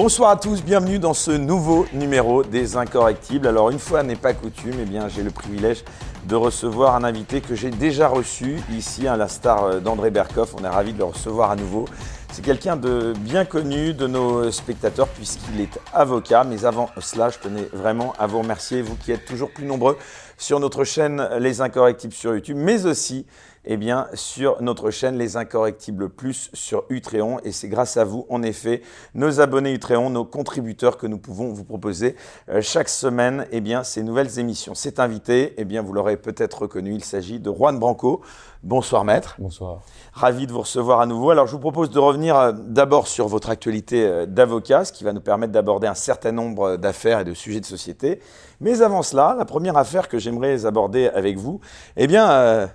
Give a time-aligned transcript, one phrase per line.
[0.00, 3.48] Bonsoir à tous, bienvenue dans ce nouveau numéro des Incorrectibles.
[3.48, 5.82] Alors une fois n'est pas coutume, eh bien j'ai le privilège
[6.28, 10.54] de recevoir un invité que j'ai déjà reçu ici, à la star d'André Berkoff.
[10.56, 11.86] On est ravi de le recevoir à nouveau.
[12.30, 16.44] C'est quelqu'un de bien connu de nos spectateurs puisqu'il est avocat.
[16.44, 19.98] Mais avant cela, je tenais vraiment à vous remercier, vous qui êtes toujours plus nombreux
[20.36, 23.26] sur notre chaîne Les Incorrectibles sur YouTube, mais aussi
[23.70, 27.38] eh bien, sur notre chaîne Les Incorrectibles Plus sur Utréon.
[27.44, 28.80] Et c'est grâce à vous, en effet,
[29.14, 32.16] nos abonnés Utréon, nos contributeurs, que nous pouvons vous proposer
[32.48, 34.74] euh, chaque semaine eh bien, ces nouvelles émissions.
[34.74, 38.22] Cet invité, eh bien, vous l'aurez peut-être reconnu, il s'agit de Juan Branco.
[38.62, 39.36] Bonsoir maître.
[39.38, 39.82] Bonsoir.
[40.14, 41.30] Ravi de vous recevoir à nouveau.
[41.30, 45.04] Alors je vous propose de revenir euh, d'abord sur votre actualité euh, d'avocat, ce qui
[45.04, 48.20] va nous permettre d'aborder un certain nombre d'affaires et de sujets de société.
[48.60, 51.60] Mais avant cela, la première affaire que j'aimerais aborder avec vous,
[51.98, 52.70] eh bien,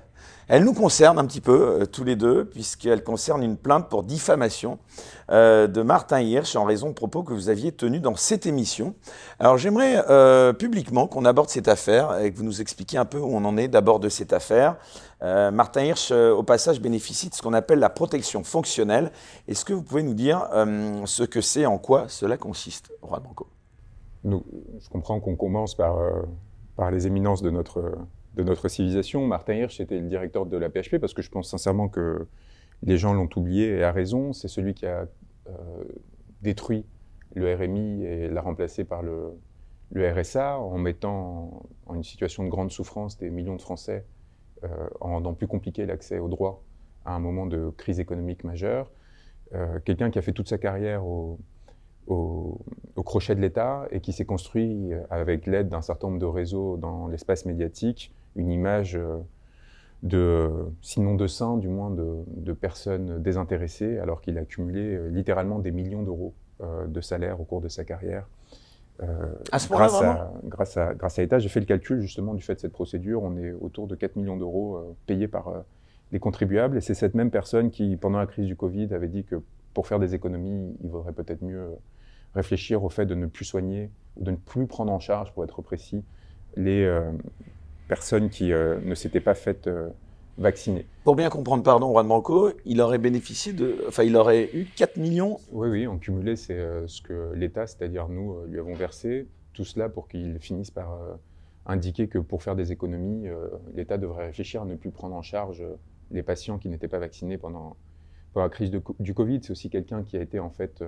[0.53, 4.03] elle nous concerne un petit peu euh, tous les deux, puisqu'elle concerne une plainte pour
[4.03, 4.77] diffamation
[5.31, 8.93] euh, de Martin Hirsch en raison de propos que vous aviez tenus dans cette émission.
[9.39, 13.17] Alors j'aimerais euh, publiquement qu'on aborde cette affaire et que vous nous expliquiez un peu
[13.17, 14.75] où on en est d'abord de cette affaire.
[15.21, 19.09] Martin Hirsch, au passage, bénéficie de ce qu'on appelle la protection fonctionnelle.
[19.47, 20.49] Est-ce que vous pouvez nous dire
[21.05, 23.47] ce que c'est, en quoi cela consiste, Roi Branco?
[24.25, 27.93] Je comprends qu'on commence par les éminences de notre
[28.35, 29.25] de notre civilisation.
[29.27, 32.27] Martin Hirsch était le directeur de la PHP parce que je pense sincèrement que
[32.81, 34.33] les gens l'ont oublié et a raison.
[34.33, 35.07] C'est celui qui a
[35.47, 35.51] euh,
[36.41, 36.85] détruit
[37.35, 39.33] le RMI et l'a remplacé par le,
[39.95, 44.05] RSA en mettant en, une situation de grande souffrance des millions de Français
[44.63, 44.67] euh,
[45.01, 46.63] en rendant plus compliqué l'accès aux droits
[47.05, 48.91] à un moment de crise économique majeure.
[49.53, 51.37] Euh, quelqu'un qui a fait toute sa carrière au,
[52.07, 52.59] au,
[53.03, 57.07] crochet de l'État et qui s'est construit avec l'aide d'un certain nombre de réseaux dans
[57.07, 59.17] l'espace médiatique une image euh,
[60.01, 60.49] de,
[60.81, 65.71] sinon de saints, du moins de, personnes désintéressées, alors qu'il a accumulé euh, littéralement des
[65.71, 68.27] millions d'euros euh, de salaire au cours de sa carrière.
[69.51, 72.41] à ce grâce, à, grâce, à, grâce à l'État, j'ai fait le calcul justement du
[72.41, 73.23] fait de cette procédure.
[73.23, 75.63] On est autour de 4 millions d'euros payés par
[76.11, 76.77] les contribuables.
[76.77, 79.41] Et c'est cette même personne qui, pendant la crise du Covid, avait dit que
[79.73, 81.69] pour faire des économies, il vaudrait peut-être mieux
[82.35, 85.43] réfléchir au fait de ne plus soigner ou de ne plus prendre en charge, pour
[85.43, 86.03] être précis,
[86.55, 86.85] les,
[87.87, 89.89] personnes qui euh, ne s'étaient pas faites euh,
[90.37, 90.85] vacciner.
[91.03, 93.83] Pour bien comprendre, pardon, Juan Branco, il aurait bénéficié de.
[93.87, 97.67] Enfin, il aurait eu 4 millions Oui, oui, en cumulé, c'est euh, ce que l'État,
[97.67, 99.27] c'est-à-dire nous, lui avons versé.
[99.53, 100.97] Tout cela pour qu'il finisse par
[101.67, 103.27] indiquer que pour faire des économies,
[103.75, 105.63] l'État devrait réfléchir à ne plus prendre en charge
[106.09, 107.77] les patients qui n'étaient pas vaccinés pendant,
[108.33, 109.41] pendant la crise du Covid.
[109.43, 110.83] C'est aussi quelqu'un qui a été en fait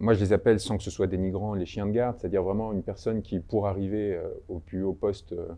[0.00, 2.72] moi, je les appelle, sans que ce soit dénigrant, les chiens de garde, c'est-à-dire vraiment
[2.72, 5.48] une personne qui, pour arriver euh, au plus haut poste euh,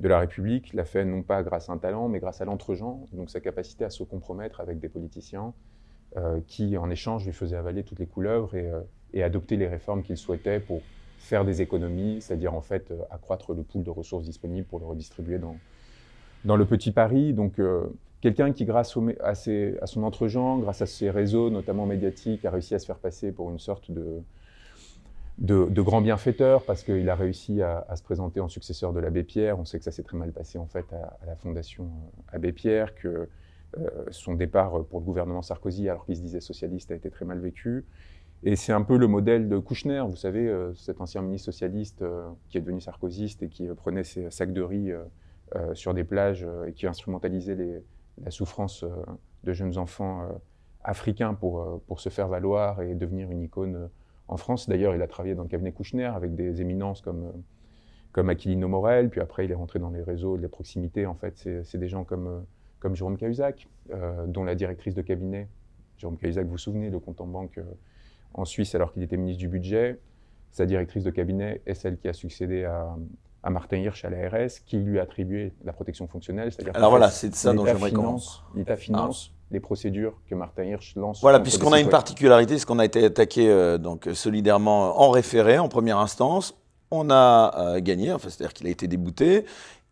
[0.00, 3.06] de la République, l'a fait non pas grâce à un talent, mais grâce à l'entre-gens,
[3.12, 5.54] donc sa capacité à se compromettre avec des politiciens
[6.18, 8.70] euh, qui, en échange, lui faisaient avaler toutes les couleuvres et,
[9.22, 10.82] adopter les réformes qu'il souhaitait pour
[11.18, 15.38] faire des économies, c'est-à-dire en fait accroître le pool de ressources disponibles pour le redistribuer
[15.38, 15.56] dans,
[16.44, 17.32] dans le petit Paris.
[17.32, 17.58] Donc,
[18.20, 19.34] quelqu'un qui, grâce à,
[19.86, 23.50] son entre-gens, grâce à ses réseaux, notamment médiatiques, a réussi à se faire passer pour
[23.50, 24.22] une sorte de,
[25.38, 29.58] de, grand bienfaiteur parce qu'il a réussi à, se présenter en successeur de l'abbé Pierre.
[29.58, 32.52] On sait que ça s'est très mal passé en fait à, la fondation euh, Abbé
[32.52, 33.28] Pierre, que
[33.78, 37.24] euh, son départ pour le gouvernement Sarkozy, alors qu'il se disait socialiste, a été très
[37.24, 37.84] mal vécu.
[38.44, 42.04] Et c'est un peu le modèle de Kouchner, vous savez, euh, cet ancien ministre socialiste
[42.48, 44.92] qui est devenu sarkozyste et qui prenait ses sacs de riz
[45.74, 47.82] sur des plages et qui instrumentalisait les,
[48.24, 48.88] la souffrance euh,
[49.44, 50.32] de jeunes enfants euh,
[50.82, 53.88] africains pour, euh, pour se faire valoir et devenir une icône
[54.28, 54.68] en France.
[54.68, 57.32] D'ailleurs, il a travaillé dans le cabinet Kouchner avec des éminences comme,
[58.12, 61.06] comme Aquilino Morel, puis après il est rentré dans les réseaux de proximité.
[61.06, 62.44] En fait, c'est des gens comme,
[62.80, 63.68] comme Jérôme Cahuzac,
[64.26, 65.48] dont la directrice de cabinet,
[65.96, 67.60] Jérôme Cahuzac, vous vous souvenez, le compte en banque
[68.34, 70.00] en Suisse alors qu'il était ministre du Budget.
[70.50, 72.96] Sa directrice de cabinet est celle qui a succédé à,
[73.46, 76.50] à Martin Hirsch à l'ARS, qui lui a attribué la protection fonctionnelle.
[76.74, 78.40] Alors voilà, c'est ça dont j'aimerais commencer.
[78.56, 79.36] L'État finance ah.
[79.52, 81.20] les procédures que Martin Hirsch lance.
[81.20, 85.60] Voilà, puisqu'on a une particularité, c'est qu'on a été attaqué euh, donc solidairement en référé
[85.60, 86.58] en première instance.
[86.90, 89.44] On a euh, gagné, enfin, c'est-à-dire qu'il a été débouté.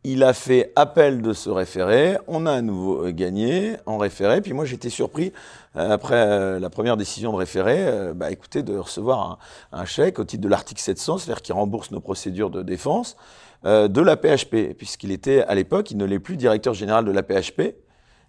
[0.04, 2.18] Il a fait appel de ce référé.
[2.28, 4.40] On a à nouveau euh, gagné en référé.
[4.42, 5.32] Puis moi, j'étais surpris,
[5.74, 9.40] après la première décision de référé, bah, écoutez, de recevoir
[9.72, 13.16] un, chèque au titre de l'article 700, c'est-à-dire qui rembourse nos procédures de défense.
[13.66, 17.10] Euh, de la PHP, puisqu'il était à l'époque, il ne l'est plus directeur général de
[17.10, 17.74] la PHP.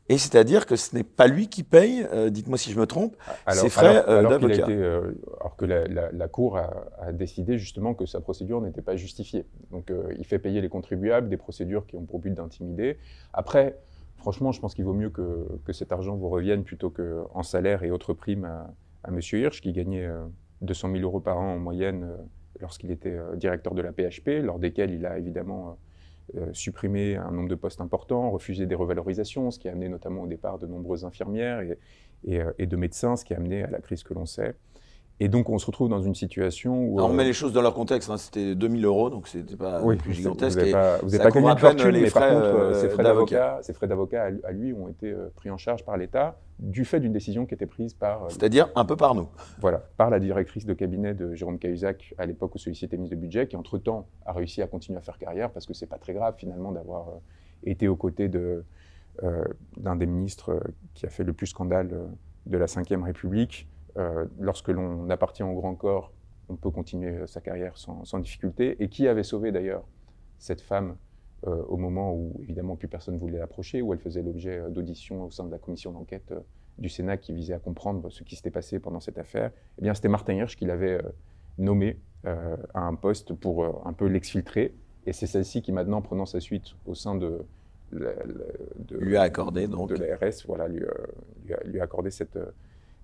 [0.07, 3.15] Et c'est-à-dire que ce n'est pas lui qui paye, euh, dites-moi si je me trompe,
[3.49, 4.65] ses frais euh, d'avocat.
[4.65, 9.45] alors que la, Cour a, décidé justement que sa procédure n'était pas justifiée.
[9.71, 12.97] Donc il fait payer les contribuables des procédures qui ont pour but d'intimider.
[13.33, 13.79] Après,
[14.17, 17.89] franchement, je pense qu'il vaut mieux que, cet argent vous revienne plutôt qu'en salaire et
[17.89, 18.73] autres primes à,
[19.03, 19.19] à M.
[19.33, 20.07] Hirsch, qui gagnait
[20.61, 22.07] 200 000 euros par an en moyenne
[22.59, 25.77] lorsqu'il était directeur de la PHP, lors desquels il a évidemment
[26.53, 30.27] supprimé un nombre de postes importants, refusé des revalorisations, ce qui a amené notamment au
[30.27, 31.61] départ de nombreuses infirmières
[32.23, 34.55] et, et de médecins, ce qui a amené à la crise que l'on sait.
[35.21, 36.99] Et donc, on se retrouve dans une situation où.
[36.99, 38.09] on met les choses dans leur contexte.
[38.09, 38.17] Hein.
[38.17, 40.57] C'était 2000 euros, donc c'était pas plus gigantesque.
[40.57, 43.73] Vous n'avez pas, vous pas gagné de fortune, mais par contre, ces frais d'avocat, ces
[43.73, 47.45] frais d'avocat à lui ont été pris en charge par l'État du fait d'une décision
[47.45, 48.29] qui était prise par.
[48.29, 49.27] C'est-à-dire un peu par nous.
[49.59, 53.15] Voilà, par la directrice de cabinet de Jérôme Cahuzac à l'époque où celui-ci était ministre
[53.15, 55.97] de budget, qui entre-temps a réussi à continuer à faire carrière parce que c'est pas
[55.97, 57.07] très grave finalement d'avoir
[57.63, 58.63] été aux côtés de,
[59.77, 60.61] d'un des ministres
[60.93, 62.09] qui a fait le plus scandale
[62.45, 66.11] de la Ve République euh, lorsque l'on appartient au grand corps,
[66.49, 68.75] on peut continuer sa carrière sans, difficulté.
[68.83, 69.83] Et qui avait sauvé d'ailleurs
[70.37, 70.97] cette femme
[71.47, 74.69] euh, au moment où évidemment plus personne ne voulait l'approcher, où elle faisait l'objet euh,
[74.69, 76.33] d'auditions au sein de la commission d'enquête
[76.77, 79.93] du Sénat qui visait à comprendre ce qui s'était passé pendant cette affaire, eh bien
[79.93, 81.01] c'était Martin Hirsch qui l'avait
[81.57, 84.73] nommé à un poste pour un peu l'exfiltrer.
[85.05, 87.45] Et c'est celle-ci qui maintenant, prenant sa suite au sein de,
[87.93, 90.81] lui a accordé donc de l'ARS, voilà, lui,
[91.63, 92.37] lui, a, accordé cette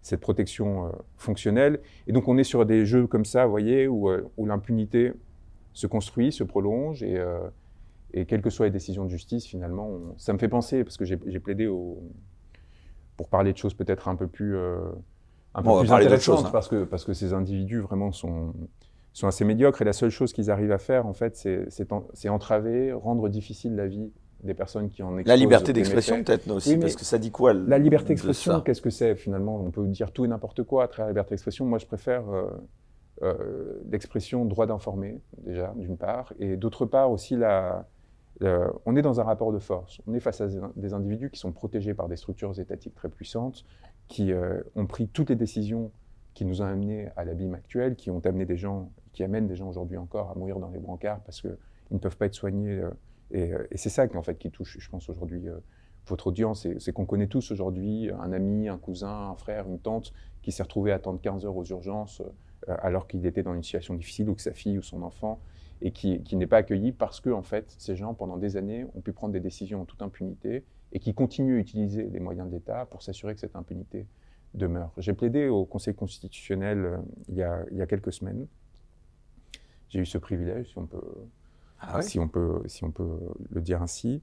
[0.02, 1.80] cette protection euh, fonctionnelle.
[2.08, 5.14] Et donc on est sur des jeux comme ça, vous voyez, où, euh, où l'impunité
[5.74, 7.40] se construit, se prolonge, et, euh,
[8.14, 11.06] et, quelles que soient les décisions de justice, finalement, ça me fait penser, parce que
[11.06, 12.04] j'ai plaidé au,
[13.16, 16.50] pour parler de choses peut-être un peu plus, un peu plus intéressantes, hein.
[16.52, 18.54] parce, que, parce que ces individus vraiment sont,
[19.14, 21.38] sont assez médiocres, et la seule chose qu'ils arrivent à faire, en fait,
[21.70, 24.12] c'est entraver, rendre difficile la vie
[24.44, 27.78] des personnes qui en La liberté d'expression peut-être aussi, parce que ça dit quoi La
[27.78, 29.56] liberté d'expression, qu'est-ce que c'est finalement?
[29.56, 31.66] On peut dire tout et n'importe quoi à travers la liberté d'expression.
[31.66, 32.50] Moi, je préfère euh,
[33.24, 37.88] euh, l'expression droit d'informer, déjà, d'une part, et d'autre part aussi, la,
[38.86, 40.02] on est dans un rapport de force.
[40.08, 43.66] On est face à des individus qui sont protégés par des structures étatiques très puissantes,
[44.08, 45.92] qui euh, ont pris toutes les décisions
[46.34, 49.56] qui nous ont amenés à l'abîme actuel, qui ont amené des gens, qui amènent des
[49.56, 51.58] gens aujourd'hui encore à mourir dans les brancards parce qu'ils
[51.92, 52.82] ne peuvent pas être soignés
[53.36, 55.58] euh, et, c'est ça qui, touche, je pense, aujourd'hui euh,
[56.08, 56.68] votre audience.
[56.80, 60.64] C'est qu'on connaît tous aujourd'hui un ami, un cousin, un frère, une tante qui s'est
[60.64, 62.22] retrouvé à attendre 15 heures aux urgences
[62.68, 65.40] euh, alors qu'il était dans une situation difficile ou que sa fille ou son enfant
[65.84, 69.02] et qui, n'est pas accueilli parce que en fait, ces gens, pendant des années, ont
[69.02, 72.54] pu prendre des décisions en toute impunité et qui continuent à utiliser les moyens de
[72.54, 74.06] l'État pour s'assurer que cette impunité
[74.54, 74.92] demeure.
[74.98, 77.00] J'ai plaidé au Conseil constitutionnel
[77.30, 78.46] il, y a, il, y a, quelques semaines.
[79.90, 81.02] J'ai eu ce privilège, si on peut
[81.82, 83.18] ah si, on peut, si on peut
[83.50, 84.22] le dire ainsi.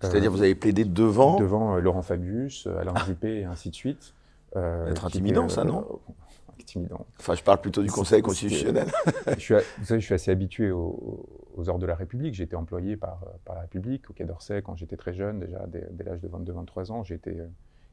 [0.00, 3.74] C'est-à-dire, vous avez plaidé devant Devant euh, Laurent Fabius, euh, Alain Juppé et ainsi de
[3.74, 4.14] suite.
[4.56, 6.00] Euh, être intimidant, ça, non
[6.60, 7.06] Intimidant.
[7.18, 8.86] Enfin, je parle plutôt du Conseil constitutionnel.
[9.36, 11.26] je suis, vous savez, je suis assez habitué aux,
[11.56, 12.34] ordres de la République.
[12.34, 15.64] J'ai été employé par, par la République au Quai d'Orsay quand j'étais très jeune, déjà
[15.66, 17.04] dès, l'âge de 22-23 ans.
[17.04, 17.36] J'ai été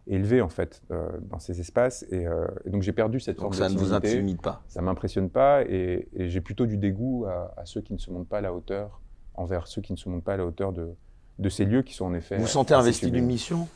[0.08, 0.82] élevé en fait
[1.22, 2.04] dans ces espaces.
[2.12, 2.26] Et,
[2.66, 4.64] donc j'ai perdu cette donc ça ne vous intimide pas.
[4.68, 8.30] Ça m'impressionne pas et, j'ai plutôt du dégoût à, à, ceux qui ne se montrent
[8.30, 9.02] pas à la hauteur
[9.36, 10.96] envers ceux qui ne se montrent pas à la hauteur de,
[11.40, 12.36] de ces lieux qui sont en effet.
[12.36, 13.68] Vous vous sentez investi d'une mission?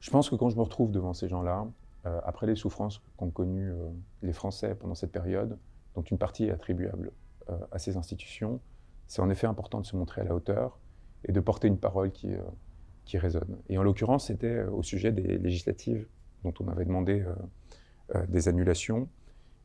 [0.00, 1.66] Je pense que quand je me retrouve devant ces gens-là,
[2.04, 3.88] euh, après les souffrances qu'ont connues euh,
[4.22, 5.58] les Français pendant cette période,
[5.94, 7.12] dont une partie est attribuable
[7.48, 8.60] euh, à ces institutions,
[9.06, 10.78] c'est en effet important de se montrer à la hauteur
[11.24, 12.28] et de porter une parole qui,
[13.06, 13.56] qui résonne.
[13.70, 16.06] Et en l'occurrence, c'était au sujet des législatives
[16.44, 17.24] dont on avait demandé
[18.28, 19.08] des annulations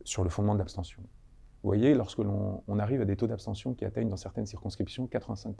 [0.03, 1.01] sur le fondement de l'abstention.
[1.63, 5.55] Vous voyez, lorsque l'on arrive à des taux d'abstention qui atteignent dans certaines circonscriptions 85%.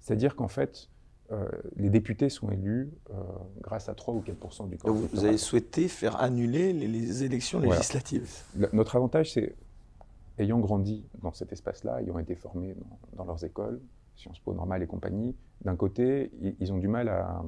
[0.00, 0.88] C'est-à-dire qu'en fait,
[1.30, 3.14] euh, les députés sont élus euh,
[3.60, 4.92] grâce à 3 ou 4% du corps.
[4.92, 8.28] Vous, avez souhaité faire annuler les, élections législatives
[8.72, 9.54] Notre avantage, c'est,
[10.38, 12.74] ayant grandi dans cet espace-là, ayant été formés
[13.16, 13.80] dans, leurs écoles,
[14.20, 15.34] Sciences Po normales et compagnie,
[15.64, 17.42] d'un côté, ils, ont du mal à,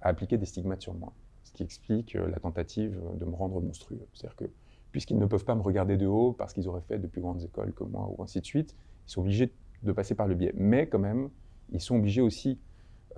[0.00, 1.12] appliquer des stigmates sur moi.
[1.44, 4.06] Ce qui explique euh, la tentative de me rendre monstrueux.
[4.12, 4.44] C'est-à-dire que
[4.92, 7.42] puisqu'ils ne peuvent pas me regarder de haut parce qu'ils auraient fait de plus grandes
[7.42, 8.74] écoles que moi, ou ainsi de suite.
[9.06, 9.52] Ils sont obligés
[9.82, 10.52] de passer par le biais.
[10.56, 11.30] Mais quand même,
[11.72, 12.58] ils sont obligés aussi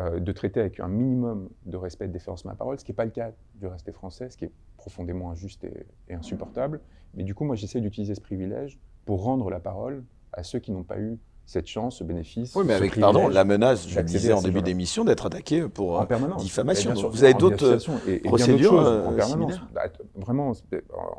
[0.00, 2.92] euh, de traiter avec un minimum de respect et de déférence ma parole, ce qui
[2.92, 6.80] n'est pas le cas du reste des Français, ce qui est profondément injuste et, insupportable.
[7.14, 10.72] Mais du coup, moi, j'essaie d'utiliser ce privilège pour rendre la parole à ceux qui
[10.72, 12.54] n'ont pas eu cette chance, ce bénéfice.
[12.54, 16.06] Oui, mais avec, pardon, la menace, je disais en début d'émission, d'être attaqué pour en
[16.10, 16.94] euh, diffamation.
[16.94, 17.78] vous avez d'autres
[18.24, 19.60] procédures euh, en permanence.
[19.74, 19.82] Bah,
[20.14, 20.52] vraiment,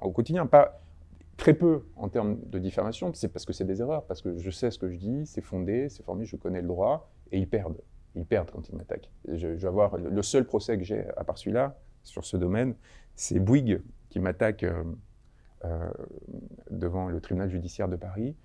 [0.01, 0.79] au quotidien, pas
[1.37, 4.49] très peu en termes de diffamation, c'est parce que c'est des erreurs, parce que je
[4.49, 7.49] sais ce que je dis, c'est fondé, c'est formé, je connais le droit, et ils
[7.49, 7.81] perdent.
[8.15, 9.09] Ils perdent quand ils m'attaquent.
[9.27, 12.75] Je, vais avoir le seul procès que j'ai, à part celui-là, sur ce domaine,
[13.15, 15.89] c'est Bouygues qui m'attaque euh,
[16.69, 18.35] devant le tribunal judiciaire de Paris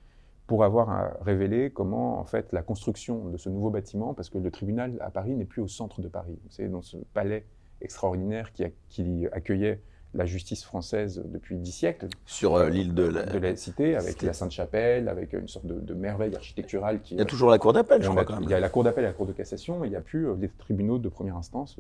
[0.49, 4.51] pour avoir révélé comment, en fait, la construction de ce nouveau bâtiment, parce que le
[4.51, 7.45] tribunal à Paris n'est plus au centre de Paris, vous savez, dans ce palais
[7.83, 8.51] extraordinaire
[8.89, 9.83] qui, accueillait
[10.15, 12.09] la justice française depuis dix siècles.
[12.25, 13.27] Sur euh, l'île de la...
[13.27, 17.03] de la Cité, avec la Sainte-Chapelle, avec une sorte de, merveille architecturale.
[17.03, 18.25] Qui, il y a toujours la Cour d'appel, je crois.
[18.25, 18.45] quand même.
[18.45, 20.35] Il y a la Cour d'appel et la Cour de cassation, il n'y a plus
[20.39, 21.77] les tribunaux de première instance,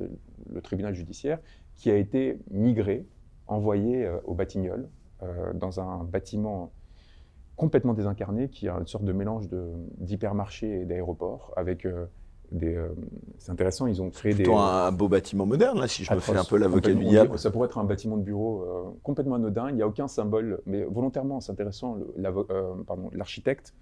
[0.52, 1.38] le, tribunal judiciaire,
[1.74, 3.06] qui a été migré,
[3.46, 4.90] envoyé au Batignolles,
[5.54, 6.70] dans un bâtiment
[7.58, 9.48] complètement désincarné, qui a une sorte de mélange
[9.98, 12.88] d'hypermarché et d'aéroport, avec euh,
[13.38, 14.48] c'est intéressant, ils ont créé des.
[14.48, 17.38] un beau bâtiment moderne, là, si je me fais un peu l'avocat du diable.
[17.38, 20.60] Ça pourrait être un bâtiment de bureau euh, complètement anodin, il n'y a aucun symbole,
[20.64, 21.98] mais volontairement, c'est intéressant.
[22.18, 22.74] Euh,
[23.12, 23.74] l'architecte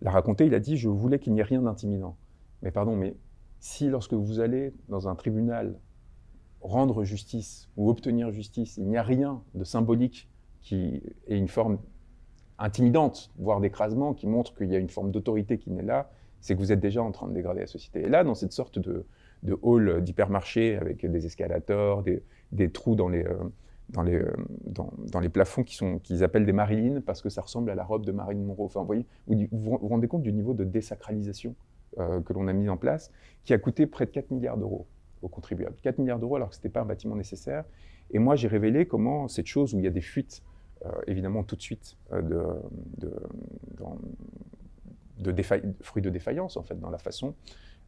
[0.00, 2.16] l'a raconté, il a dit Je voulais qu'il n'y ait rien d'intimidant.
[2.62, 3.16] Mais pardon, mais
[3.58, 5.78] si lorsque vous allez dans un tribunal
[6.60, 10.28] rendre justice ou obtenir justice, il n'y a rien de symbolique
[10.62, 11.78] qui ait une forme
[12.58, 16.54] intimidante, voire d'écrasement, qui montre qu'il y a une forme d'autorité qui n'est là, c'est
[16.54, 18.02] que vous êtes déjà en train de dégrader la société.
[18.02, 19.06] Et là, dans cette sorte de,
[19.62, 22.04] hall d'hypermarché avec des escalators,
[22.52, 23.34] des, trous dans les, euh,
[23.98, 24.32] euh,
[24.66, 27.84] dans, les plafonds qui sont, qu'ils appellent des Marilyn parce que ça ressemble à la
[27.84, 28.66] robe de Marilyn Monroe.
[28.66, 31.54] Enfin, vous, vous, rendez compte du niveau de désacralisation
[31.98, 33.12] euh, que l'on a mis en place,
[33.44, 34.86] qui a coûté près de 4 milliards d'euros
[35.22, 35.76] aux contribuables.
[35.82, 37.64] 4 milliards d'euros alors que ce n'était pas un bâtiment nécessaire.
[38.10, 40.42] Et moi, j'ai révélé comment cette chose où il y a des fuites,
[41.06, 42.44] évidemment tout de suite, de,
[42.98, 43.10] de
[45.18, 45.42] de
[45.82, 47.34] fruits de défaillance en fait dans la façon.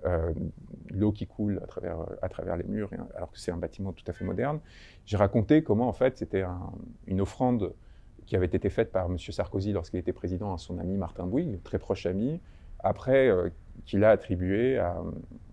[0.04, 0.32] Euh,
[0.90, 4.12] l'eau qui coule à travers, à les murs, alors que c'est un bâtiment tout à
[4.12, 4.60] fait moderne.
[5.04, 6.44] J'ai raconté comment en fait c'était
[7.06, 7.72] une offrande
[8.26, 9.18] qui avait été faite par M.
[9.18, 12.40] Sarkozy lorsqu'il était président à son ami Martin Bouygues, très proche ami,
[12.80, 13.48] après euh,
[13.84, 14.96] qu'il a attribué à,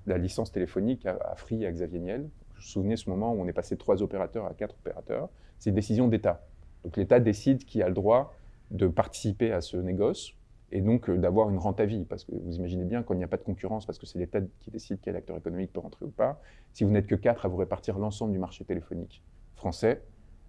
[0.05, 2.21] la licence téléphonique à, Free et à Xavier Niel.
[2.21, 5.29] Vous vous souvenez ce moment où on est passé de trois opérateurs à quatre opérateurs.
[5.57, 6.45] C'est une décision d'État.
[6.83, 8.33] Donc l'État décide qui a le droit
[8.71, 10.33] de participer à ce négoce
[10.71, 12.05] et donc euh, d'avoir une rente à vie.
[12.05, 14.19] Parce que vous imaginez bien, quand il n'y a pas de concurrence, parce que c'est
[14.19, 16.41] l'État qui décide quel acteur économique peut rentrer ou pas,
[16.73, 19.21] si vous n'êtes que quatre à vous répartir l'ensemble du marché téléphonique
[19.55, 20.01] français,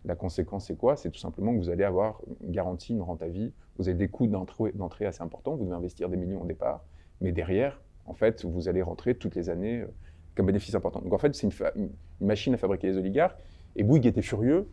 [0.05, 0.97] la conséquence, c'est quoi?
[0.97, 3.97] C'est tout simplement que vous allez avoir une garantie, une rente à vie, vous avez
[3.97, 6.85] des coûts d'entrée assez importants, vous devez investir des millions au départ,
[7.21, 9.87] mais derrière, en fait, vous allez rentrer toutes les années euh,
[10.35, 11.01] comme bénéfice important.
[11.01, 13.39] Donc en fait, c'est une, machine à fabriquer les oligarques,
[13.77, 14.69] et Bouygues était furieux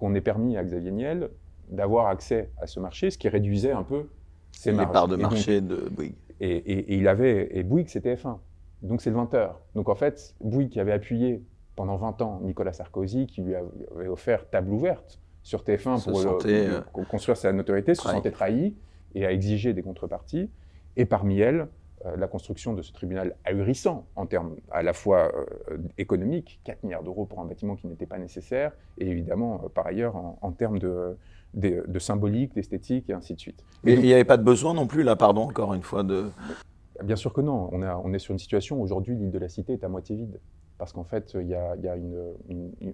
[0.00, 1.28] qu'on ait permis à Xavier Niel
[1.68, 4.06] d'avoir accès à ce marché, ce qui réduisait un peu
[4.52, 6.14] c'est les parts de marché de Bouygues.
[6.40, 8.38] Et, il avait, et Bouygues, c'était F1.
[8.82, 9.52] Donc c'est le 20h.
[9.74, 11.42] Donc en fait, Bouygues qui avait appuyé
[11.76, 16.80] pendant 20 ans Nicolas Sarkozy, qui lui avait offert table ouverte sur TF1 pour, euh,
[17.08, 18.74] construire sa notoriété, se sentait trahi
[19.14, 20.50] et a exigé des contreparties.
[20.96, 21.68] Et parmi elles,
[22.04, 27.02] la construction de ce tribunal ahurissant en termes à la fois euh, économiques, 4 milliards
[27.02, 31.16] d'euros pour un bâtiment qui n'était pas nécessaire, et évidemment par ailleurs en termes de,
[31.54, 33.64] de, symbolique, d'esthétique et ainsi de suite.
[33.84, 36.30] Mais il n'y avait pas de besoin non plus, là, pardon, encore une fois, de...
[37.02, 37.70] Bien sûr que non.
[37.72, 40.38] On, on est sur une situation, aujourd'hui, l'île de la Cité est à moitié vide.
[40.78, 41.76] Parce qu'en fait, il y a,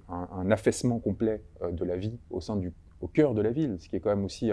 [0.09, 3.77] un, affaissement complet euh, de la vie au, sein du, au cœur de la ville,
[3.79, 4.51] ce qui est quand même aussi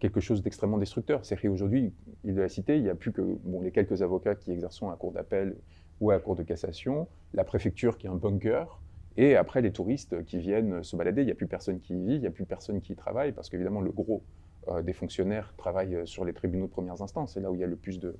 [0.00, 1.24] quelque chose d'extrêmement destructeur.
[1.24, 1.92] C'est qu'aujourd'hui,
[2.24, 3.22] de la Cité, il n'y a plus que
[3.62, 5.56] les quelques avocats qui exercent à cour d'appel
[6.00, 8.80] ou à la cour de cassation, la préfecture qui est un bunker,
[9.16, 12.04] et après, les touristes qui viennent se balader, il n'y a plus personne qui y
[12.04, 14.22] vit, il n'y a plus personne qui y travaille, parce qu'évidemment, le gros
[14.68, 17.34] euh, des fonctionnaires travaillent euh, sur les tribunaux de première instance.
[17.34, 18.16] C'est là où il y a le plus de,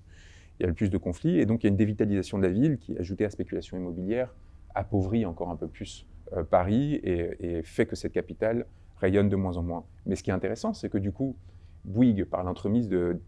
[0.59, 1.40] il y a le plus de conflits.
[1.40, 3.76] Et donc, il y a une dévitalisation de la ville qui, ajoutée à la spéculation
[3.76, 4.35] immobilière,
[4.75, 8.66] appauvrit encore un peu plus euh, Paris et, fait que cette capitale
[8.99, 9.85] rayonne de moins en moins.
[10.07, 11.37] Mais ce qui est intéressant, c'est que du coup,
[11.85, 13.21] Bouygues, par l'entremise de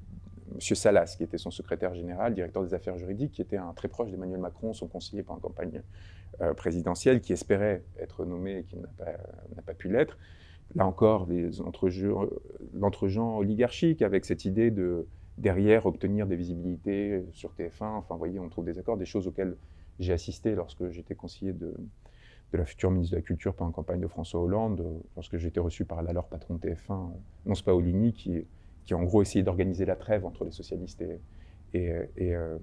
[0.53, 0.61] M.
[0.61, 4.11] Salas, qui était son secrétaire général, directeur des affaires juridiques, qui était un très proche
[4.11, 5.83] d'Emmanuel Macron, son conseiller pendant la campagne
[6.41, 10.19] euh, présidentielle, qui espérait être nommé et qui n'a pas, pu l'être.
[10.75, 11.29] Là encore,
[12.75, 15.07] l'entre-gens oligarchiques avec cette idée de
[15.39, 17.85] derrière obtenir des visibilités sur TF1.
[17.85, 19.57] Enfin, vous voyez, on trouve des accords, des choses auxquelles
[19.99, 21.75] j'ai assisté lorsque j'étais conseiller de,
[22.53, 24.85] de la future ministre de la Culture pendant la campagne de François Hollande,
[25.17, 27.11] lorsque j'étais reçu par l'alors patron de TF1,
[27.45, 28.45] Nonce Paolini, qui,
[28.85, 31.21] qui en gros essayé d'organiser la trêve entre les socialistes et,
[31.75, 31.91] et,
[32.35, 32.59] euh,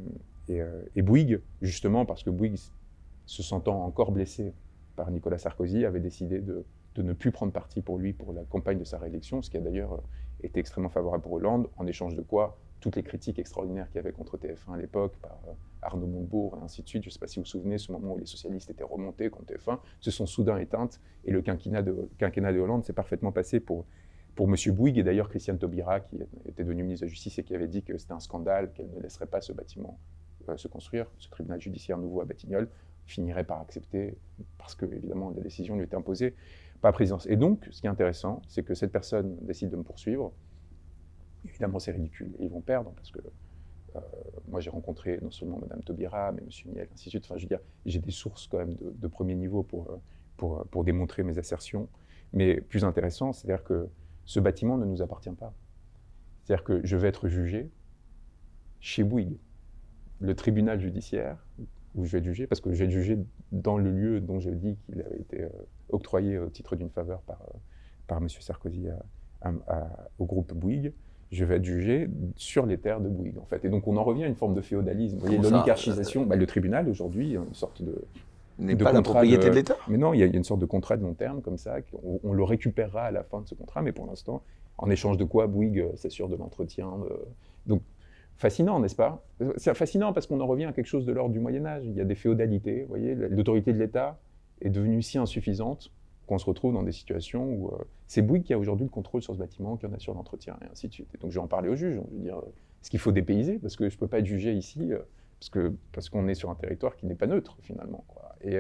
[0.50, 2.60] euh, et, Bouygues, justement parce que Bouygues,
[3.26, 4.54] se sentant encore blessé
[4.96, 8.44] par Nicolas Sarkozy, avait décidé de, de, ne plus prendre parti pour lui pour la
[8.44, 9.98] campagne de sa réélection, ce qui a d'ailleurs euh,
[10.44, 14.00] été extrêmement favorable pour Hollande, en échange de quoi toutes les critiques extraordinaires qu'il y
[14.00, 15.40] avait contre TF1 à l'époque par
[15.82, 17.94] Arnaud Montebourg et ainsi de suite, je ne sais pas si vous vous souvenez, ce
[17.94, 21.82] moment où les socialistes étaient remontés contre TF1, se sont soudain éteintes et le quinquennat
[21.82, 23.86] de, Hollande s'est parfaitement passé pour
[24.36, 24.56] pour M.
[24.74, 27.68] Bouygues et d'ailleurs Christiane Taubira, qui était devenue ministre de la Justice et qui avait
[27.68, 30.00] dit que c'était un scandale, qu'elle ne laisserait pas ce bâtiment
[30.50, 32.68] euh, se construire, ce tribunal judiciaire nouveau à Batignolles,
[33.06, 34.18] finirait par accepter,
[34.58, 36.34] parce que évidemment la décision lui était imposée
[36.82, 37.28] par présidence.
[37.28, 40.34] Et donc, ce qui est intéressant, c'est que cette personne décide de me poursuivre.
[41.46, 43.20] Évidemment, c'est ridicule, ils vont perdre, parce que
[43.96, 44.00] euh,
[44.48, 46.74] moi j'ai rencontré non seulement Mme Taubira, mais M.
[46.74, 47.26] Niel, ainsi de suite.
[47.26, 49.98] Enfin, je veux dire, j'ai des sources quand même de, premier niveau pour, euh,
[50.38, 51.88] pour, pour démontrer mes assertions.
[52.32, 53.88] Mais plus intéressant, c'est-à-dire que
[54.26, 55.54] ce bâtiment ne nous appartient pas.
[56.44, 57.70] C'est-à-dire que je vais être jugé
[58.80, 59.38] chez Bouygues,
[60.20, 61.46] le tribunal judiciaire
[61.96, 63.20] où je vais être jugé, parce que je vais être jugé
[63.52, 65.50] dans le lieu dont je dis qu'il avait été euh,
[65.90, 67.58] octroyé au titre d'une faveur par, euh,
[68.08, 68.28] par M.
[68.30, 68.88] Sarkozy
[70.18, 70.94] au groupe Bouygues
[71.34, 73.66] je vais être jugé sur les terres de Bouygues, en fait.
[73.66, 75.18] Et donc, on en revient à une forme de féodalisme.
[75.18, 78.04] Vous voyez, l'oligarchisation, bah, le tribunal, aujourd'hui, une sorte de.
[78.60, 80.96] N'est pas la propriété de, l'État Mais non, il y, a une sorte de contrat
[80.96, 81.78] de long terme, comme ça,
[82.24, 84.44] on, le récupérera à la fin de ce contrat, mais pour l'instant,
[84.78, 86.88] en échange de quoi Bouygues euh, s'assure de l'entretien.
[87.66, 87.82] Donc,
[88.38, 89.26] fascinant, n'est-ce pas?
[89.58, 91.84] C'est fascinant parce qu'on en revient à quelque chose de l'ordre du Moyen-Âge.
[91.86, 94.20] Il y a des féodalités, vous voyez, l'autorité de l'État
[94.62, 95.92] est devenue si insuffisante
[96.26, 99.22] qu'on se retrouve dans des situations où euh, c'est Bouygues qui a aujourd'hui le contrôle
[99.22, 101.10] sur ce bâtiment, qui en a sur l'entretien, et ainsi de suite.
[101.20, 103.60] donc je vais en parler au juge, je vais dire, euh, est-ce qu'il faut dépayser
[103.60, 105.00] Parce que je ne peux pas jugé ici, euh,
[105.40, 108.06] parce qu'on parce qu'on est sur un territoire qui n'est pas neutre, finalement.
[108.42, 108.60] Et,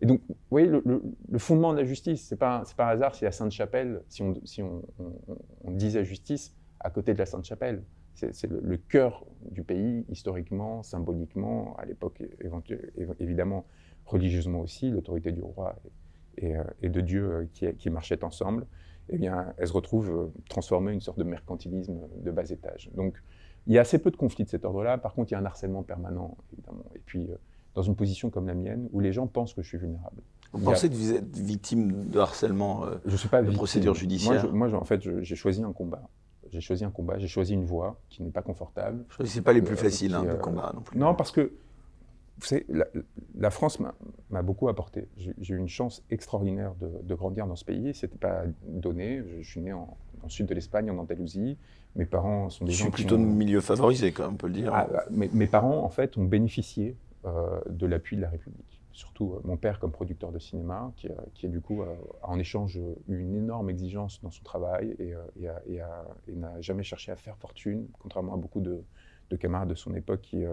[0.00, 3.32] et, donc, vous voyez, le, fondement de la justice, c'est pas, pas hasard si la
[3.32, 4.82] Sainte-Chapelle, si, on, si on,
[5.64, 7.82] on, disait justice à côté de la Sainte-Chapelle.
[8.14, 12.22] C'est le, cœur du pays, historiquement, symboliquement, à l'époque,
[13.18, 13.64] évidemment,
[14.04, 15.76] religieusement aussi, l'autorité du roi
[16.42, 18.66] euh, et, de Dieu euh, qui, qui, marchaient ensemble,
[19.08, 22.90] eh bien, elle se retrouve euh, transformée en une sorte de mercantilisme de bas étage.
[22.94, 23.22] Donc,
[23.66, 24.98] il y a assez peu de conflits de cet ordre-là.
[24.98, 26.84] Par contre, il y a un harcèlement permanent, évidemment.
[26.94, 27.30] Et puis,
[27.74, 30.22] dans une position comme la mienne, où les gens pensent que je suis vulnérable.
[30.52, 34.74] Vous pensez que vous êtes victime de harcèlement Je suis pas de procédure judiciaire Moi,
[34.74, 36.08] en fait, j'ai choisi un combat.
[36.50, 39.04] J'ai choisi un combat, j'ai choisi une voie qui n'est pas confortable.
[39.08, 40.98] Je choisissez pas les plus faciles hein, de combat non plus.
[40.98, 41.52] Non, parce que
[42.42, 42.66] vous savez,
[43.38, 43.78] la, France
[44.30, 45.06] m'a beaucoup apporté.
[45.16, 47.94] J'ai eu une chance extraordinaire de, grandir dans ce pays.
[47.94, 49.22] Ce n'était pas donné.
[49.40, 51.56] Je, suis né en, dans le sud de l'Espagne, en Andalousie.
[51.94, 52.84] Mes parents sont des je gens.
[52.86, 54.74] suis plutôt de milieu favorisé, quand même, on peut le dire.
[54.74, 58.80] Ah, ah, mes, parents, en fait, ont bénéficié euh, de l'appui de la République.
[58.90, 62.40] Surtout euh, mon père comme producteur de cinéma, qui, qui a du coup, euh, en
[62.40, 67.36] échange, eu une énorme exigence dans son travail et, et n'a jamais cherché à faire
[67.36, 68.82] fortune, contrairement à beaucoup de,
[69.30, 70.44] de camarades de son époque qui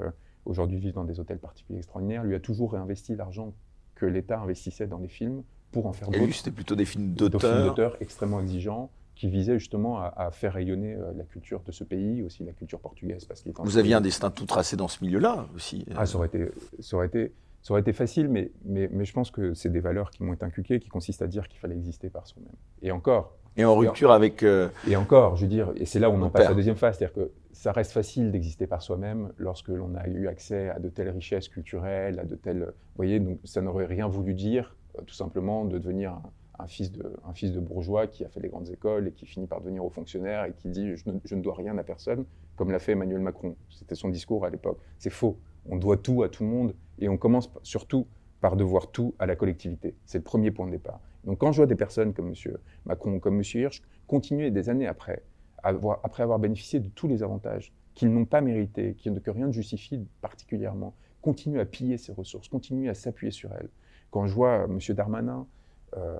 [0.45, 3.54] aujourd'hui vivent dans des hôtels particuliers extraordinaires, lui a toujours réinvesti l'argent
[3.95, 6.34] que l'État investissait dans les films pour en faire d'autres.
[6.34, 7.65] C'était plutôt des films d'auteurs.
[7.65, 12.23] d'auteurs extrêmement exigeants qui visaient justement à, faire rayonner euh, la culture de ce pays,
[12.23, 13.25] aussi la culture portugaise.
[13.25, 15.86] Parce Vous aviez un destin tout tracé dans ce milieu-là aussi.
[15.93, 16.49] Ah, ça aurait été,
[16.80, 19.82] ça aurait été, ça aurait été facile, mais, mais, mais je pense que c'est des
[19.82, 22.54] valeurs qui m'ont été inculquées, qui consistent à dire qu'il fallait exister par soi-même.
[22.82, 23.36] Et encore.
[23.57, 24.43] Et en rupture avec.
[24.43, 26.55] Euh, et encore, je veux dire, et c'est là où on en passe à la
[26.55, 30.69] deuxième phase, c'est-à-dire que ça reste facile d'exister par soi-même lorsque l'on a eu accès
[30.69, 32.67] à de telles richesses culturelles, à de telles...
[32.67, 36.21] Vous voyez, donc ça n'aurait rien voulu dire, euh, tout simplement, de devenir
[36.57, 39.25] un, fils de, un fils de bourgeois qui a fait les grandes écoles et qui
[39.25, 41.83] finit par devenir haut fonctionnaire et qui dit je ne, je ne dois rien à
[41.83, 43.55] personne, comme l'a fait Emmanuel Macron.
[43.69, 44.79] C'était son discours à l'époque.
[44.97, 45.38] C'est faux.
[45.69, 48.07] On doit tout à tout le monde et on commence surtout
[48.39, 49.95] par devoir tout à la collectivité.
[50.05, 51.01] C'est le premier point de départ.
[51.25, 52.58] Donc quand je vois des personnes comme M.
[52.86, 53.43] Macron comme M.
[53.53, 55.23] Hirsch continuer des années après
[55.63, 60.08] après avoir bénéficié de tous les avantages qu'ils n'ont pas mérités, que rien ne justifie
[60.21, 63.67] particulièrement, continuent à piller ces ressources, continuent à s'appuyer sur elles.
[64.10, 64.79] Quand je vois M.
[64.95, 65.45] Darmanin,
[65.97, 66.17] euh,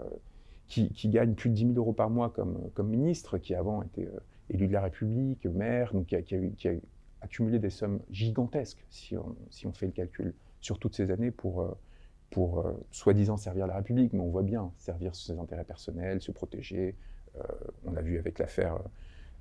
[0.68, 4.20] qui, gagne plus de 10 000 euros par mois comme, ministre, qui avant était euh,
[4.50, 6.72] élu de la République, maire, donc qui a,
[7.22, 11.72] accumulé des sommes gigantesques, si on, fait le calcul, sur toutes ces années pour, euh,
[12.30, 16.96] pour soi-disant servir la République, mais on voit bien servir ses intérêts personnels, se protéger.
[17.86, 18.80] on l'a vu avec l'affaire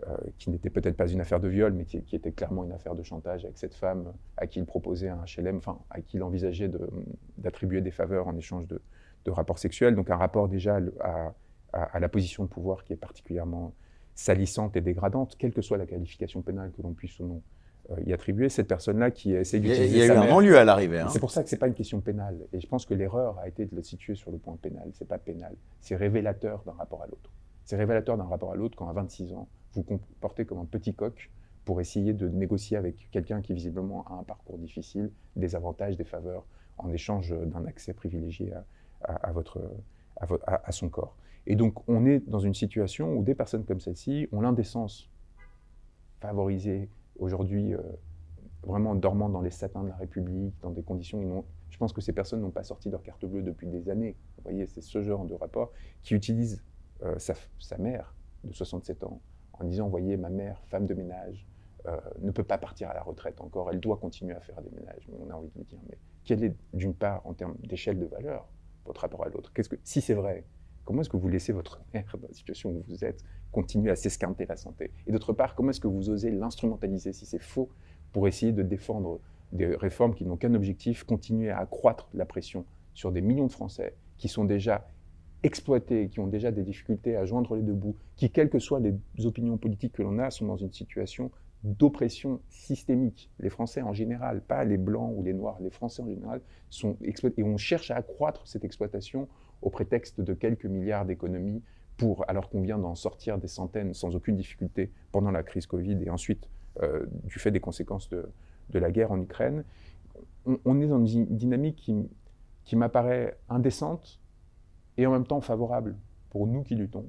[0.06, 2.94] euh, qui n'était peut-être pas une affaire de viol, mais qui, était clairement une affaire
[2.94, 6.22] de chantage avec cette femme à qui il proposait un HLM, enfin, à qui il
[6.22, 6.70] envisageait
[7.36, 8.80] d'attribuer des faveurs en échange de,
[9.26, 9.96] rapports sexuels.
[9.96, 13.74] Donc un rapport déjà à, la position de pouvoir qui est particulièrement
[14.14, 17.40] salissante et dégradante, quelle que soit la qualification pénale que l'on puisse ou non euh,
[18.04, 18.48] y attribuer.
[18.48, 19.86] Cette personne-là qui essaie d'utiliser.
[19.86, 21.00] Il y a, eu un non-lieu à l'arrivée.
[21.00, 21.08] Hein.
[21.10, 22.38] C'est pour ça que ce n'est pas une question pénale.
[22.52, 24.90] Et je pense que l'erreur a été de le situer sur le point pénal.
[24.92, 25.54] Ce n'est pas pénal.
[25.80, 27.30] C'est révélateur d'un rapport à l'autre.
[27.64, 30.94] C'est révélateur d'un rapport à l'autre quand, à 26 ans, vous comportez comme un petit
[30.94, 31.30] coq
[31.64, 36.04] pour essayer de négocier avec quelqu'un qui visiblement a un parcours difficile, des avantages, des
[36.04, 36.46] faveurs,
[36.78, 38.54] en échange d'un accès privilégié
[39.02, 39.60] à, votre,
[40.16, 41.14] à, son corps.
[41.46, 45.10] Et donc on est dans une situation où des personnes comme celle-ci ont l'indécence
[46.20, 47.80] favorisée aujourd'hui euh,
[48.62, 51.44] vraiment dormant dans les satins de la République, dans des conditions...
[51.70, 54.16] Je pense que ces personnes n'ont pas sorti leur carte bleue depuis des années.
[54.38, 56.62] Vous voyez, c'est ce genre de rapport qui utilise
[57.02, 59.20] euh, sa, mère de 67 ans
[59.52, 61.46] en disant, voyez, ma mère, femme de ménage,
[61.86, 64.70] euh, ne peut pas partir à la retraite encore, elle doit continuer à faire des
[64.70, 65.06] ménages.
[65.08, 67.98] Mais on a envie de lui dire, mais quelle est, d'une part, en termes d'échelle
[67.98, 68.48] de valeur,
[68.84, 69.52] votre rapport à l'autre?
[69.52, 70.44] Qu'est-ce que, Si c'est vrai,
[70.88, 73.22] comment est-ce que vous laissez votre mère, dans la situation où vous êtes,
[73.52, 74.90] continuer à s'esquinter la santé?
[75.06, 77.68] Et d'autre part, comment est-ce que vous osez l'instrumentaliser, si c'est faux,
[78.10, 79.20] pour essayer de défendre
[79.52, 83.52] des réformes qui n'ont qu'un objectif, continuer à accroître la pression sur des millions de
[83.52, 84.88] Français qui sont déjà
[85.42, 88.80] exploités, qui ont déjà des difficultés à joindre les deux bouts, qui, quelles que soient
[88.80, 88.94] les
[89.26, 91.30] opinions politiques que l'on a, sont dans une situation
[91.64, 93.30] d'oppression systémique.
[93.40, 96.96] Les Français en général, pas les Blancs ou les Noirs, les Français en général sont
[97.02, 97.42] exploités.
[97.42, 99.28] Et on cherche à accroître cette exploitation
[99.62, 101.62] au prétexte de quelques milliards d'économies
[101.96, 105.98] pour, alors qu'on vient d'en sortir des centaines sans aucune difficulté pendant la crise Covid
[106.02, 106.48] et ensuite
[106.82, 108.28] euh, du fait des conséquences de,
[108.72, 109.64] la guerre en Ukraine.
[110.64, 112.08] On, est dans une dynamique qui,
[112.64, 114.20] qui m'apparaît indécente
[114.96, 115.96] et en même temps favorable
[116.30, 117.06] pour nous qui luttons.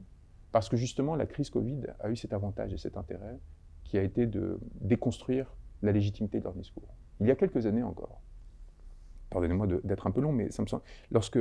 [0.52, 3.38] Parce que justement, la crise Covid a eu cet avantage et cet intérêt
[3.84, 6.96] qui a été de déconstruire la légitimité de leur discours.
[7.20, 8.22] Il y a quelques années encore,
[9.30, 11.40] pardonnez-moi d'être un peu long, mais ça me semble, lorsque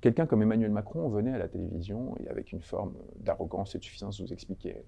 [0.00, 3.84] quelqu'un comme Emmanuel Macron venait à la télévision et avec une forme d'arrogance et de
[3.84, 4.84] suffisance vous expliquait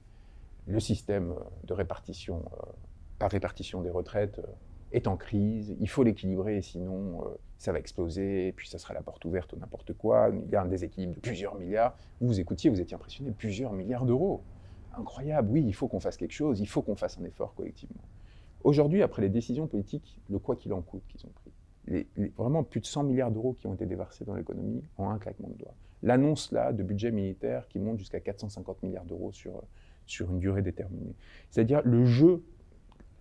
[0.67, 2.73] le système de répartition, euh,
[3.19, 4.47] par répartition des retraites euh,
[4.93, 8.95] est en crise, il faut l'équilibrer, sinon euh, ça va exploser, et puis ça sera
[8.95, 11.97] la porte ouverte ou n'importe quoi, il y a un déséquilibre de plusieurs milliards.
[12.21, 14.43] Vous vous écoutiez, vous étiez impressionné, plusieurs milliards d'euros
[14.95, 18.03] incroyable, oui, il faut qu'on fasse quelque chose, il faut qu'on fasse un effort collectivement.
[18.65, 21.42] Aujourd'hui, après les décisions politiques, le quoi qu'il en coûte qu'ils ont pris,
[21.87, 25.19] les, vraiment plus de 100 milliards d'euros qui ont été déversés dans l'économie en un
[25.19, 25.75] claquement de doigts.
[26.03, 29.63] L'annonce là de budget militaire qui monte jusqu'à 450 milliards d'euros sur,
[30.07, 31.15] sur une durée déterminée.
[31.51, 32.43] C'est-à-dire le jeu,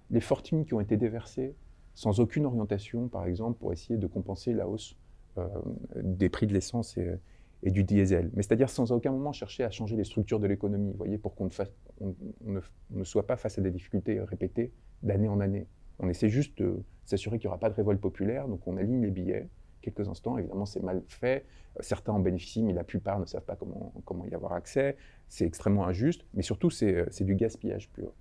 [0.09, 1.55] les fortunes qui ont été déversées
[1.93, 4.95] sans aucune orientation, par exemple, pour essayer de compenser la hausse
[5.37, 5.47] euh,
[5.95, 7.17] des prix de l'essence et,
[7.63, 8.31] et du diesel.
[8.33, 11.49] Mais c'est-à-dire sans aucun moment chercher à changer les structures de l'économie, voyez, pour qu'on
[12.41, 14.71] ne, soit pas face à des difficultés répétées
[15.03, 15.67] d'année en année.
[15.99, 19.01] On essaie juste de s'assurer qu'il n'y aura pas de révolte populaire, donc on aligne
[19.01, 19.47] les billets.
[19.81, 21.45] Quelques instants, évidemment, c'est mal fait.
[21.79, 24.95] Certains en bénéficient, mais la plupart ne savent pas comment, y avoir accès.
[25.27, 28.13] C'est extrêmement injuste, mais surtout, c'est du gaspillage pur.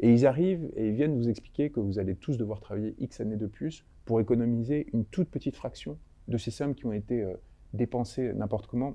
[0.00, 3.20] Et ils arrivent et ils viennent vous expliquer que vous allez tous devoir travailler X
[3.20, 7.22] années de plus pour économiser une toute petite fraction de ces sommes qui ont été
[7.22, 7.34] euh,
[7.72, 8.94] dépenser n'importe comment,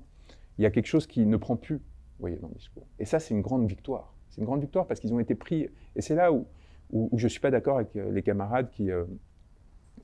[0.58, 2.86] il y a quelque chose qui ne prend plus, vous voyez, dans le discours.
[2.98, 4.14] Et ça, c'est une grande victoire.
[4.30, 5.68] C'est une grande victoire parce qu'ils ont été pris.
[5.96, 6.46] Et c'est là où,
[6.94, 9.04] où, je ne suis pas d'accord avec euh, les camarades qui, euh,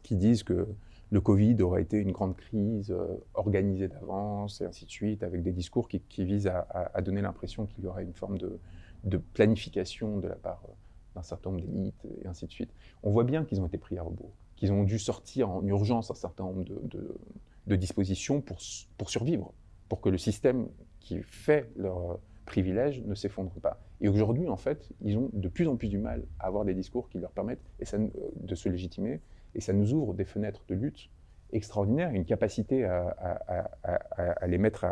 [0.03, 0.67] qui disent que
[1.11, 5.43] le Covid aurait été une grande crise euh, organisée d'avance et ainsi de suite, avec
[5.43, 8.59] des discours qui, visent à, donner l'impression qu'il y aurait une forme de,
[9.05, 10.63] de planification de la part
[11.15, 12.71] d'un certain nombre d'élites et ainsi de suite.
[13.03, 16.11] On voit bien qu'ils ont été pris à rebours, qu'ils ont dû sortir en urgence
[16.11, 17.17] un certain nombre de, de
[17.67, 18.59] de dispositions pour,
[18.99, 19.53] pour survivre,
[19.89, 20.69] pour que le système
[21.01, 23.81] qui fait leur privilège ne s'effondre pas.
[24.01, 26.75] Et aujourd'hui, en fait, ils ont de plus en plus du mal à avoir des
[26.75, 29.21] discours qui leur permettent et ça, de se légitimer,
[29.55, 31.11] et ça nous ouvre des fenêtres de lutte
[31.53, 33.09] extraordinaires, une capacité à,
[33.83, 34.87] à, les mettre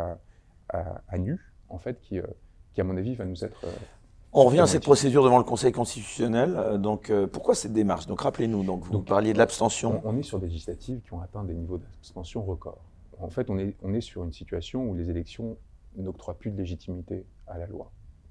[0.68, 2.26] à, nu, en fait, qui, euh,
[2.74, 3.70] qui, à mon avis, va nous être euh,
[4.32, 6.54] on revient à cette procédure devant le Conseil constitutionnel.
[6.56, 8.06] Euh, donc, euh, pourquoi cette démarche?
[8.06, 8.62] Donc, rappelez-nous.
[8.62, 10.02] Donc, vous parliez de l'abstention.
[10.04, 12.84] On, est sur des législatives qui ont atteint des niveaux d'abstention records.
[13.20, 15.56] En fait, on est, on est sur une situation où les élections
[15.96, 17.90] n'octroient plus de légitimité à la loi,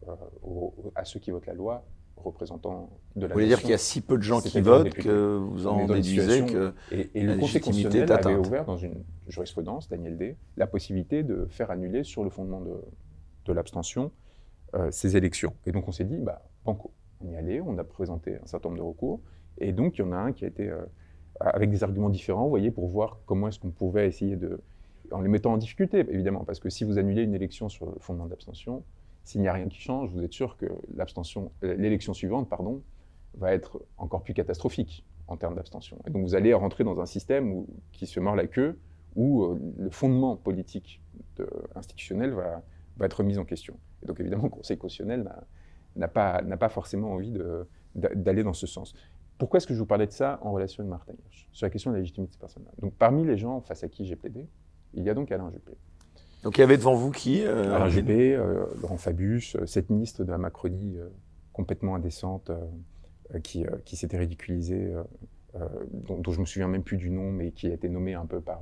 [0.09, 3.27] euh, à ceux qui votent la loi, représentants de la.
[3.27, 5.85] Vous voulez dire qu'il y a si peu de gens qui votent que vous en
[5.85, 10.67] déduisez que et, et le Conseil constitutionnel avait ouvert dans une jurisprudence, Daniel D, la
[10.67, 12.81] possibilité de faire annuler sur le fondement de,
[13.45, 14.11] de l'abstention
[14.75, 15.53] euh, ces élections.
[15.65, 16.91] Et donc on s'est dit, bah, banco,
[17.21, 19.21] on y allait, on a présenté un certain nombre de recours,
[19.59, 20.81] et donc il y en a un qui a été, euh,
[21.39, 24.59] avec des arguments différents, vous voyez, pour voir comment est-ce qu'on pouvait essayer de,
[25.11, 27.93] en les mettant en difficulté, évidemment, parce que si vous annulez une élection sur le
[27.99, 28.83] fondement de l'abstention,
[29.27, 32.81] s'il n'y a rien qui change, vous êtes sûr que l'abstention, euh, l'élection suivante, pardon,
[33.33, 35.97] va être encore plus catastrophique en termes d'abstention.
[36.07, 38.79] Et donc vous allez rentrer dans un système où, qui se mord la queue,
[39.17, 39.45] où
[39.77, 41.01] le fondement politique
[41.35, 42.63] de, institutionnel va,
[42.95, 43.77] va être mis en question.
[44.01, 45.29] Et donc évidemment, le Conseil constitutionnel
[45.97, 47.33] n'a pas, pas forcément envie
[47.95, 48.93] d'aller dans ce sens.
[49.37, 51.49] Pourquoi est-ce que je vous parlais de ça en relation avec Martin Hirsch?
[51.51, 52.73] Sur la question de la légitimité personnelle.
[52.79, 54.47] Donc parmi les gens face à qui j'ai plaidé,
[54.93, 55.73] il y a donc Alain Juppé.
[56.47, 59.89] Donc il y avait devant vous qui euh, Alain Juppé, euh, Laurent Fabius, euh, cette
[59.89, 60.95] ministre de la Macronie
[61.51, 62.51] complètement indécente
[63.43, 64.93] qui, qui s'était ridiculisée,
[65.91, 68.25] dont, dont, je me souviens même plus du nom, mais qui a été nommée un
[68.25, 68.61] peu par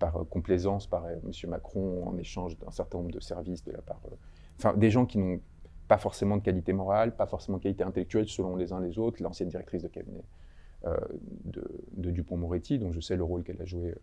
[0.00, 1.50] par euh, complaisance par euh, M.
[1.50, 4.00] Macron en échange d'un certain nombre de services de la part.
[4.06, 4.16] Euh,
[4.58, 5.38] enfin, des gens qui n'ont
[5.86, 9.22] pas forcément de qualité morale, pas forcément de qualité intellectuelle selon les uns les autres.
[9.22, 10.24] L'ancienne directrice de cabinet
[11.44, 13.94] de, Dupont-Moretti, dont je sais le rôle qu'elle a joué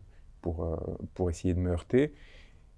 [0.41, 0.77] pour,
[1.15, 2.13] pour essayer de me heurter.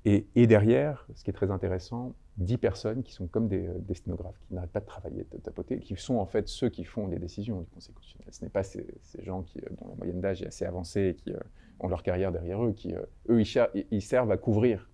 [0.06, 3.94] Et, et, derrière, ce qui est très intéressant, dix personnes qui sont comme des, des
[3.94, 7.08] sténographes, qui n'arrêtent pas de travailler, de tapoter, qui sont en fait ceux qui font
[7.08, 8.34] les décisions du Conseil constitutionnel.
[8.34, 11.16] Ce n'est pas ces, ces gens qui, dont la moyenne d'âge est assez avancée et
[11.16, 11.34] qui
[11.80, 13.42] ont leur carrière derrière eux, qui, euh, eux,
[13.92, 14.90] ils, servent à couvrir.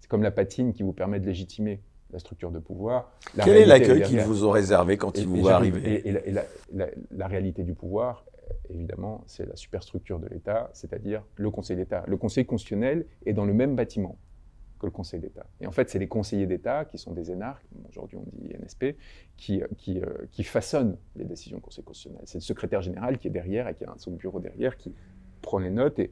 [0.00, 3.12] C'est comme la patine qui vous permet de légitimer la structure de pouvoir.
[3.44, 6.32] Quel est l'accueil qu'ils vous ont réservé quand ils vous voient arriver Et,
[6.72, 8.24] la, réalité du pouvoir,
[8.70, 12.04] évidemment, c'est la superstructure de l'État, c'est-à-dire le Conseil d'État.
[12.06, 14.16] Le Conseil constitutionnel est dans le même bâtiment
[14.78, 15.46] que le Conseil d'État.
[15.60, 18.96] Et en fait, c'est les conseillers d'État, qui sont des énarques, aujourd'hui on dit NSP,
[19.36, 22.22] qui, qui, qui façonnent les décisions du Conseil constitutionnel.
[22.26, 24.94] C'est le secrétaire général qui est derrière et qui a son bureau derrière qui
[25.42, 25.98] prend les notes.
[25.98, 26.10] Et,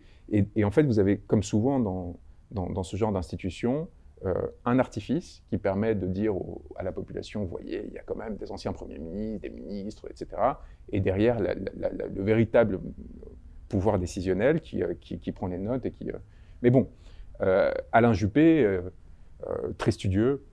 [0.55, 2.19] et, en fait, vous avez, comme souvent dans,
[2.51, 3.89] dans, ce genre d'institution,
[4.25, 6.35] euh, un artifice qui permet de dire
[6.77, 10.07] à la population, voyez, il y a quand même des anciens premiers ministres, des ministres,
[10.11, 10.41] etc.
[10.91, 12.81] Et derrière, le véritable
[13.69, 16.11] pouvoir décisionnel qui, euh, qui, qui, prend les notes et qui...
[16.11, 16.19] Euh,
[16.63, 16.89] mais bon,
[17.93, 18.81] Alain Juppé,
[19.79, 20.45] très studieux,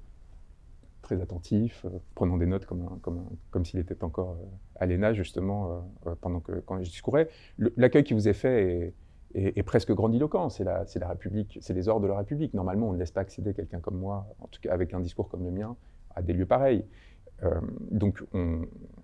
[1.02, 4.38] très attentif, prenant des notes comme, s'il était encore
[4.76, 5.88] à l'ENA, justement,
[6.22, 7.30] pendant que quand je discourais.
[7.78, 8.93] L'accueil qui vous est fait
[9.36, 10.50] est, presque grandiloquent.
[10.50, 12.54] C'est la, République, c'est les ordres de la République.
[12.54, 15.30] Normalement, on ne laisse pas accéder quelqu'un comme moi, en tout cas avec un discours
[15.30, 15.76] comme le mien,
[16.15, 16.86] à des lieux pareils.
[17.43, 17.60] Euh,
[17.91, 18.62] donc, on,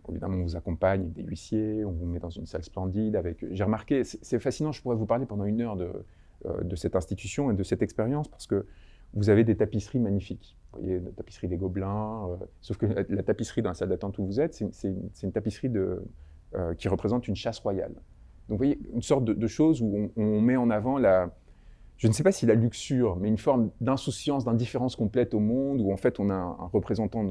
[0.09, 3.15] évidemment, on vous accompagne des huissiers, on vous met dans une salle splendide.
[3.15, 4.71] Avec, j'ai remarqué, c'est fascinant.
[4.71, 6.05] Je pourrais vous parler pendant une heure de, euh,
[6.45, 8.65] de cette institution et de cette expérience parce que
[9.13, 10.57] vous avez des tapisseries magnifiques.
[10.73, 12.29] Vous voyez, la tapisserie des Gobelins.
[12.29, 15.31] Euh, sauf que la, tapisserie dans la salle d'attente où vous êtes, c'est une, une,
[15.31, 16.03] tapisserie de,
[16.77, 17.93] qui représente une chasse royale.
[18.49, 21.29] Donc vous voyez, une sorte de, chose où on, met en avant la,
[21.97, 25.81] je ne sais pas si la luxure, mais une forme d'insouciance, d'indifférence complète au monde,
[25.81, 27.23] où en fait on a un, représentant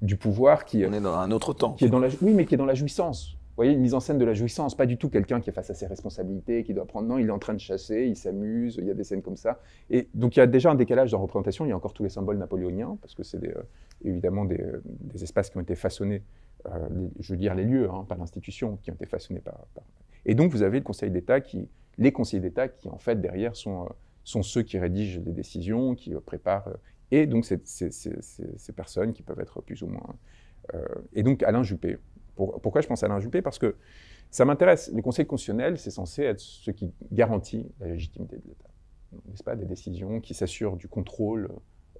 [0.00, 2.46] du pouvoir qui on est dans un autre temps, qui est dans la, oui, mais
[2.46, 3.36] qui est dans la jouissance.
[3.56, 5.52] Vous voyez, une mise en scène de la jouissance, pas du tout quelqu'un qui est
[5.52, 7.08] face à ses responsabilités, qui doit prendre.
[7.08, 9.36] Non, il est en train de chasser, il s'amuse, il y a des scènes comme
[9.36, 9.60] ça.
[9.90, 11.64] Et donc il y a déjà un décalage dans la représentation.
[11.64, 13.62] Il y a encore tous les symboles napoléoniens, parce que c'est euh,
[14.04, 16.22] évidemment des, des, espaces qui ont été façonnés,
[16.66, 16.88] euh,
[17.20, 19.66] je veux dire les lieux, hein, pas l'institution, qui ont été façonnés par,
[20.26, 23.56] et donc, vous avez le Conseil d'État qui, les conseillers d'État qui, en fait, derrière,
[23.56, 23.88] sont, euh,
[24.24, 26.68] sont ceux qui rédigent les décisions, qui euh, préparent.
[26.68, 26.76] Euh,
[27.10, 30.16] et donc, ces personnes qui peuvent être plus ou moins.
[31.12, 31.98] et donc, Alain Juppé.
[32.34, 33.42] Pourquoi je pense à Alain Juppé?
[33.42, 33.76] Parce que
[34.30, 34.90] ça m'intéresse.
[34.92, 38.68] Le Conseil constitutionnel, c'est censé être ce qui garantit la légitimité de l'État.
[39.28, 39.54] N'est-ce pas?
[39.54, 41.48] Des décisions qui s'assurent du contrôle,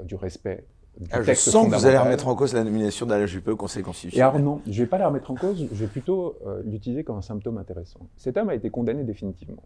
[0.02, 0.66] du respect
[1.10, 3.82] ah, je sens que vous allez remettre en cause la nomination d'Alain Juppé au Conseil
[3.82, 4.26] constitutionnel.
[4.26, 6.62] Et alors non, je ne vais pas la remettre en cause, je vais plutôt euh,
[6.64, 8.00] l'utiliser comme un symptôme intéressant.
[8.16, 9.64] Cet homme a été condamné définitivement,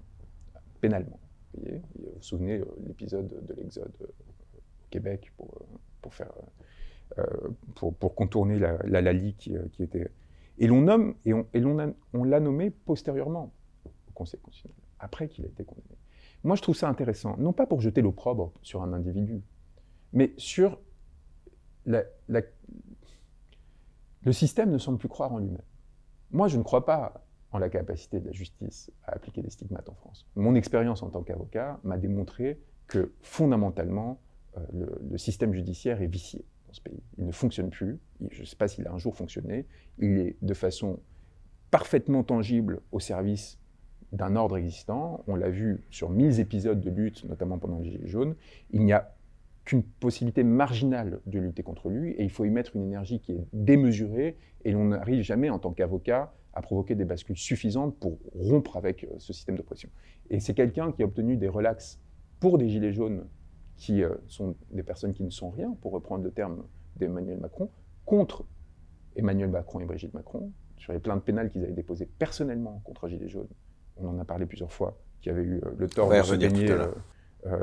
[0.80, 1.20] pénalement.
[1.54, 5.66] Vous, voyez vous vous souvenez euh, l'épisode de l'Exode euh, au Québec pour,
[6.00, 6.32] pour, faire,
[7.74, 10.10] pour, pour, contourner la, la Lali qui, qui, était...
[10.58, 13.52] Et l'on nomme, et on, l'on on l'a nommé postérieurement
[13.86, 15.96] au Conseil constitutionnel, après qu'il a été condamné.
[16.44, 19.42] Moi, je trouve ça intéressant, non pas pour jeter l'opprobre sur un individu,
[20.12, 20.78] mais sur
[21.86, 22.04] le
[24.32, 25.62] système ne semble plus croire en lui-même.
[26.30, 29.88] Moi, je ne crois pas en la capacité de la justice à appliquer des stigmates
[29.88, 30.26] en France.
[30.36, 34.20] Mon expérience en tant qu'avocat m'a démontré que fondamentalement,
[34.56, 36.44] euh, le, système judiciaire est vicié
[37.18, 37.98] Il ne fonctionne plus.
[38.30, 39.66] Je ne sais pas s'il a un jour fonctionné.
[39.98, 41.00] Il est de façon
[41.70, 43.58] parfaitement tangible au service
[44.12, 45.22] d'un ordre existant.
[45.26, 48.34] On l'a vu sur mille épisodes de lutte, notamment pendant les Gilets jaunes.
[48.70, 49.14] Il n'y a
[49.64, 53.32] qu'une possibilité marginale de lutter contre lui, et il faut y mettre une énergie qui
[53.32, 58.18] est démesurée, et on n'arrive jamais en tant qu'avocat à provoquer des bascules suffisantes pour
[58.34, 59.90] rompre avec euh, ce système de pression.
[60.30, 62.00] Et c'est quelqu'un qui a obtenu des relax
[62.40, 63.26] pour des gilets jaunes,
[63.78, 66.64] qui euh, sont des personnes qui ne sont rien, pour reprendre le terme
[66.96, 67.70] d'Emmanuel Macron,
[68.04, 68.44] contre
[69.16, 73.28] Emmanuel Macron et Brigitte Macron, sur les plaintes pénales qu'ils avaient déposées personnellement contre Gilets
[73.28, 73.48] jaunes.
[73.96, 76.68] On en a parlé plusieurs fois, qui avait eu euh, le tort de se gagner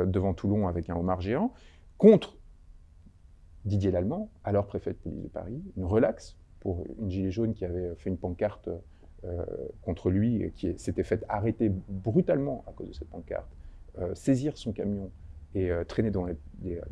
[0.08, 1.54] devant Toulon avec un homard géant
[1.98, 2.38] contre
[3.66, 7.66] Didier Lallemand, alors préfet de police de Paris, une relaxe pour une gilet jaune qui
[7.66, 8.70] avait fait une pancarte
[9.26, 9.44] euh,
[9.82, 13.50] contre lui et qui s'était fait arrêter brutalement à cause de cette pancarte,
[13.98, 15.10] euh, saisir son camion
[15.56, 16.38] et euh, traîner dans les,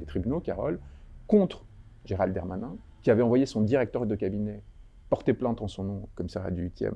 [0.08, 0.80] tribunaux, Carole,
[1.28, 1.66] contre
[2.06, 4.62] Gérald Dermanin, qui avait envoyé son directeur de cabinet
[5.10, 6.94] porter plainte en son nom, commissariat du 8e,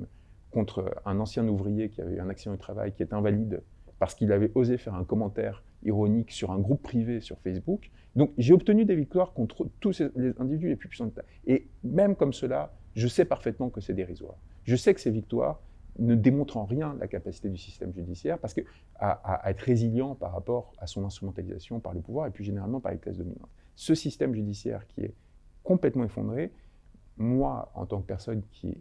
[0.50, 3.62] contre un ancien ouvrier qui avait eu un accident de travail, qui est invalide,
[4.00, 7.92] parce qu'il avait osé faire un commentaire ironique sur un groupe privé sur Facebook.
[8.16, 11.12] Donc j'ai obtenu des victoires contre tous les individus les plus puissants.
[11.46, 14.36] Et même comme cela, je sais parfaitement que c'est dérisoire.
[14.64, 15.62] Je sais que ces victoires
[16.00, 18.62] ne démontrent en rien la capacité du système judiciaire parce que
[18.96, 22.92] à, être résilient par rapport à son instrumentalisation par le pouvoir et plus généralement par
[22.92, 23.50] les classes dominantes.
[23.76, 25.14] Ce système judiciaire qui est
[25.64, 26.52] complètement effondré,
[27.18, 28.78] moi, en tant que personne qui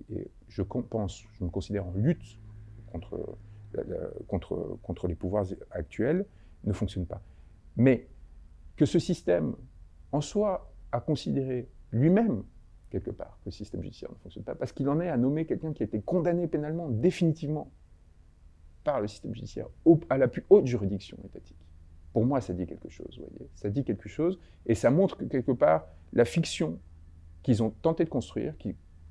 [0.48, 2.38] je je me considère en lutte
[2.86, 3.36] contre,
[4.26, 6.26] contre, contre les pouvoirs actuels,
[6.64, 7.22] ne fonctionne pas.
[7.76, 8.08] Mais
[8.76, 9.54] que ce système,
[10.12, 12.44] en soi, a considéré lui-même,
[12.90, 15.44] quelque part, que le système judiciaire ne fonctionne pas, parce qu'il en est à nommer
[15.46, 17.70] quelqu'un qui a été condamné pénalement, définitivement,
[18.84, 19.66] par le système judiciaire,
[20.08, 21.56] à la plus haute juridiction étatique.
[22.12, 23.50] Pour moi, ça dit quelque chose, vous voyez.
[23.54, 26.78] Ça dit quelque chose, et ça montre que, quelque part, la fiction
[27.42, 28.54] qu'ils ont tenté de construire,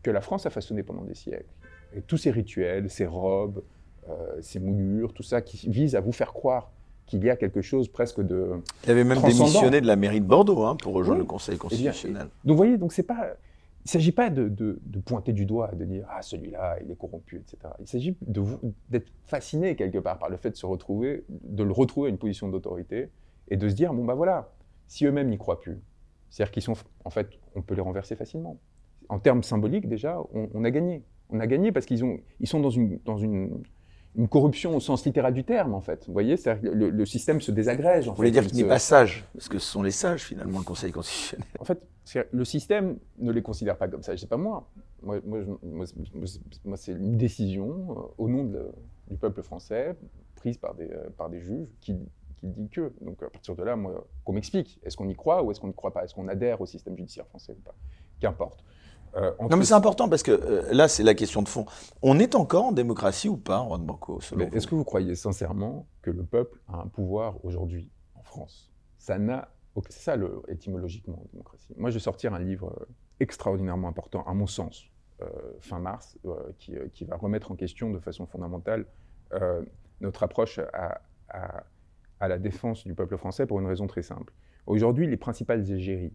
[0.02, 1.54] que la France a façonné pendant des siècles,
[1.94, 3.64] et tous ces rituels, ces robes,
[4.10, 6.72] euh, ces moulures, tout ça, qui vise à vous faire croire
[7.06, 8.52] qu'il y a quelque chose presque de.
[8.86, 11.26] Il avait même démissionné de la mairie de Bordeaux hein, pour rejoindre Oui.
[11.26, 12.28] le Conseil Eh bien, constitutionnel.
[12.44, 13.36] Donc, vous voyez, donc c'est pas.
[13.86, 17.38] Il ne s'agit pas de, pointer du doigt, de dire ah celui-là il est corrompu,
[17.38, 17.72] etc.
[17.80, 18.18] Il s'agit
[18.90, 22.18] d'être fasciné quelque part par le fait de se retrouver, de le retrouver à une
[22.18, 23.12] position d'autorité
[23.48, 24.52] et de se dire bon bah voilà,
[24.88, 25.78] si eux-mêmes n'y croient plus,
[26.32, 28.60] c'est-à-dire qu'ils sont en fait, on peut les renverser facilement.
[29.08, 31.04] En termes symboliques déjà, on, a gagné.
[31.30, 32.04] On a gagné parce qu'ils
[32.40, 33.62] ils sont dans une dans une
[34.18, 36.06] une corruption au sens littéral du terme, en fait.
[36.08, 38.08] Vous voyez, le, le système se désagrège.
[38.08, 40.24] En Vous voulez dire Il qu'il n'est pas sage Parce que ce sont les sages,
[40.24, 41.46] finalement, le Conseil constitutionnel.
[41.60, 41.82] en fait,
[42.32, 44.16] le système ne les considère pas comme ça.
[44.16, 44.70] C'est pas moi.
[45.04, 46.26] Moi, moi, je- moi, c'est- moi,
[46.66, 48.72] moi, c'est une décision euh, au nom de-
[49.10, 49.96] du peuple français
[50.36, 51.96] prise par des, euh, par des juges qui,
[52.38, 52.94] qui dit que.
[53.02, 54.80] Donc à partir de là, moi, qu'on m'explique.
[54.84, 56.04] Est-ce qu'on y croit ou est-ce qu'on n'y croit pas?
[56.06, 57.76] Est-ce qu'on adhère au système judiciaire français ou pas?
[58.20, 58.64] Qu'importe.
[59.16, 61.66] Euh, Non, mais c'est important parce que euh, là, c'est la question de fond.
[62.02, 65.88] On est encore en démocratie ou pas, Juan Branco Mais est-ce que vous croyez sincèrement
[66.02, 68.72] que le peuple a un pouvoir aujourd'hui en France?
[68.98, 69.50] Ça n'a
[69.90, 71.74] c'est ça le, étymologiquement la démocratie.
[71.78, 72.86] Moi, je vais sortir un livre euh,
[73.20, 74.86] extraordinairement important, à mon sens,
[75.22, 75.26] euh,
[75.60, 76.18] fin mars,
[76.60, 78.86] qui, qui va remettre en question de façon fondamentale
[80.02, 81.64] notre approche à, à-
[82.22, 84.32] à la défense du peuple français pour une raison très simple.
[84.66, 86.14] Aujourd'hui, les principales égéries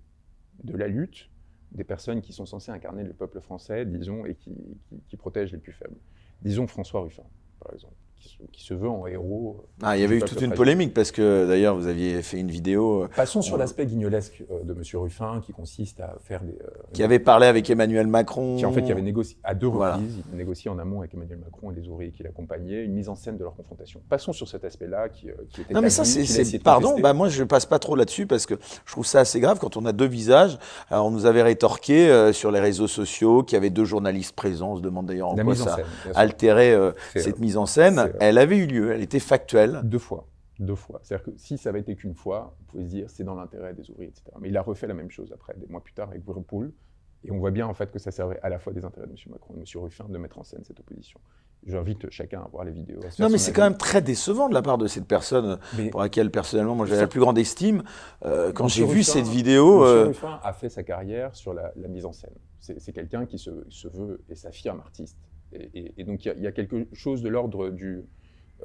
[0.65, 1.29] de la lutte,
[1.73, 5.73] des personnes qui sont censées incarner le peuple français, disons, et qui, protègent les plus
[5.73, 5.99] faibles.
[6.43, 7.27] Disons François Ruffin,
[7.61, 9.65] par exemple, qui se, qui se veut en héros.
[9.83, 12.51] Ah, il y avait eu toute une polémique parce que d'ailleurs, vous aviez fait une
[12.51, 14.83] vidéo euh, Passons sur l'aspect guignolesque euh, de M.
[14.95, 16.53] Ruffin, qui consiste à faire des.
[16.53, 18.57] euh, qui avait parlé avec Emmanuel Macron.
[18.57, 19.95] qui en fait qui avait négocié à deux Voilà.
[19.97, 23.09] reprises, il négocié en amont avec Emmanuel Macron et les ouvriers qui l'accompagnaient, une mise
[23.09, 24.01] en scène de leur confrontation.
[24.09, 27.43] Passons sur cet aspect-là qui, qui était Non mais ça c'est, pardon, bah moi je
[27.45, 28.55] passe pas trop là-dessus parce que
[28.85, 30.59] je trouve ça assez grave quand on a deux visages.
[30.91, 34.35] Alors on nous avait rétorqué euh, sur les réseaux sociaux qu'il y avait deux journalistes
[34.37, 34.73] présents.
[34.73, 35.85] On se demande d'ailleurs en la quoi ça scène.
[36.15, 38.10] altérait euh, cette mise en scène.
[38.21, 39.81] Elle avait eu lieu, elle était factuelle.
[39.85, 40.27] Deux fois.
[40.59, 41.01] Deux fois.
[41.03, 43.73] C'est-à-dire que si ça avait été qu'une fois, vous pouvez se dire c'est dans l'intérêt
[43.73, 44.25] des ouvriers, etc.
[44.41, 46.73] Mais il a refait la même chose après, des mois plus tard, avec Whirlpool.
[47.25, 49.13] Et on voit bien en fait que ça servait à la fois des intérêts de
[49.13, 49.19] M.
[49.31, 49.83] Macron et de M.
[49.83, 51.21] Ruffin de mettre en scène cette opposition.
[51.67, 53.01] J'invite chacun à voir les vidéos.
[53.19, 56.01] Non mais c'est quand même très décevant de la part de cette personne Mais pour
[56.01, 57.83] laquelle personnellement moi j'avais la plus grande estime.
[58.25, 61.73] Euh, quand j'ai vu cette vidéo, Monsieur euh, Ruffin a fait sa carrière sur la,
[61.77, 62.33] la mise en scène.
[62.61, 65.19] C'est c'est quelqu'un qui se, se veut et s'affirme artiste.
[65.53, 68.05] Et, donc il y a- il y, a quelque chose de l'ordre du.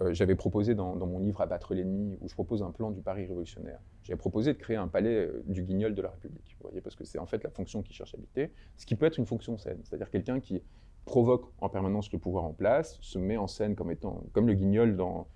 [0.01, 3.01] euh, J'avais proposé dans, dans mon livre Abattre l'ennemi, où je propose un plan du
[3.01, 3.79] Paris révolutionnaire.
[4.03, 6.55] J'avais proposé de créer un palais euh, du guignol de la République.
[6.59, 8.95] Vous voyez, parce que c'est en fait la fonction qui cherche à habiter, ce qui
[8.95, 10.61] peut être une fonction saine, c'est-à-dire quelqu'un qui
[11.05, 14.53] provoque en permanence le pouvoir en place, se met en scène comme étant comme le
[14.53, 15.27] guignol dans,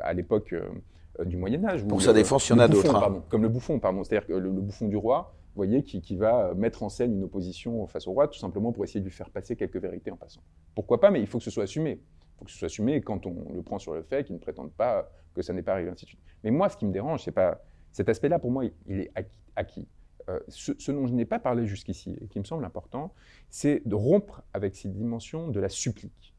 [0.00, 1.86] à l'époque euh, du Moyen Âge.
[1.86, 3.00] Pour sa défense, il y en a d'autres, hein.
[3.28, 4.02] Comme le bouffon, pardon.
[4.04, 7.86] C'est-à-dire le, le bouffon du roi, voyez, qui, qui va mettre en scène une opposition
[7.86, 10.42] face au roi, tout simplement pour essayer de lui faire passer quelques vérités en passant.
[10.74, 12.00] Pourquoi pas, mais il faut que ce soit assumé.
[12.00, 14.40] Il faut que ce soit assumé quand on le prend sur le fait, qu'il ne
[14.40, 16.20] prétende pas que ça n'est pas arrivé, ainsi de suite.
[16.44, 18.38] Mais moi, ce qui me dérange, c'est pas cet aspect-là.
[18.38, 19.12] Pour moi, il est
[19.56, 19.88] acquis.
[20.28, 23.12] Euh, ce, ce dont je n'ai pas parlé jusqu'ici et qui me semble important,
[23.48, 26.34] c'est de rompre avec ces dimensions de la supplique.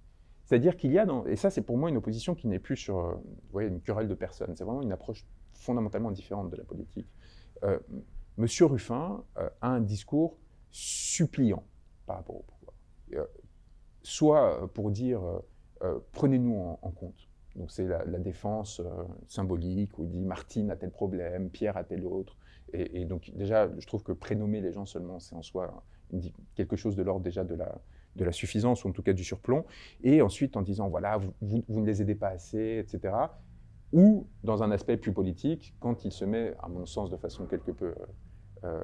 [0.46, 2.78] C'est-à-dire qu'il y a, dans, et ça c'est pour moi une opposition qui n'est plus
[2.78, 3.14] sur euh,
[3.52, 7.08] voyez, une querelle de personnes, c'est vraiment une approche fondamentalement différente de la politique.
[7.64, 7.80] Euh,
[8.38, 10.38] Monsieur Ruffin euh, a un discours
[10.72, 11.64] suppliant
[12.06, 12.76] par rapport au pouvoir.
[13.14, 13.26] Euh,
[14.04, 15.22] soit euh, pour dire
[16.12, 17.28] prenez-nous en, compte.
[17.56, 18.84] Donc c'est la, défense
[19.28, 22.38] symbolique où il dit Martine a tel problème, Pierre a tel autre.
[22.72, 25.84] Et, donc déjà, je trouve que prénommer les gens seulement, c'est en soi
[26.54, 27.82] quelque chose de l'ordre déjà de la,
[28.16, 29.66] de la suffisance ou en tout cas du surplomb.
[30.04, 33.16] Et ensuite en disant voilà, vous- vous ne les aidez pas assez, etc.
[33.94, 37.46] Ou dans un aspect plus politique, quand il se met, à mon sens, de façon
[37.46, 37.94] quelque peu
[38.64, 38.84] euh,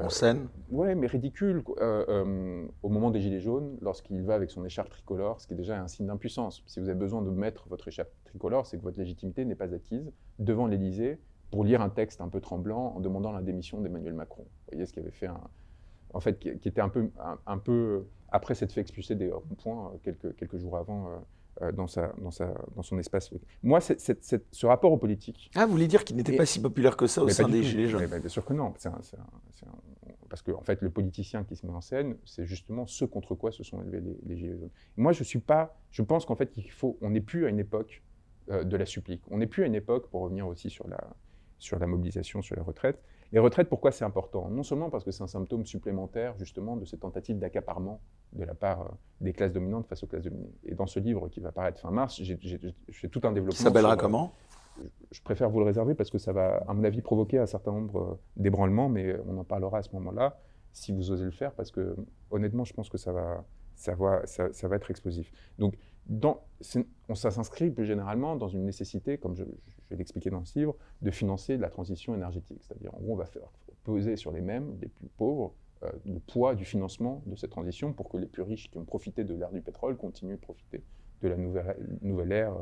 [0.00, 0.48] en scène.
[0.70, 1.62] Ouais, mais ridicule.
[1.78, 5.52] Euh, euh, au moment des Gilets jaunes, lorsqu'il va avec son écharpe tricolore, ce qui
[5.52, 6.62] est déjà un signe d'impuissance.
[6.66, 9.74] Si vous avez besoin de mettre votre écharpe tricolore, c'est que votre légitimité n'est pas
[9.74, 11.18] acquise devant l'Élysée
[11.50, 14.44] pour lire un texte un peu tremblant en demandant la démission d'Emmanuel Macron.
[14.44, 15.40] Vous voyez ce qui avait fait un.
[16.14, 18.06] En fait, qui, qui était un peu, un, un peu.
[18.30, 21.18] Après s'être fait expulser des ronds-points euh, quelques, quelques jours avant euh, euh,
[21.74, 23.30] dans, sa, dans, sa, dans son espace.
[23.62, 27.06] Moi, ce rapport aux politiques, Ah, vous voulez dire qu'il n'était pas si populaire que
[27.06, 27.62] ça au sein des.
[27.62, 28.74] Gilets jaunes bien sûr que non.
[28.84, 29.78] Un- un- un-
[30.28, 33.34] Parce que en fait, le politicien qui se met en scène, c'est justement ce contre
[33.34, 34.70] quoi se sont élevés les, les Gilets jaunes.
[34.96, 35.76] Moi, je suis pas.
[35.90, 36.96] Je pense qu'en fait, il faut.
[37.02, 38.02] On n'est plus à une époque
[38.50, 39.22] euh, de la supplique.
[39.30, 40.98] On n'est plus à une époque, pour revenir aussi sur la,
[41.58, 43.00] sur la mobilisation, sur les retraites.
[43.32, 44.48] Les retraites, pourquoi c'est important?
[44.50, 48.00] Non seulement parce que c'est un symptôme supplémentaire, justement, de ces tentatives d'accaparement
[48.34, 48.88] de la part euh,
[49.22, 50.52] des classes dominantes face aux classes dominées.
[50.66, 53.58] Et dans ce livre qui va paraître fin mars, j'ai tout un développement.
[53.58, 54.32] Ça s'appellera euh, comment?
[55.10, 57.72] je préfère vous le réserver parce que ça va, à mon avis, provoquer un certain
[57.72, 60.38] nombre euh, d'ébranlements, mais on en parlera à ce moment-là,
[60.72, 61.96] si vous osez le faire, parce que
[62.30, 65.30] honnêtement, je pense que ça va, ça va, ça, va être explosif.
[65.58, 65.76] Donc,
[66.06, 69.44] dans, ça s'inscrit plus généralement dans une nécessité, comme je,
[69.92, 72.62] vais l'expliquer dans ce livre, de financer la transition énergétique.
[72.62, 73.50] C'est-à-dire, en gros, on va faire
[73.84, 77.92] peser sur les mêmes, les plus pauvres, euh, le poids du financement de cette transition
[77.92, 80.82] pour que les plus riches qui ont profité de l'ère du pétrole continuent de profiter
[81.22, 82.54] de la nouvelle, nouvelle ère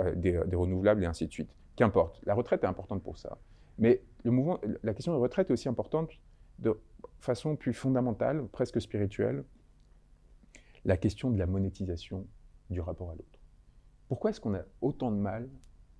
[0.00, 1.50] euh, des, des, renouvelables et ainsi de suite.
[1.76, 3.38] Qu'importe, la retraite est importante pour ça.
[3.78, 6.10] Mais le mouvement, la question de retraite est aussi importante
[6.58, 6.78] de
[7.18, 9.44] façon plus fondamentale, presque spirituelle,
[10.84, 12.26] la question de la monétisation
[12.70, 13.40] du rapport à l'autre.
[14.08, 15.48] Pourquoi est-ce qu'on a autant de mal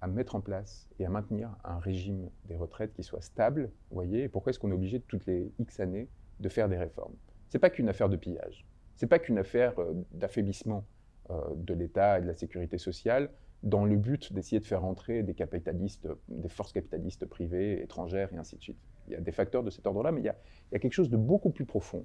[0.07, 4.22] à mettre en place et à maintenir un régime des retraites qui soit stable, voyez,
[4.24, 7.14] et pourquoi est-ce qu'on est obligé toutes les X années de faire des réformes?
[7.48, 10.84] Ce n'est pas qu'une affaire de pillage, ce n'est pas qu'une affaire euh, d'affaiblissement
[11.30, 13.30] euh, de l'État et de la sécurité sociale
[13.64, 18.36] dans le but d'essayer de faire entrer des capitalistes, des forces capitalistes privées, étrangères et
[18.36, 18.78] ainsi de suite.
[19.09, 21.16] Il y a des facteurs de cet ordre-là, mais il y, a, quelque chose de
[21.16, 22.04] beaucoup plus profond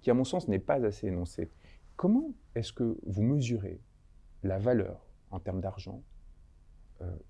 [0.00, 1.50] qui, à mon sens, n'est pas assez énoncé.
[1.96, 3.78] Comment est-ce que vous mesurez
[4.42, 6.02] la valeur en termes d'argent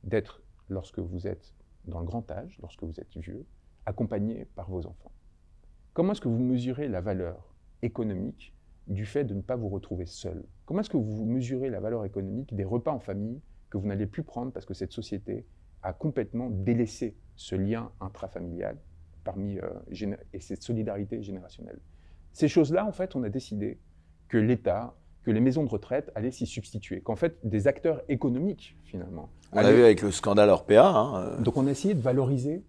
[0.04, 1.54] d'être, lorsque vous êtes
[1.86, 3.44] dans le grand âge, lorsque vous êtes vieux,
[3.86, 5.12] accompagné par vos enfants
[5.94, 8.54] Comment est-ce que vous mesurez la valeur économique
[8.86, 10.42] du fait de ne pas vous retrouver seul?
[10.64, 14.06] Comment est-ce que vous mesurez la valeur économique des repas en famille que vous n'allez
[14.06, 15.44] plus prendre parce que cette société
[15.82, 18.78] a complètement délaissé ce lien intrafamilial
[19.22, 21.80] parmi, euh, et cette solidarité générationnelle?
[22.32, 23.78] Ces choses-là, en fait, on a décidé
[24.28, 28.76] que l'État, que les maisons de retraite allaient s'y substituer, qu'en fait, des acteurs économiques,
[28.84, 29.30] finalement.
[29.52, 30.84] On l'a vu avec le scandale Orpea.
[30.84, 31.42] Hein, euh.
[31.42, 32.64] Donc on a essayé de valoriser,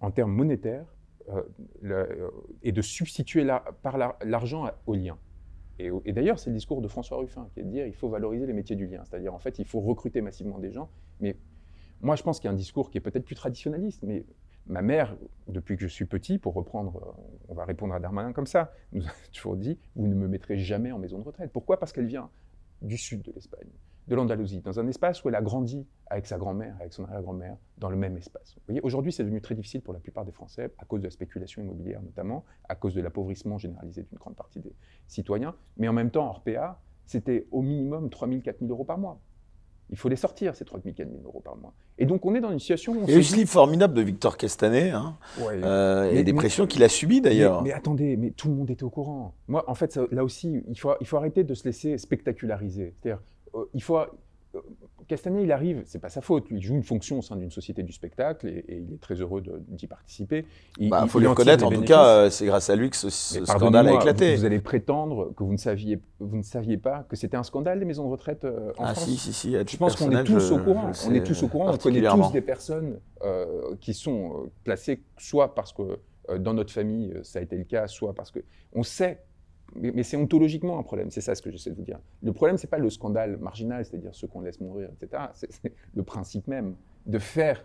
[0.00, 0.86] en termes monétaires,
[1.28, 2.30] euh,
[2.62, 3.46] et de substituer
[3.82, 5.16] par l'argent au lien.
[5.78, 8.46] Et, d'ailleurs, c'est le discours de François Ruffin qui est de dire il faut valoriser
[8.46, 9.02] les métiers du lien.
[9.04, 10.90] C'est-à-dire, en fait, il faut recruter massivement des gens.
[11.20, 11.36] Mais
[12.00, 14.24] moi, je pense qu'il y a un discours qui est peut-être plus traditionnaliste, mais
[14.66, 15.16] ma mère,
[15.48, 17.16] depuis que je suis petit, pour reprendre,
[17.48, 20.58] on va répondre à Darmanin comme ça, nous a toujours dit vous ne me mettrez
[20.58, 21.52] jamais en maison de retraite.
[21.52, 21.78] Pourquoi?
[21.78, 22.30] Parce qu'elle vient
[22.82, 23.70] du sud de l'Espagne
[24.10, 27.56] de l'Andalousie, dans un espace où elle a grandi avec sa grand-mère, avec son arrière-grand-mère,
[27.78, 28.54] dans le même espace.
[28.56, 31.06] Vous voyez, aujourd'hui, c'est devenu très difficile pour la plupart des Français, à cause de
[31.06, 34.74] la spéculation immobilière notamment, à cause de l'appauvrissement généralisé d'une grande partie des
[35.06, 35.54] citoyens.
[35.76, 38.98] Mais en même temps, hors PA, c'était au minimum 3 000, 4 000 euros par
[38.98, 39.20] mois.
[39.90, 41.72] Il faut les sortir, ces 3 000, 4 000 euros par mois.
[41.98, 43.04] Et donc, on est dans une situation où.
[43.06, 46.66] Il y a eu ce livre formidable de Victor Castanet, hein, euh, et des pressions
[46.66, 47.62] qu'il a subies d'ailleurs.
[47.62, 49.34] Mais, attendez, mais tout le monde était au courant.
[49.48, 52.94] Moi, en fait, là aussi, il faut, il faut arrêter de se laisser spectaculariser.
[53.00, 53.22] C'est-à-dire,
[53.54, 53.98] euh, il faut.
[54.54, 54.60] Euh,
[55.08, 57.82] Castagnet, il arrive, c'est pas sa faute, il joue une fonction au sein d'une société
[57.82, 60.44] du spectacle et, il est très heureux d'y participer.
[60.78, 63.10] Il bah, faut lui reconnaître, en tout cas, euh, c'est grâce à lui que ce,
[63.10, 64.36] scandale a éclaté.
[64.36, 67.80] Vous, allez prétendre que vous ne saviez, vous ne saviez pas que c'était un scandale
[67.80, 69.04] les maisons de retraite en ah, France.
[69.04, 69.52] Si, si, si.
[69.52, 70.92] Je pense qu'on est tous au courant.
[71.06, 71.72] On est tous au courant.
[71.72, 73.00] On connaît tous des personnes
[73.80, 75.98] qui sont placées soit parce que
[76.38, 78.40] dans notre famille ça a été le cas, soit parce que
[78.72, 79.20] on sait
[79.74, 82.00] mais, c'est ontologiquement un problème, c'est ça ce que j'essaie de vous dire.
[82.22, 85.24] Le problème, c'est pas le scandale marginal, c'est-à-dire ceux qu'on laisse mourir, etc.
[85.34, 86.74] C'est le principe même
[87.06, 87.64] de faire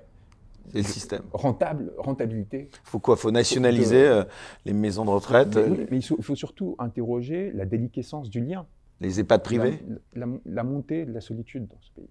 [0.73, 1.23] le système.
[1.31, 2.69] Rentable, rentabilité.
[2.83, 3.15] Faut quoi?
[3.15, 4.23] Faut nationaliser euh,
[4.65, 5.55] les maisons de retraite.
[5.91, 8.65] Mais, il, faut, surtout interroger la déliquescence du lien.
[8.99, 9.79] Les EHPAD privés?
[10.13, 12.09] La, montée de la solitude dans ce pays.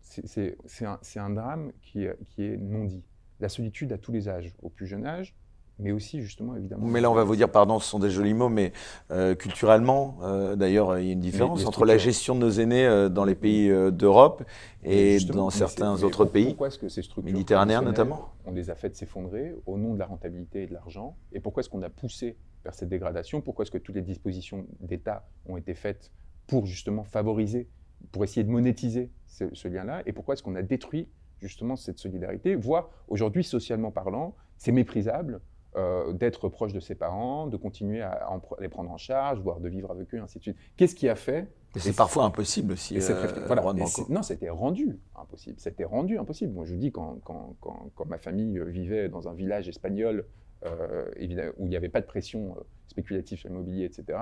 [0.00, 3.02] C'est un, un, drame qui, qui est non dit.
[3.38, 5.34] La solitude à tous les âges, au plus jeune âge,
[5.78, 6.86] mais aussi justement évidemment.
[6.86, 8.72] Mais là, on va vous dire, pardon, ce sont des jolis mots, mais
[9.10, 12.86] euh, culturellement, euh, d'ailleurs, il y a une différence entre la gestion de nos aînés
[12.86, 14.44] euh, dans les pays d'Europe
[14.84, 18.74] et dans certains autres pays, pourquoi est-ce que ces structures méditerranéens notamment, on les a
[18.74, 21.90] faites s'effondrer au nom de la rentabilité et de l'argent Et pourquoi est-ce qu'on a
[21.90, 23.40] poussé vers cette dégradation?
[23.40, 26.10] Pourquoi est-ce que toutes les dispositions d'État ont été faites
[26.46, 27.68] pour justement favoriser,
[28.12, 30.02] pour essayer de monétiser ce, ce lien-là?
[30.06, 31.08] Et pourquoi est-ce qu'on a détruit
[31.40, 35.40] justement cette solidarité, voire aujourd'hui, socialement parlant, c'est méprisable
[35.76, 39.68] euh, d'être proche de ses parents, de continuer à, les prendre en charge, voire de
[39.68, 40.56] vivre avec eux, ainsi de suite.
[40.76, 41.48] Qu'est-ce qui a fait
[41.78, 42.96] c'est parfois impossible aussi.
[42.96, 43.62] Euh, voilà.
[44.08, 45.56] non, c'était rendu impossible.
[45.58, 46.54] C'était rendu impossible.
[46.54, 50.24] Moi, je vous dis, quand, quand, quand, ma famille vivait dans un village espagnol
[50.64, 51.10] euh,
[51.58, 52.56] où il n'y avait pas de pression
[52.88, 54.18] spéculative sur l'immobilier, etc.,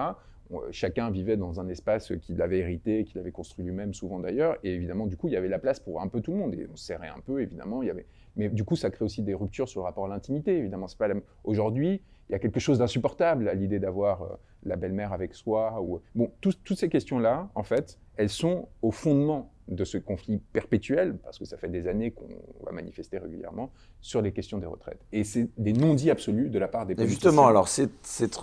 [0.72, 4.56] chacun vivait dans un espace qu'il avait hérité, qu'il avait construit lui-même, souvent d'ailleurs.
[4.64, 6.54] Et évidemment, du coup, il y avait la place pour un peu tout le monde.
[6.54, 7.82] Et on serrait un peu, évidemment.
[7.82, 10.08] Il y avait mais du coup, ça crée aussi des ruptures sur le rapport à
[10.08, 10.88] l'intimité, évidemment.
[10.88, 11.08] C'est pas
[11.44, 14.28] Aujourd'hui, il y a quelque chose d'insupportable à l'idée d'avoir euh,
[14.64, 15.80] la belle-mère avec soi.
[15.80, 16.00] Ou...
[16.14, 21.38] Bon, toutes ces questions-là, en fait, elles sont au fondement de ce conflit perpétuel, parce
[21.38, 22.28] que ça fait des années qu'on
[22.64, 23.70] va manifester régulièrement,
[24.00, 25.00] sur les questions des retraites.
[25.12, 27.30] Et c'est des non-dits absolus de la part des politiciens.
[27.30, 28.34] Justement, alors, cette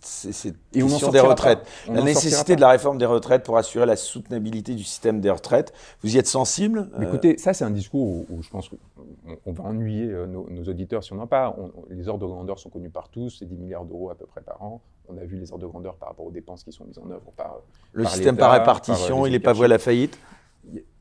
[0.00, 1.66] c'est question des retraites.
[1.88, 5.72] La nécessité de la réforme des retraites pour assurer la soutenabilité du système des retraites.
[6.02, 7.02] Vous y êtes sensible euh?
[7.02, 11.12] Écoutez, ça c'est un discours où, je pense qu'on va ennuyer euh, nos, auditeurs si
[11.12, 11.54] on n'en parle.
[11.90, 14.40] les ordres de grandeur sont connus par tous, c'est 10 milliards d'euros à peu près
[14.40, 14.80] par an.
[15.08, 17.10] On a vu les ordres de grandeur par rapport aux dépenses qui sont mises en
[17.10, 17.60] œuvre par.
[17.92, 20.18] Le système par répartition, il n'est pas voué à la faillite?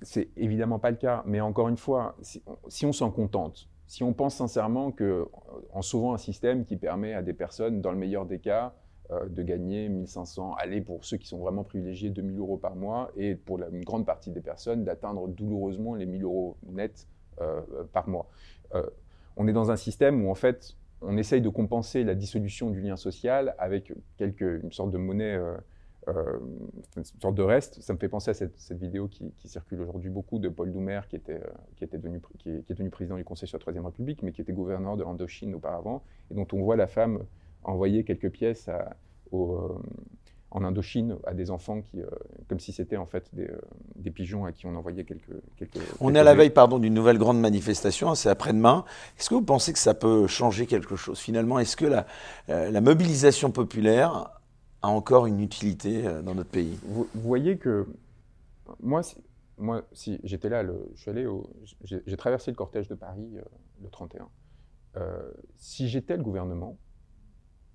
[0.04, 2.16] C'est évidemment pas le cas, mais encore une fois,
[2.68, 5.28] si on s'en contente, si on pense sincèrement que
[5.74, 8.74] en sauvant un système qui permet à des personnes, dans le meilleur des cas,
[9.12, 13.12] euh, de gagner 1500, aller pour ceux qui sont vraiment privilégiés, 2000 euros par mois,
[13.16, 17.08] et pour la, une grande partie des personnes, d'atteindre douloureusement les 1000 euros nets
[17.42, 17.62] euh,
[17.94, 18.30] par mois.
[18.74, 18.84] Euh,
[19.38, 22.82] on est dans un système où en fait, on essaye de compenser la dissolution du
[22.82, 25.38] lien social avec quelque, une sorte de monnaie
[26.08, 26.38] euh,
[26.98, 27.82] une sorte de reste.
[27.82, 31.16] Ça me fait penser à cette, vidéo qui, circule aujourd'hui beaucoup de Paul Doumer, qui,
[31.16, 34.22] était, euh, qui, était devenu, qui, est, devenu président du Conseil sur la Troisième République,
[34.22, 37.24] mais qui était gouverneur de l'Indochine auparavant, et dont on voit la femme
[37.66, 38.70] envoyer quelques pièces
[39.34, 39.68] euh,
[40.52, 42.00] en Indochine à des enfants qui,
[42.48, 45.34] comme si c'était en fait des, pigeons à qui on envoyait quelques.
[45.58, 48.16] quelques on est à la veille, pardon, d'une nouvelle grande manifestation.
[48.16, 48.86] C'est après-demain.
[49.20, 51.60] Est-ce que vous pensez que ça peut changer quelque chose finalement?
[51.60, 52.06] Est-ce que la,
[52.48, 54.30] la mobilisation populaire
[54.86, 56.80] a encore une utilité euh, dans notre pays?
[56.84, 57.88] Vous, voyez que
[58.80, 59.18] moi, si,
[59.58, 61.28] moi, si j'étais là, le, je suis allé
[61.84, 63.42] j'ai traversé le cortège de Paris euh,
[63.82, 64.30] le 31.
[64.98, 66.78] Euh, si j'étais le gouvernement,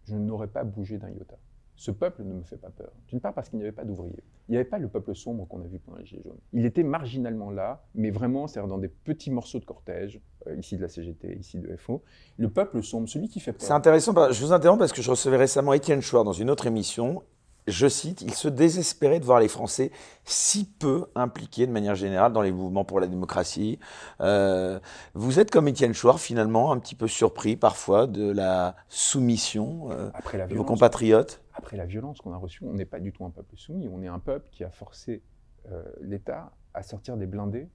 [0.05, 1.37] je n'aurais pas bougé d'un iota
[1.81, 2.93] ce peuple ne me fait pas peur.
[3.09, 4.23] D'une part parce qu'il n'y avait pas d'ouvriers.
[4.49, 6.37] Il n'y avait pas le peuple sombre qu'on a vu pendant les Gilets jaunes.
[6.53, 10.77] Il était marginalement là, mais vraiment, c'est-à-dire dans des petits morceaux de cortège, euh, ici
[10.77, 12.03] de la CGT, ici de FO.
[12.37, 13.63] Le peuple sombre, celui qui fait peur.
[13.63, 16.67] C'est intéressant, je vous interromps parce que je recevais récemment Étienne Chouard dans une autre
[16.67, 17.23] émission
[17.67, 19.91] je cite, il se désespérait de voir les Français
[20.25, 23.79] si peu impliqués de manière générale dans les mouvements pour la démocratie.
[24.21, 24.81] Euh,
[25.15, 30.11] vous êtes comme Étienne Chouard, finalement, un petit peu surpris parfois de la soumission euh,
[30.47, 33.31] de vos compatriotes Après la violence qu'on a reçue, on n'est pas du tout un
[33.31, 35.23] peuple soumis, on est un peuple qui a forcé
[35.71, 37.69] euh, l'État à sortir des blindés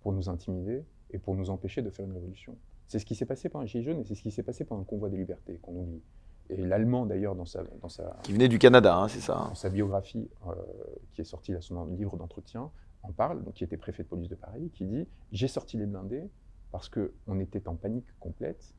[0.00, 2.56] pour nous intimider et pour nous empêcher de faire une révolution.
[2.88, 4.64] C'est ce qui s'est passé pendant les Gilets jaunes et c'est ce qui s'est passé
[4.64, 6.02] pendant le convoi des libertés, qu'on oublie
[6.50, 8.16] et l'allemand d'ailleurs dans sa, dans sa...
[8.22, 9.48] Qui venait du Canada, hein, c'est ça hein.
[9.48, 10.52] Dans sa biographie, euh,
[11.14, 12.70] qui est sortie, là, son livre d'entretien,
[13.02, 15.86] en parle, donc qui était préfet de police de Paris, qui dit «J'ai sorti les
[15.86, 16.28] blindés
[16.70, 18.74] parce qu'on était en panique complète,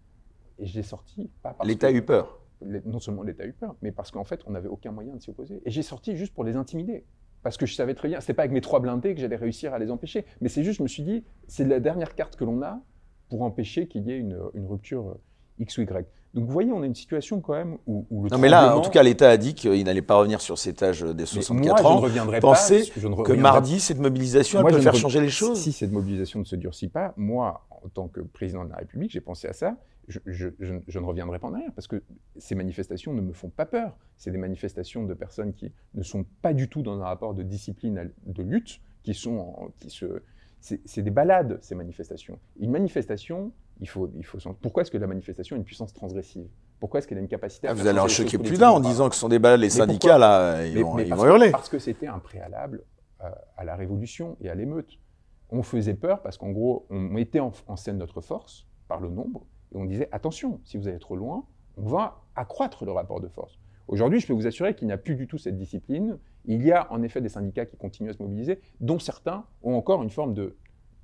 [0.60, 2.40] et je l'ai sorti pas parce L'État a eu peur
[2.86, 5.22] Non seulement l'État a eu peur, mais parce qu'en fait, on n'avait aucun moyen de
[5.22, 5.62] s'y opposer.
[5.66, 7.06] Et j'ai sorti juste pour les intimider.
[7.42, 9.74] Parce que je savais très bien, c'était pas avec mes trois blindés que j'allais réussir
[9.74, 12.46] à les empêcher, mais c'est juste, je me suis dit, c'est la dernière carte que
[12.46, 12.82] l'on a
[13.30, 15.18] pour empêcher qu'il y ait une, une rupture
[15.60, 16.08] X ou Y.
[16.34, 18.82] Donc vous voyez, on a une situation quand même où, le Non mais là, en
[18.82, 21.90] tout cas, l'État a dit qu'il n'allait pas revenir sur cet âge des 64 ans.
[21.90, 25.60] Je ne reviendrai Pensez pas, que mardi, cette mobilisation elle peut faire changer les choses
[25.60, 29.12] Si cette mobilisation ne se durcit pas, moi, en tant que président de la République,
[29.12, 29.78] j'ai pensé à ça.
[30.08, 32.04] Je, ne reviendrai pas en arrière parce que
[32.38, 33.96] ces manifestations ne me font pas peur.
[34.18, 37.44] C'est des manifestations de personnes qui ne sont pas du tout dans un rapport de
[37.44, 40.22] discipline, de lutte, qui sont, qui se,
[40.60, 42.40] c'est des balades, ces manifestations.
[42.60, 46.48] Une manifestation, il faut, il faut Pourquoi est-ce que la manifestation a une puissance transgressive?
[46.80, 47.72] Pourquoi est-ce qu'elle a une capacité à.
[47.72, 49.70] Ah, vous allez en choquer plus d'un en disant que ce sont des balades, les
[49.70, 51.52] syndicats, là, ils, vont, hurler.
[51.52, 52.84] Parce que c'était un préalable
[53.22, 55.00] euh, à la révolution et à l'émeute.
[55.50, 59.10] On faisait peur parce qu'en gros, on mettait en, en, scène notre force par le
[59.10, 61.46] nombre et on disait attention, si vous allez trop loin,
[61.78, 63.60] on va accroître le rapport de force.
[63.88, 66.18] Aujourd'hui, je peux vous assurer qu'il n'y a plus du tout cette discipline.
[66.46, 69.76] Il y a en effet des syndicats qui continuent à se mobiliser, dont certains ont
[69.76, 70.56] encore une forme de,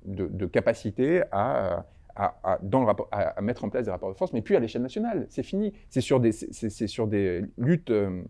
[0.04, 4.32] de, capacité à, à, dans le rapport, à, mettre en place des rapports de force,
[4.32, 5.26] mais puis à l'échelle nationale.
[5.28, 5.72] C'est fini.
[5.88, 8.22] C'est sur des, c'est, sur des luttes euh,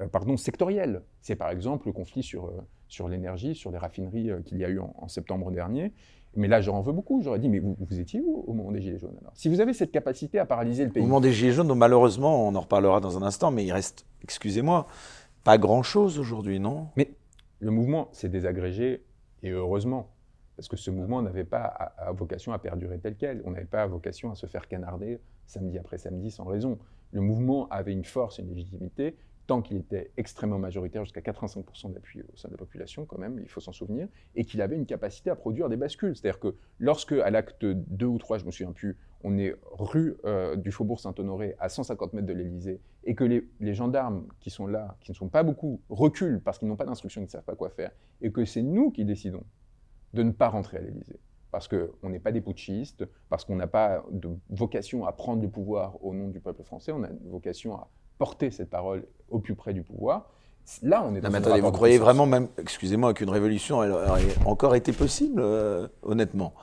[0.00, 1.02] euh, pardon, sectorielles.
[1.20, 4.68] C'est par exemple le conflit sur, euh, sur l'énergie, sur les raffineries qu'il y a
[4.68, 5.92] eu en, septembre dernier.
[6.36, 7.22] Mais là, j'en veux beaucoup.
[7.22, 9.32] J'aurais dit, mais vous, vous étiez où au moment des Gilets jaunes alors?
[9.34, 11.02] Si vous avez cette capacité à paralyser le pays.
[11.02, 13.72] Au moment des Gilets jaunes, donc malheureusement, on en reparlera dans un instant, mais il
[13.72, 14.86] reste, excusez-moi,
[15.42, 16.88] pas grand-chose aujourd'hui, non?
[16.96, 17.10] Mais
[17.58, 19.02] le mouvement s'est désagrégé,
[19.42, 20.08] et heureusement,
[20.60, 23.40] parce que ce mouvement n'avait pas vocation à perdurer tel quel.
[23.46, 26.78] On n'avait pas vocation à se faire canarder samedi après samedi sans raison.
[27.12, 32.20] Le mouvement avait une force, une légitimité, tant qu'il était extrêmement majoritaire, jusqu'à 85% d'appui
[32.20, 34.84] au sein de la population, quand même, il faut s'en souvenir, et qu'il avait une
[34.84, 36.14] capacité à produire des bascules.
[36.14, 40.18] C'est-à-dire que lorsque, à l'acte 2 ou 3, je me souviens plus, on est rue
[40.26, 44.50] euh, du Faubourg Saint-Honoré, à 150 mètres de l'Élysée, et que les, les, gendarmes qui
[44.50, 47.30] sont là, qui ne sont pas beaucoup, reculent parce qu'ils n'ont pas d'instruction, ils ne
[47.30, 49.42] savent pas quoi faire, et que c'est nous qui décidons
[50.14, 53.66] de ne pas rentrer à l'Élysée parce qu'on n'est pas des putschistes, parce qu'on n'a
[53.66, 57.30] pas de vocation à prendre le pouvoir au nom du peuple français, on a une
[57.30, 57.88] vocation à
[58.18, 60.30] porter cette parole au plus près du pouvoir.
[60.82, 64.22] Là, on est dans non, mais attendez, vous croyez vraiment même, excusez-moi, qu'une révolution aurait
[64.44, 66.54] encore été possible, euh, honnêtement?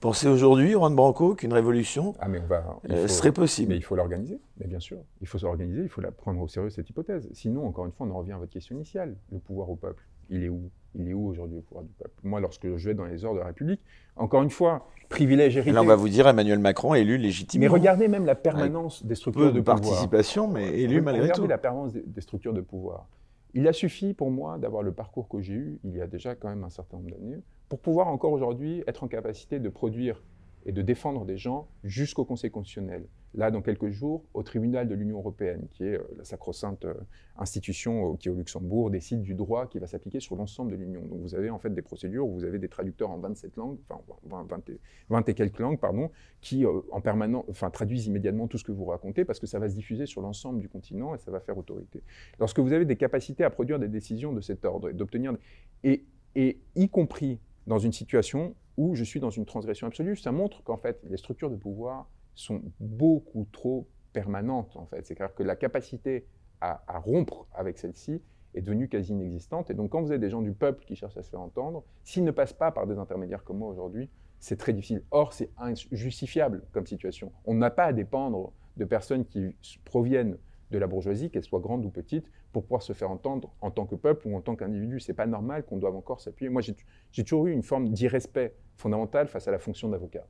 [0.00, 2.42] Pensez aujourd'hui, Juan Branco, qu'une révolution ah, mais
[2.90, 4.98] euh, serait possible Mais il faut l'organiser, mais bien sûr.
[5.22, 7.26] Il faut s'organiser, il faut la prendre au sérieux, cette hypothèse.
[7.32, 9.16] Sinon, encore une fois, on en revient à votre question initiale.
[9.32, 10.68] Le pouvoir au peuple, il est où?
[10.94, 12.14] Il est où aujourd'hui le pouvoir du peuple?
[12.22, 13.80] Moi, lorsque je vais dans les ordres de la République,
[14.16, 15.72] encore une fois, privilège hérité.
[15.72, 17.64] Là, on va vous dire Emmanuel Macron élu légitimement.
[17.64, 19.80] Mais regardez même la permanence des structures de, pouvoir.
[19.80, 21.48] participation, mais élu malgré regardez tout.
[21.48, 23.08] la permanence des, des structures de pouvoir.
[23.54, 26.34] Il a suffi pour moi d'avoir le parcours que j'ai eu il y a déjà
[26.34, 27.38] quand même un certain nombre d'années
[27.68, 30.22] pour pouvoir encore aujourd'hui être en capacité de produire
[30.66, 33.06] et de défendre des gens jusqu'au Conseil constitutionnel.
[33.36, 36.94] Là, dans quelques jours, au tribunal de l'Union européenne, qui est euh, la sacro-sainte euh,
[37.36, 41.02] institution euh, qui, au Luxembourg, décide du droit qui va s'appliquer sur l'ensemble de l'Union.
[41.02, 43.78] Donc vous avez en fait des procédures où vous avez des traducteurs en 27 langues,
[43.88, 44.78] enfin 20 et,
[45.10, 49.24] 20 et quelques langues, pardon, qui en permanent, traduisent immédiatement tout ce que vous racontez
[49.24, 52.04] parce que ça va se diffuser sur l'ensemble du continent et ça va faire autorité.
[52.38, 55.36] Lorsque vous avez des capacités à produire des décisions de cet ordre et d'obtenir,
[55.82, 56.04] et
[56.36, 60.76] y compris dans une situation où je suis dans une transgression absolue, ça montre qu'en
[60.76, 65.06] fait, les structures de pouvoir sont beaucoup trop permanentes, en fait.
[65.06, 66.26] C'est-à-dire que la capacité
[66.60, 68.22] à, rompre avec celle-ci
[68.54, 69.70] est devenue quasi inexistante.
[69.70, 71.84] Et donc, quand vous avez des gens du peuple qui cherchent à se faire entendre,
[72.04, 74.08] s'ils ne passent pas par des intermédiaires comme moi aujourd'hui,
[74.38, 75.02] c'est très difficile.
[75.10, 77.32] Or, c'est injustifiable comme situation.
[77.44, 79.54] On n'a pas à dépendre de personnes qui
[79.84, 80.38] proviennent
[80.70, 83.86] de la bourgeoisie, qu'elle soit grande ou petite, pour pouvoir se faire entendre en tant
[83.86, 85.00] que peuple ou en tant qu'individu.
[85.00, 86.48] C'est pas normal qu'on doive encore s'appuyer.
[86.50, 90.26] Moi, j'ai toujours eu une forme d'irrespect fondamental face à la fonction d'avocat.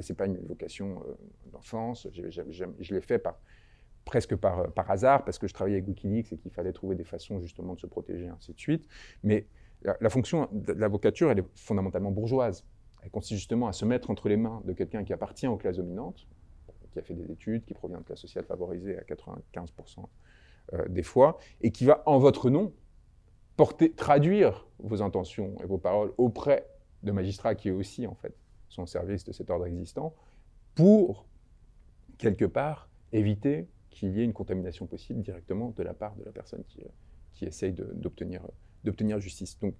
[0.00, 1.14] Ce n'est pas une vocation euh,
[1.52, 3.22] d'enfance, je l'ai fait
[4.04, 7.04] presque par, par, hasard, parce que je travaillais avec Wikileaks et qu'il fallait trouver des
[7.04, 8.88] façons justement de se protéger, ainsi de suite.
[9.22, 9.46] Mais
[9.82, 12.64] la, fonction de l'avocature, elle est fondamentalement bourgeoise.
[13.02, 15.76] Elle consiste justement à se mettre entre les mains de quelqu'un qui appartient aux classes
[15.76, 16.26] dominantes,
[16.90, 20.06] qui a fait des études, qui provient de classe sociale favorisée à 95%
[20.72, 22.72] euh, des fois, et qui va, en votre nom,
[23.96, 26.68] traduire vos intentions et vos paroles auprès
[27.02, 28.34] de magistrats qui, eux aussi, en fait,
[28.68, 30.14] sont au service de cet ordre existant,
[30.74, 31.26] pour,
[32.18, 36.32] quelque part, éviter qu'il y ait une contamination possible directement de la part de la
[36.32, 36.88] personne qui, euh,
[37.32, 39.58] qui essaye d'obtenir justice.
[39.58, 39.74] Donc,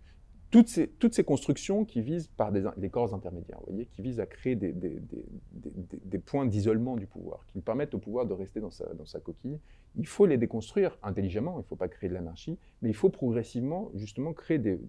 [0.51, 4.27] toutes ces, toutes ces constructions qui visent par des, corps intermédiaires, voyez, qui visent à
[4.27, 5.27] créer des, des, des,
[6.05, 9.21] des points d'isolement du pouvoir, qui permettent au pouvoir de rester dans sa, dans sa
[9.21, 9.59] coquille,
[9.97, 13.11] il faut les déconstruire intelligemment, il ne faut pas créer de l'anarchie, mais il faut
[13.11, 14.81] progressivement justement créer des...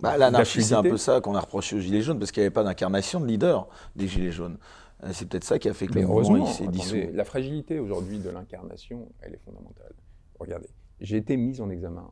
[0.00, 2.46] Bah, l'anarchie, c'est un peu ça qu'on a reproché aux Gilets jaunes, parce qu'il n'y
[2.46, 4.58] avait pas d'incarnation de leader des Gilets jaunes.
[5.02, 6.96] Euh, c'est peut-être ça qui a fait que le mouvement s'est dissous.
[7.12, 9.92] La fragilité aujourd'hui de l'incarnation, elle est fondamentale.
[10.38, 10.68] Regardez,
[11.00, 12.10] j'ai été mis en examen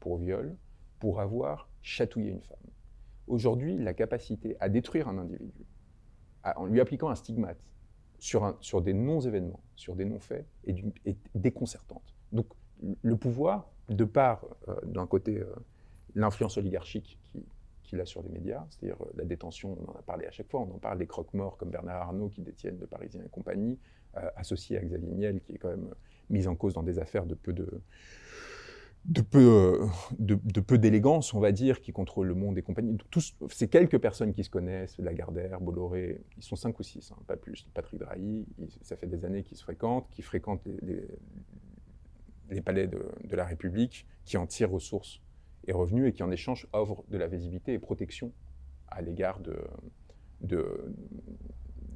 [0.00, 0.56] pour viol,
[0.98, 2.56] pour avoir chatouillé une femme.
[3.26, 5.66] Aujourd'hui, la capacité à détruire un individu,
[6.44, 7.58] en lui appliquant un stigmate
[8.18, 12.14] sur, un, sur des non-événements, sur des non-faits, est, est, déconcertante.
[12.32, 12.46] Donc,
[13.02, 15.54] le pouvoir, de part, euh, d'un côté, euh,
[16.16, 17.18] l'influence oligarchique
[17.84, 20.50] qu'il a sur les médias, c'est-à-dire euh, la détention, on en a parlé à chaque
[20.50, 23.78] fois, on en parle des croque-morts comme Bernard Arnault qui détiennent de Parisien et compagnie,
[24.34, 25.94] associé à Xavier Niel qui est quand même
[26.30, 27.82] mis en cause dans des affaires de peu de
[29.08, 29.86] de peu, euh,
[30.18, 32.96] de, peu d'élégance, on va dire, qui contrôlent le monde et compagnie.
[33.10, 37.22] Tous, ces quelques personnes qui se connaissent, Lagardère, Bolloré, ils sont cinq ou six, hein,
[37.26, 37.68] pas plus.
[37.72, 38.46] Patrick Drahi,
[38.82, 44.06] ça fait des années qu'ils se fréquentent, qui fréquentent les, palais de, de, la République,
[44.24, 45.20] qui en tirent ressources
[45.66, 48.32] et revenus et qui en échange offrent de la visibilité et protection
[48.88, 49.58] à l'égard de,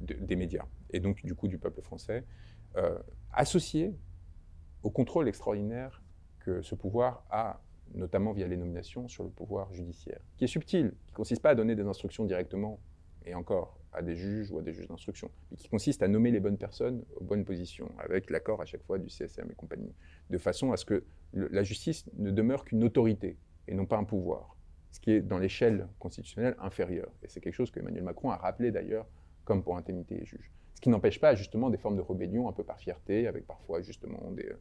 [0.05, 0.65] des médias.
[0.91, 2.25] Et donc du coup du peuple français,
[2.77, 2.97] euh,
[3.31, 3.95] associé
[4.83, 6.01] au contrôle extraordinaire
[6.39, 7.61] que ce pouvoir a,
[7.93, 11.51] notamment via les nominations, sur le pouvoir judiciaire, qui est subtil, qui ne consiste pas
[11.51, 12.79] à donner des instructions directement,
[13.25, 16.31] et encore, à des juges ou à des juges d'instruction, mais qui consiste à nommer
[16.31, 19.93] les bonnes personnes aux bonnes positions, avec l'accord à chaque fois du CSM et compagnie,
[20.29, 21.03] de façon à ce que
[21.33, 24.55] la justice ne demeure qu'une autorité et non pas un pouvoir,
[24.91, 27.11] ce qui est dans l'échelle constitutionnelle inférieure.
[27.23, 29.05] Et c'est quelque chose que Emmanuel Macron a rappelé d'ailleurs,
[29.45, 30.51] comme pour indemnité et juges.
[30.75, 33.81] Ce qui n'empêche pas justement des formes de rébellion un peu par fierté, avec parfois
[33.81, 34.51] justement des,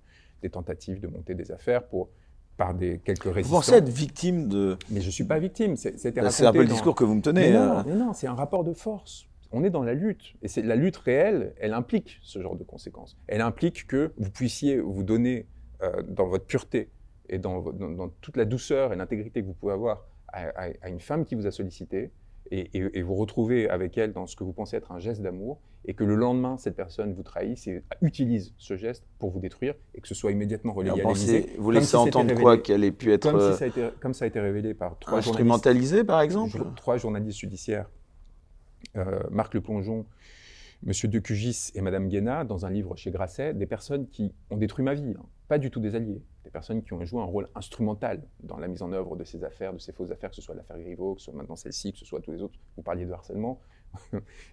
[0.43, 2.11] des tentatives de monter des affaires pour,
[2.57, 3.57] par des quelques résistants.
[3.57, 4.77] Vous pensez être victime de...
[4.91, 5.77] Mais je ne suis pas victime.
[5.77, 7.51] C'est un peu le discours que vous me tenez.
[7.51, 7.95] Mais non, euh.
[7.95, 9.27] non c'est un rapport de force.
[9.51, 10.35] On est dans la lutte.
[10.43, 13.17] Et c'est la lutte réelle, elle implique ce genre de conséquences.
[13.27, 15.47] Elle implique que vous puissiez vous donner
[15.83, 16.91] euh, dans votre pureté
[17.31, 20.49] et dans, dans, toute la douceur et l'intégrité que vous pouvez avoir à,
[20.83, 22.11] à, une femme qui vous a sollicité,
[22.53, 25.95] et, vous retrouvez avec elle dans ce que vous pensez être un geste d'amour, et
[25.95, 30.01] que le lendemain, cette personne vous trahisse et utilise ce geste pour vous détruire, et
[30.01, 31.55] que ce soit immédiatement relayé à l'Élysée.
[31.59, 33.31] Vous laissez entendre quoi Qu'elle ait pu être...
[33.31, 36.61] Comme, si ça a été, comme ça a été révélé par trois Instrumentalisé, par exemple
[36.75, 37.89] Trois journalistes judiciaires,
[38.97, 40.05] euh, Marc Le Plongeon,
[40.83, 44.57] Monsieur de Cugis et Madame Guéna, dans un livre chez Grasset, des personnes qui ont
[44.57, 45.27] détruit ma vie, hein.
[45.47, 48.67] pas du tout des alliés, des personnes qui ont joué un rôle instrumental dans la
[48.67, 51.17] mise en œuvre de ces affaires, de ces fausses affaires, que ce soit l'affaire Griveaux,
[51.17, 52.59] que ce soit maintenant celle-ci, que ce soit tous les autres.
[52.77, 53.61] Vous parliez de harcèlement.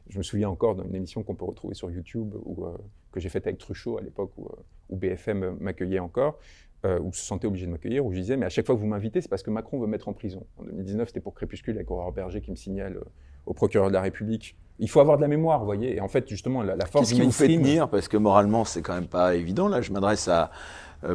[0.10, 2.78] je me souviens encore d'une émission qu'on peut retrouver sur YouTube, ou, euh,
[3.14, 6.40] que j'ai faite avec Truchot à l'époque où, euh, BFM m'accueillait encore.
[6.86, 8.80] euh, ou se sentaient obligés de m'accueillir, où je disais, mais à chaque fois que
[8.80, 10.46] vous m'invitez, c'est parce que Macron veut mettre en prison.
[10.58, 13.00] En 2019, c'était pour Crépuscule avec Aurore Berger qui me signale
[13.48, 14.56] au procureur de la République.
[14.80, 15.96] Il faut avoir de la mémoire, vous voyez.
[15.96, 17.90] Et en fait, justement, la, force Qu'est-ce qui vous fait tenir?
[17.90, 19.68] Parce que moralement, c'est quand même pas évident.
[19.68, 20.52] Là, je m'adresse à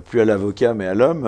[0.05, 1.27] plus à l'avocat, mais à l'homme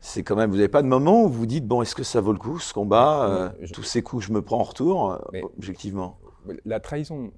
[0.00, 2.20] c'est quand même, vous n'avez pas de moment où vous dites, bon, est-ce que ça
[2.20, 5.40] vaut le coup ce combat euh, Tous ces coups, je me prends en retour, euh,
[5.58, 6.18] objectivement?
[6.64, 7.30] La trahison,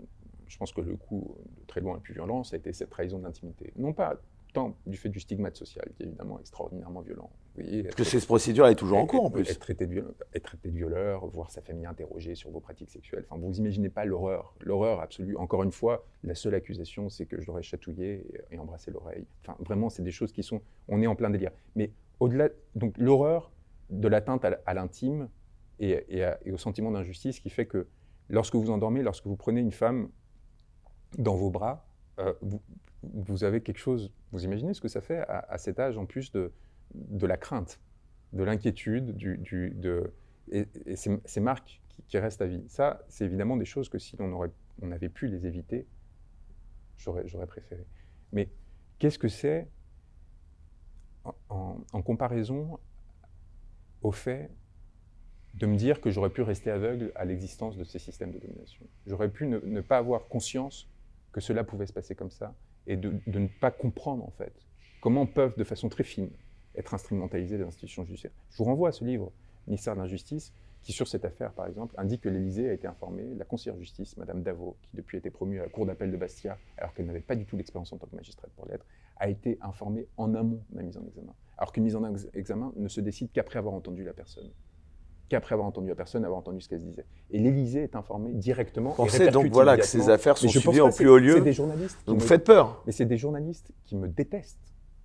[0.46, 2.90] je pense que le coup de très loin le plus violent, ça a été cette
[2.90, 3.72] trahison d'intimité.
[3.76, 4.14] Non pas
[4.53, 7.30] tant du fait du stigmate social, qui est évidemment extraordinairement violent.
[7.57, 9.48] Parce que cette procédure est toujours en cours en plus.
[9.50, 12.90] Être traité, de violeur, être traité de violeur, voir sa famille interrogée sur vos pratiques
[12.90, 13.26] sexuelles.
[13.28, 15.36] Enfin, vous imaginez pas l'horreur, l'horreur absolue.
[15.36, 19.26] Encore une fois, la seule accusation, c'est que je l'aurais chatouillé et, et embrassé l'oreille.
[19.42, 20.62] Enfin, vraiment, c'est des choses qui sont.
[20.88, 21.50] On est en plein délire.
[21.76, 21.90] Mais
[22.20, 23.50] au-delà, donc l'horreur
[23.92, 25.28] de l'atteinte à, l'intime
[25.78, 27.86] et, au sentiment d'injustice qui fait que
[28.28, 30.09] lorsque vous endormez, lorsque vous prenez une femme
[31.18, 31.86] dans vos bras,
[32.18, 32.61] euh, vous,
[33.42, 34.12] avez quelque chose.
[34.30, 36.53] Vous imaginez ce que ça fait à, cet âge en plus de,
[36.94, 37.80] de la crainte,
[38.32, 40.12] de l'inquiétude, du, de,
[40.50, 42.64] et, ces, marques qui, restent à vie.
[42.68, 44.50] Ça, c'est évidemment des choses que si on, aurait,
[44.80, 45.86] on avait pu les éviter,
[46.96, 47.86] j'aurais préféré.
[48.32, 48.48] Mais
[48.98, 49.68] qu'est-ce que c'est
[51.48, 52.78] en, comparaison
[54.03, 54.50] au fait
[55.55, 58.86] de me dire que j'aurais pu rester aveugle à l'existence de ces systèmes de domination?
[59.07, 60.88] J'aurais pu ne, pas avoir conscience
[61.32, 62.55] que cela pouvait se passer comme ça
[62.87, 64.53] et de, ne pas comprendre en fait
[65.01, 66.30] comment peuvent de façon très fine
[66.74, 68.33] être instrumentalisées les institutions judiciaires.
[68.51, 69.30] Je vous renvoie à ce livre,
[69.66, 70.53] Ministère de l'injustice,
[70.83, 74.16] qui sur cette affaire par exemple indique que l'Élysée a été informé, la conseillère justice,
[74.16, 77.07] Madame Davot, qui depuis a été promue à la cour d'appel de Bastia, alors qu'elle
[77.07, 80.35] n'avait pas du tout l'expérience en tant que magistrate pour l'être, a été informé en
[80.35, 81.35] amont de la mise en examen.
[81.59, 82.03] Alors qu'une mise en
[82.35, 84.51] examen ne se décide qu'après avoir entendu la personne.
[85.29, 87.07] Qu'après avoir entendu la personne, avoir entendu ce qu'elle se disait.
[87.31, 88.93] Et l'Élysée est informé directement.
[88.93, 91.37] Pensez donc voilà que ces affaires sont suivies au plus haut lieu.
[91.37, 91.99] C'est des journalistes.
[92.07, 92.83] Donc vous faites peur.
[92.87, 94.59] Mais c'est des journalistes qui me détestent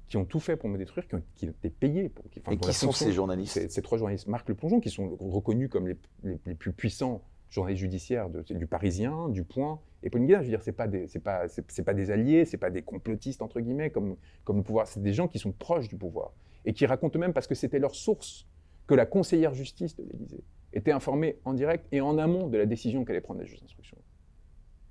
[0.07, 2.07] qui ont tout fait pour me détruire, qui ont, été payés.
[2.07, 5.17] Pour, qui, Et qui sont ces journalistes Ces trois journalistes, Marc Le Plongeon, qui sont
[5.19, 5.97] reconnus comme les,
[6.45, 10.61] les plus puissants journalistes judiciaires du Parisien, du Point, et Pauline Guérin, je veux dire,
[10.61, 13.89] c'est pas des, c'est pas, c'est, pas des alliés, c'est pas des complotistes entre guillemets
[13.89, 14.87] comme, comme le pouvoir.
[14.87, 16.31] C'est des gens qui sont proches du pouvoir
[16.65, 18.45] et qui racontent même parce que c'était leur source
[18.87, 22.65] que la conseillère justice de l'Élysée était informée en direct et en amont de la
[22.65, 23.97] décision qu'allait prendre la juge d'instruction.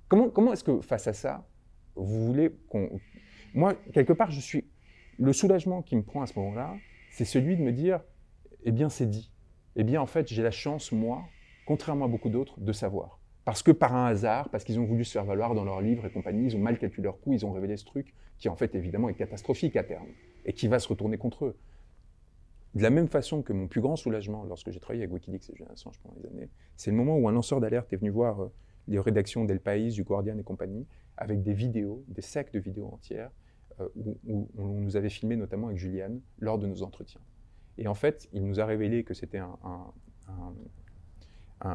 [0.07, 1.47] Comment, comment est-ce que face à ça,
[1.95, 2.99] vous voulez qu'on,
[3.53, 4.65] moi quelque part, je suis
[5.17, 6.75] le soulagement qui me prend à ce moment-là,
[7.09, 8.01] c'est celui de me dire,
[8.63, 9.31] eh bien c'est dit.
[9.75, 11.23] Eh bien en fait, j'ai la chance moi
[11.65, 13.19] contrairement à beaucoup d'autres, de savoir.
[13.43, 16.05] Parce que par un hasard, parce qu'ils ont voulu se faire valoir dans leurs livres
[16.05, 18.55] et compagnie, ils ont mal calculé leurs coûts, ils ont révélé ce truc qui en
[18.55, 20.07] fait évidemment est catastrophique à terme
[20.45, 21.57] et qui va se retourner contre eux.
[22.77, 25.55] De la même façon que mon plus grand soulagement lorsque j'ai travaillé avec Wikileaks et
[25.55, 28.39] Julian Assange pendant des années, c'est le moment où un lanceur d'alerte est venu voir
[28.39, 28.53] euh,
[28.87, 30.85] les rédactions d'El País, du Guardian et compagnie,
[31.17, 33.31] avec des vidéos, des sacs de vidéos entières,
[33.79, 37.21] euh, où, on nous avait filmé notamment avec Julian lors de nos entretiens.
[37.79, 39.55] Et en fait, il nous a révélé que c'était un,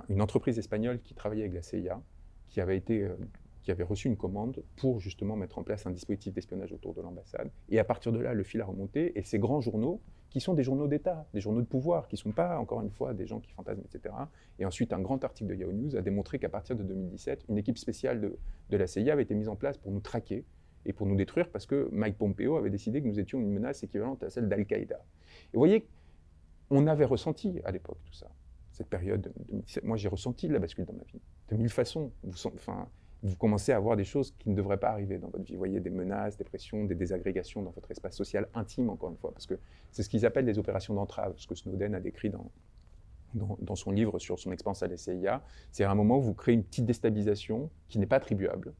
[0.08, 2.00] une entreprise espagnole qui travaillait avec la CIA,
[2.48, 3.16] qui avait, été, euh,
[3.64, 7.00] qui avait reçu une commande pour justement mettre en place un dispositif d'espionnage autour de
[7.00, 7.50] l'ambassade.
[7.70, 10.00] Et à partir de là, le fil a remonté, et ces grands journaux,
[10.32, 12.90] qui sont des journaux d'État, des journaux de pouvoir, qui ne sont pas, encore une
[12.90, 14.14] fois, des gens qui fantasment, etc.
[14.58, 17.58] Et ensuite, un grand article de Yahoo News a démontré qu'à partir de 2017, une
[17.58, 18.38] équipe spéciale de,
[18.70, 20.46] de la CIA avait été mise en place pour nous traquer
[20.86, 23.82] et pour nous détruire parce que Mike Pompeo avait décidé que nous étions une menace
[23.82, 24.96] équivalente à celle d'Al-Qaïda.
[24.96, 25.86] Et vous voyez,
[26.70, 28.30] on avait ressenti à l'époque tout ça
[28.72, 29.32] cette période.
[29.82, 31.20] moi, j'ai ressenti la bascule dans ma vie.
[31.50, 32.10] De mille façons.
[32.22, 32.38] Vous,
[33.22, 35.52] vous commencez à voir des choses qui ne devraient pas arriver dans votre vie.
[35.52, 39.16] Vous voyez des menaces, des pressions, des désagrégations dans votre espace social intime, encore une
[39.16, 39.32] fois.
[39.32, 39.54] Parce que
[39.92, 42.50] c'est ce qu'ils appellent des opérations d'entrave, ce que Snowden a décrit dans,
[43.34, 45.44] dans, son livre sur son expérience à la CIA.
[45.70, 48.74] C'est un moment où vous créez une petite déstabilisation qui n'est pas attribuable.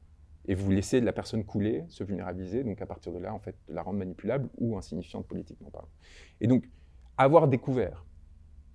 [0.45, 3.55] Et vous laissez la personne couler, se vulnérabiliser, donc à partir de là, en fait,
[3.69, 5.87] la rendre manipulable ou insignifiante politiquement parlant.
[6.41, 6.67] Et donc,
[7.17, 8.05] avoir découvert,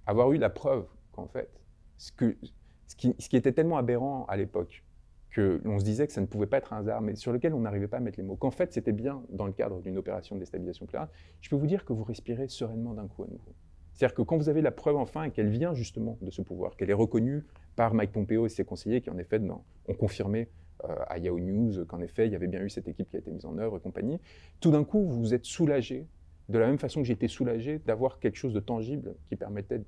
[0.07, 0.87] avoir eu la preuve
[1.19, 1.51] en fait,
[1.97, 4.85] ce qui était tellement aberrant à l'époque,
[5.31, 7.55] que l'on se disait que ça ne pouvait pas être un hasard, mais sur lequel
[7.55, 9.99] on n'arrivait pas à mettre les mots, qu'en fait c'était bien dans le cadre d'une
[9.99, 11.09] opération de déstabilisation nucléaire,
[11.41, 13.55] je peux vous dire que vous respirez sereinement d'un coup à nouveau.
[13.93, 16.77] C'est-à-dire que quand vous avez la preuve enfin et qu'elle vient justement de ce pouvoir,
[16.77, 17.45] qu'elle est reconnue
[17.77, 20.49] par Mike Pompeo et ses conseillers qui en effet ont confirmé
[20.85, 23.19] euh, à Yahoo News qu'en effet il y avait bien eu cette équipe qui a
[23.19, 24.21] été mise en œuvre et compagnie,
[24.61, 26.07] tout d'un coup vous êtes soulagé,
[26.49, 29.83] de la même façon que j'étais soulagé d'avoir quelque chose de tangible qui permettait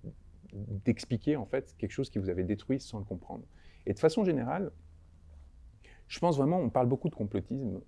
[0.53, 3.45] d'expliquer en fait quelque chose qui vous avait détruit sans le comprendre.
[3.87, 4.73] Et de façon générale,
[6.11, 7.81] je pense vraiment, on parle beaucoup de complotisme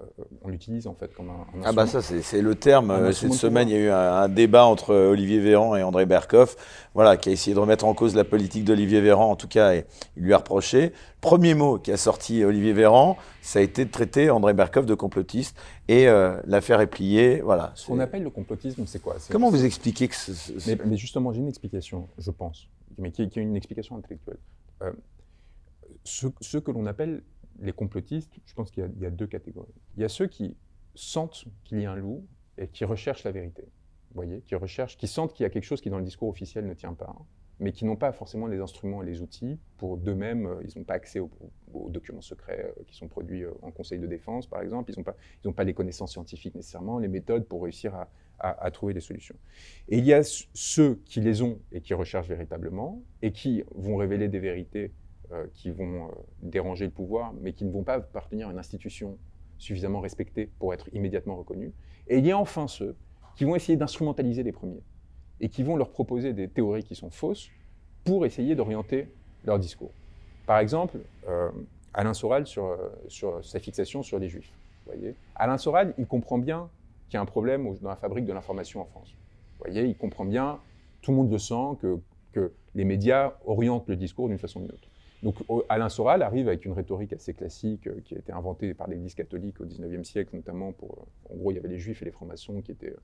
[0.00, 0.04] euh,
[0.42, 3.12] on l'utilise en fait comme un, Ah bah ça c'est le terme.
[3.12, 6.56] Cette semaine, il y a eu un, débat entre Olivier Véran et André Berkoff,
[6.94, 9.74] voilà, qui a essayé de remettre en cause la politique d'Olivier Véran, en tout cas,
[9.74, 9.84] et
[10.16, 10.92] il lui a reproché.
[11.20, 14.94] Premier mot qui a sorti Olivier Véran, ça a été de traiter André Berkoff de
[14.94, 15.56] complotiste,
[15.86, 16.06] et
[16.44, 17.70] l'affaire est pliée, voilà.
[17.76, 19.14] Ce qu'on appelle le complotisme, c'est quoi?
[19.30, 20.14] Comment vous expliquez que...
[20.66, 22.68] Mais, mais, justement, j'ai une explication, je pense,
[22.98, 24.38] mais qui, qui est une explication intellectuelle.
[26.04, 27.22] Ce, ce, que l'on appelle
[27.60, 29.74] les complotistes, je pense qu'il y, a deux catégories.
[29.96, 30.56] Il y a ceux qui
[30.94, 32.26] sentent qu'il y a un loup
[32.58, 33.62] et qui recherchent la vérité.
[33.62, 36.28] Vous voyez, qui recherchent, qui sentent qu'il y a quelque chose qui dans le discours
[36.28, 37.16] officiel ne tient pas,
[37.60, 40.46] mais qui n'ont pas forcément les instruments et les outils pour d'eux-mêmes.
[40.46, 41.30] Euh, ils n'ont pas accès aux,
[41.88, 44.92] documents secrets euh, qui sont produits euh, en conseil de défense, par exemple.
[44.92, 45.16] Ils n'ont pas,
[45.52, 47.94] pas les connaissances scientifiques nécessairement, les méthodes pour réussir
[48.40, 49.36] à, trouver des solutions.
[49.88, 53.96] Et il y a ceux qui les ont et qui recherchent véritablement et qui vont
[53.96, 54.92] révéler des vérités
[55.32, 56.08] euh, qui vont euh,
[56.42, 59.16] déranger le pouvoir, mais qui ne vont pas appartenir à une institution
[59.56, 61.72] suffisamment respectée pour être immédiatement reconnue.
[62.08, 62.94] Et il y a enfin ceux
[63.34, 64.82] qui vont essayer d'instrumentaliser les premiers
[65.40, 67.48] et qui vont leur proposer des théories qui sont fausses
[68.04, 69.08] pour essayer d'orienter
[69.44, 69.92] leur discours.
[70.46, 71.50] Par exemple, euh,
[71.94, 72.76] Alain Soral sur,
[73.42, 74.52] sa fixation sur les juifs.
[75.36, 76.68] Alain Soral, il comprend bien
[77.08, 79.14] qu'il y a un problème dans la fabrique de l'information en France.
[79.72, 80.58] Il comprend bien,
[81.00, 81.78] tout le monde le sent,
[82.32, 84.88] que les médias orientent le discours d'une façon ou d'une autre.
[85.24, 85.36] Donc
[85.70, 89.14] Alain Soral arrive avec une rhétorique assez classique euh, qui a été inventée par l'Église
[89.14, 92.04] catholique au XIXe siècle, notamment pour, euh, en gros, il y avait les Juifs et
[92.04, 93.00] les francs-maçons qui étaient euh,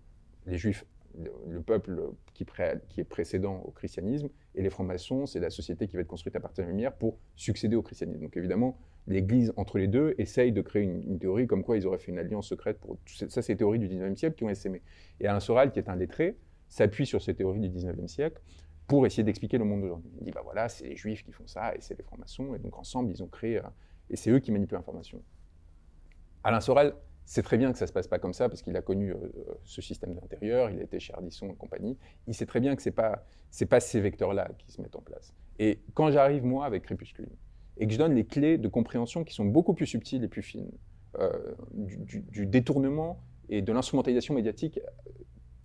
[0.47, 0.85] les Juifs,
[1.19, 1.99] le, peuple
[2.35, 6.37] qui, est précédent au christianisme, et les francs-maçons, c'est la société qui va être construite
[6.37, 8.21] à partir de la lumière pour succéder au christianisme.
[8.21, 11.99] Donc évidemment, l'Église entre les deux essaye de créer une, théorie comme quoi ils auraient
[11.99, 14.83] fait une alliance secrète pour ça, c'est les théories du XIXe siècle qui ont essaimé.
[15.21, 16.37] Et Alain Soral, qui est un lettré,
[16.69, 18.41] s'appuie sur ces théories du XIXe siècle
[18.91, 20.11] pour essayer d'expliquer le monde d'aujourd'hui.
[20.19, 22.59] Il dit, bah voilà, c'est les juifs qui font ça, et c'est les francs-maçons, et
[22.59, 23.63] donc ensemble, ils ont créé, euh,
[24.11, 25.23] et c'est eux qui manipulent l'information.
[26.43, 28.77] Alain Sorel sait très bien que ça ne se passe pas comme ça, parce qu'il
[28.77, 29.17] a connu euh,
[29.63, 32.83] ce système d'intérieur, il a été chez Ardisson et compagnie, il sait très bien que
[32.83, 33.25] ce n'est pas,
[33.69, 35.33] pas ces vecteurs-là qui se mettent en place.
[35.61, 37.31] Et quand j'arrive, moi, avec Crépuscule,
[37.77, 40.43] et que je donne les clés de compréhension qui sont beaucoup plus subtiles et plus
[40.43, 40.73] fines,
[41.21, 44.81] euh, du, détournement et de l'instrumentalisation médiatique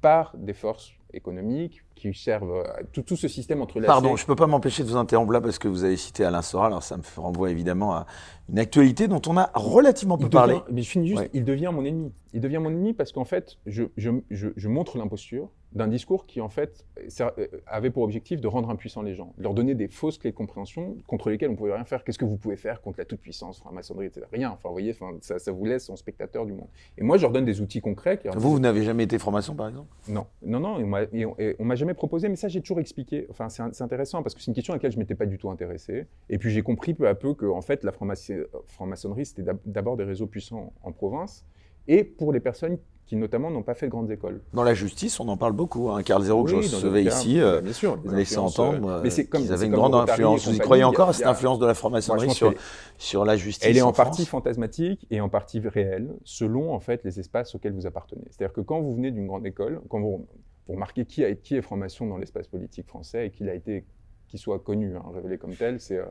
[0.01, 3.87] par des forces économiques qui servent à tout, tout ce système entre les.
[3.87, 6.25] Pardon, je ne peux pas m'empêcher de vous interrompre là parce que vous avez cité
[6.25, 8.05] Alain Soral, alors ça me renvoie évidemment à
[8.49, 10.59] une actualité dont on a relativement peu parlé.
[10.71, 12.11] Mais je finis juste, il devient mon ennemi.
[12.33, 16.39] Il devient mon ennemi parce qu'en fait, je, je, je, montre l'imposture d'un discours qui
[16.39, 20.17] en fait euh, avait pour objectif de rendre impuissants les gens, leur donner des fausses
[20.17, 22.03] clés de compréhension contre lesquelles on ne pouvait rien faire.
[22.03, 24.25] Qu'est-ce que vous pouvez faire contre la toute-puissance, la maçonnerie, etc.
[24.31, 24.51] Rien.
[24.51, 26.67] Enfin, vous voyez, enfin, ça, ça, vous laisse en spectateur du monde.
[26.97, 28.17] Et moi, je leur donne des outils concrets.
[28.17, 29.89] Qui vous, vous n'avez jamais été franc-maçon, par exemple?
[30.07, 30.97] Non, non, non.
[31.13, 33.27] Et on m'a jamais proposé, mais ça, j'ai toujours expliqué.
[33.29, 35.49] Enfin, c'est intéressant parce que c'est une question à laquelle je m'étais pas du tout
[35.49, 36.05] intéressé.
[36.29, 40.05] Et puis, j'ai compris peu à peu que, en fait, la franc-maçonnerie, c'était d'abord des
[40.05, 41.45] réseaux puissants en province.
[41.87, 44.41] Et pour les personnes qui notamment n'ont pas fait de grandes écoles.
[44.53, 45.91] Dans la justice, on en parle beaucoup.
[45.91, 46.01] Hein.
[46.01, 49.73] Carl Zero, que je recevais ici, euh, bien sûr, laissait entendre euh, qu'ils avaient une
[49.73, 50.47] grande influence.
[50.47, 52.53] Vous y croyez encore à cette influence de la franc-maçonnerie sur,
[52.97, 57.03] sur la justice Elle est en, partie fantasmatique et en partie réelle, selon en fait
[57.03, 58.23] les espaces auxquels vous appartenez.
[58.29, 60.25] C'est-à-dire que quand vous venez d'une grande école, quand vous,
[60.67, 63.85] vous remarquez qui, a, qui est franc-maçon dans l'espace politique français et qu'il a été,
[64.27, 66.05] qu'il soit connu, hein, révélé comme tel, c'est euh,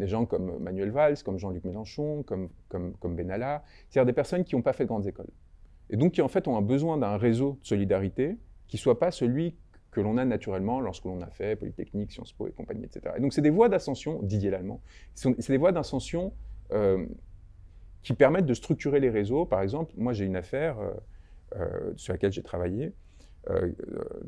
[0.00, 4.42] des gens comme Manuel Valls, comme Jean-Luc Mélenchon, comme, comme, comme Benalla, c'est-à-dire des personnes
[4.42, 5.30] qui n'ont pas fait de grandes écoles
[5.90, 8.36] et donc qui en fait ont un besoin d'un réseau de solidarité
[8.68, 9.56] qui soit pas celui
[9.90, 13.14] que l'on a naturellement lorsque l'on a fait Polytechnique, Sciences Po et compagnie, etc.
[13.18, 14.80] Et donc c'est des voies d'ascension, Didier Lallemand,
[15.14, 16.32] c'est des voies d'ascension
[16.72, 17.04] euh,
[18.02, 19.44] qui permettent de structurer les réseaux.
[19.44, 20.92] Par exemple, moi j'ai une affaire euh,
[21.56, 22.92] euh, sur laquelle j'ai travaillé,
[23.48, 23.72] euh,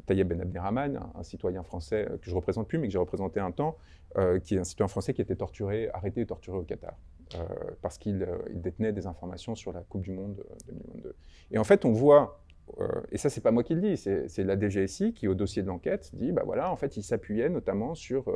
[0.07, 3.53] Tayeb Ben Abderrahman, un, citoyen français que je représente plus, mais que j'ai représenté un
[3.53, 3.77] temps,
[4.45, 6.95] qui est un citoyen français qui a été torturé, arrêté et torturé au Qatar.
[7.37, 7.45] Euh,
[7.81, 11.09] parce qu'il euh, détenait des informations sur la Coupe du Monde 2022.
[11.09, 11.13] Euh,
[11.51, 12.39] et en fait, on voit
[13.11, 15.67] et ça, c'est pas moi qui le dis, c'est la DGSI qui, au dossier de
[15.67, 18.33] l'enquête, dit bah voilà, en fait, il s'appuyait notamment sur,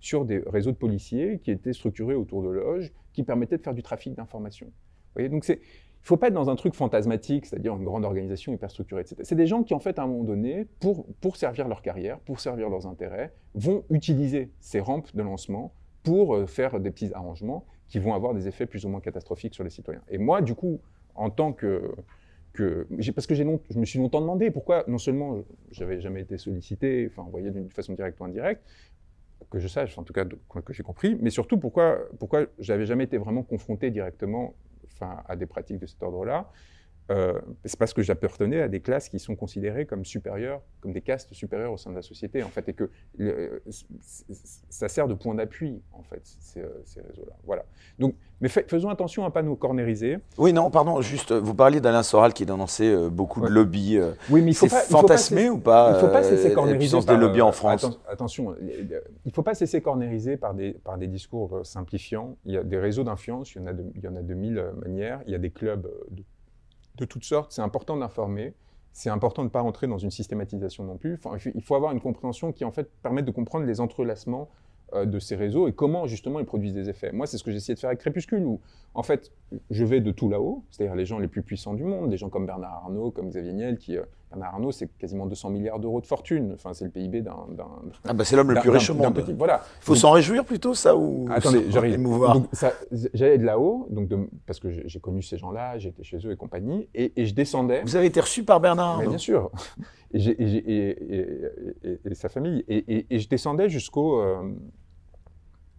[0.00, 3.74] sur des réseaux de policiers qui étaient structurés autour de loges, qui permettaient de faire
[3.74, 4.72] du trafic d'informations.
[5.14, 5.46] Voyez, donc.
[5.48, 5.58] Il ne
[6.02, 9.16] faut pas être dans un truc fantasmatique, c'est-à-dire une grande organisation hyper structurée, etc.
[9.24, 12.20] C'est des gens qui, en fait, à un moment donné, pour, pour servir leur carrière,
[12.20, 15.74] pour servir leurs intérêts, vont utiliser ces rampes de lancement
[16.04, 19.64] pour faire des petits arrangements qui vont avoir des effets plus ou moins catastrophiques sur
[19.64, 20.02] les citoyens.
[20.08, 20.80] Et moi, du coup,
[21.14, 21.94] en tant que...
[23.14, 23.44] parce que je
[23.78, 27.92] me suis longtemps demandé pourquoi, non seulement j'avais jamais été sollicité, enfin envoyé d'une façon
[27.94, 28.62] directe ou indirecte,
[29.50, 33.04] que je sache, en tout cas que j'ai compris, mais surtout pourquoi, pourquoi j'avais jamais
[33.04, 34.54] été vraiment confronté directement
[34.86, 36.50] enfin, à des pratiques de cet ordre-là.
[37.10, 41.02] Euh, c'est parce que j'appartenais à des classes qui sont considérées comme supérieures, comme des
[41.02, 42.90] castes supérieures au sein de la société, en fait, et que
[44.68, 47.34] ça sert de point d'appui, en fait, ces, euh, ces réseaux-là.
[47.44, 47.64] Voilà.
[47.98, 50.18] Donc, mais faisons attention à ne pas nous cornériser.
[50.36, 53.98] Oui, non, pardon, juste, vous parliez d'Alain Soral qui dénonçait euh, beaucoup de lobbies.
[54.28, 56.96] oui, mais il faut pas, fantasmé ou pas Il ne faut pas se laisser cornériser
[56.96, 57.86] par, des lobbies en France?
[58.10, 58.88] attention, il
[59.24, 62.36] ne faut pas se laisser cornériser par des, par des discours simplifiants.
[62.44, 64.22] Il y a des réseaux d'influence, il, y en a de, il y en a
[64.22, 65.20] de mille manières.
[65.26, 66.22] Il y a des clubs de
[66.96, 67.52] de toutes sortes.
[67.52, 68.54] C'est important d'informer.
[68.92, 71.18] C'est important de ne pas rentrer dans une systématisation non plus.
[71.54, 74.48] il faut avoir une compréhension qui en fait permette de comprendre les entrelacements
[74.94, 77.10] euh, de ces réseaux et comment justement ils produisent des effets.
[77.10, 78.60] Moi, c'est ce que j'ai de faire avec Crépuscule, où
[78.94, 79.32] en fait,
[79.68, 82.28] je vais de tout là-haut, c'est-à-dire les gens les plus puissants du monde, des gens
[82.28, 84.04] comme Bernard Arnault, comme Xavier Niel, qui, euh,
[84.36, 87.36] Bernard Arnault, c'est quasiment 200 milliards d'euros de fortune, enfin, c'est le PIB d'un...
[88.04, 89.14] Ah bah c'est l'homme le plus riche au monde.
[89.14, 89.62] Petit, voilà.
[89.80, 91.98] faut s'en réjouir plutôt, ça, ou Attendez, j'arrive.
[93.14, 94.10] J'allais de là-haut, donc
[94.46, 97.82] parce que j'ai connu ces gens-là, j'étais chez eux et compagnie, et, je descendais...
[97.82, 99.50] Vous avez été reçu par Bernard Arnault Bien sûr,
[100.12, 104.20] et, et, sa famille, et, je descendais jusqu'au...
[104.20, 104.52] Euh,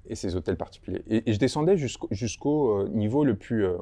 [0.10, 1.04] et ces hôtels particuliers.
[1.10, 3.78] Et, je descendais jusqu'au euh, niveau le plus, euh,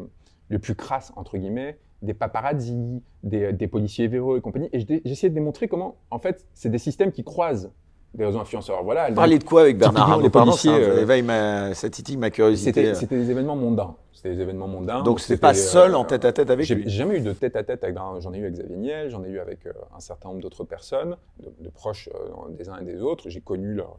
[0.49, 4.69] le plus crasse, entre guillemets, des paparazzis, des, des policiers véreux et compagnie.
[4.73, 7.71] Et j'essayais de démontrer comment, en fait, c'est des systèmes qui croisent
[8.13, 8.83] des réseaux influenceurs.
[8.83, 12.17] Voilà, Vous parliez de quoi avec Bernard Arnault Pardon, ça, euh, éveille ma, ça titille
[12.17, 12.95] ma curiosité.
[12.95, 13.95] C'était des événements mondains.
[14.13, 15.03] C'était des événements mondains.
[15.03, 16.83] Donc c'était pas seul en tête à tête avec lui.
[16.85, 17.97] J'ai jamais eu de tête à tête avec.
[17.97, 21.17] J'en ai eu avec Xavier Niel, j'en ai eu avec un certain nombre d'autres personnes,
[21.59, 22.09] de, proches
[22.57, 23.29] des uns et des autres.
[23.29, 23.97] J'ai connu leur,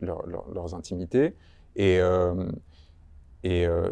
[0.00, 1.36] leur, leurs intimités.
[1.76, 2.50] Et, euh,
[3.44, 3.90] et, euh,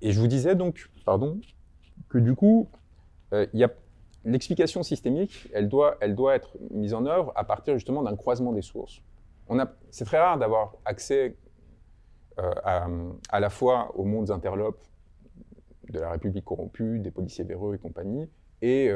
[0.00, 1.38] et je vous disais donc, pardon,
[2.12, 2.68] que du coup,
[3.32, 3.46] euh,
[4.24, 8.52] l'explication systémique, elle doit, elle doit être mise en œuvre à partir justement d'un croisement
[8.52, 9.02] des sources.
[9.90, 11.36] C'est très rare d'avoir accès
[12.38, 12.86] à,
[13.28, 14.80] à, la fois aux mondes interlopes
[15.90, 18.30] de la République corrompue, des policiers véreux et compagnie,
[18.62, 18.90] et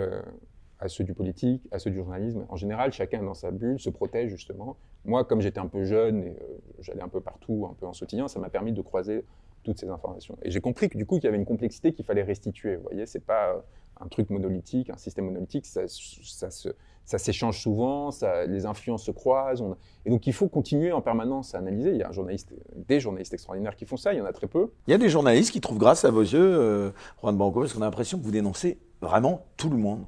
[0.78, 2.44] à ceux du politique, à ceux du journalisme.
[2.48, 4.76] En général, chacun dans sa bulle se protège justement.
[5.04, 7.92] Moi, comme j'étais un peu jeune et euh, j'allais un peu partout, un peu en
[7.92, 9.24] sautillant, ça m'a permis de croiser
[9.66, 10.38] toutes ces informations.
[10.42, 12.76] Et j'ai compris que du coup, qu'il y avait une complexité qu'il fallait restituer.
[12.76, 13.58] Vous voyez, c'est pas euh,
[14.00, 19.64] un truc monolithique, un système monolithique, ça, ça s'échange souvent, ça, les influences se croisent.
[20.04, 21.90] Et donc, il faut continuer en permanence à analyser.
[21.90, 24.32] Il y a un journaliste, des journalistes extraordinaires qui font ça, il y en a
[24.32, 24.70] très peu.
[24.86, 26.90] Il y a des journalistes qui trouvent grâce à vos yeux, euh,
[27.20, 30.04] Juan Banco, parce qu'on a l'impression que vous dénoncez vraiment tout le monde.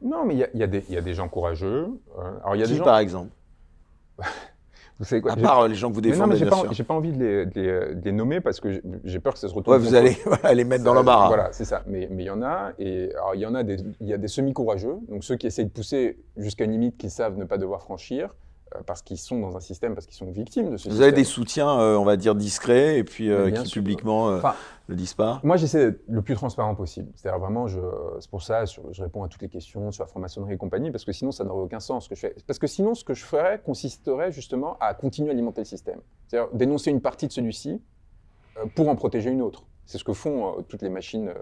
[0.00, 1.88] Non, mais il y, y a, des gens courageux.
[2.18, 2.84] Euh, alors, y a des gens...
[2.84, 3.30] par exemple?
[4.98, 6.84] Vous savez quoi À part euh, les gens que vous défendez, non, mais j'ai pas,
[6.84, 9.74] pas, envie de les, de, les, nommer parce que j'ai peur que ça se retrouve.
[9.74, 10.16] Ouais, vous allez
[10.54, 11.28] les mettre dans l'embarras.
[11.28, 11.82] Voilà, c'est ça.
[11.86, 14.28] Mais il y en a, et il y en a des, il y a des
[14.28, 17.82] semi-courageux, donc ceux qui essayent de pousser jusqu'à une limite qu'ils savent ne pas devoir
[17.82, 18.34] franchir.
[18.74, 21.02] Euh, parce qu'ils sont dans un système, parce qu'ils sont victimes de ce Vous système.
[21.02, 24.40] avez des soutiens, euh, on va dire, discrets et puis euh, qui publiquement ne
[24.88, 27.12] le disent pas Moi, j'essaie d'être le plus transparent possible.
[27.14, 30.54] C'est-à-dire vraiment, c'est pour ça, je, je réponds à toutes les questions sur la franc-maçonnerie
[30.54, 32.34] et compagnie, parce que sinon, ça n'aurait aucun sens ce que je fais.
[32.48, 36.00] Parce que sinon, ce que je ferais consisterait justement à continuer à alimenter le système.
[36.26, 37.80] C'est-à-dire dénoncer une partie de celui-ci
[38.74, 39.62] pour en protéger une autre.
[39.84, 41.32] C'est ce que font toutes les machines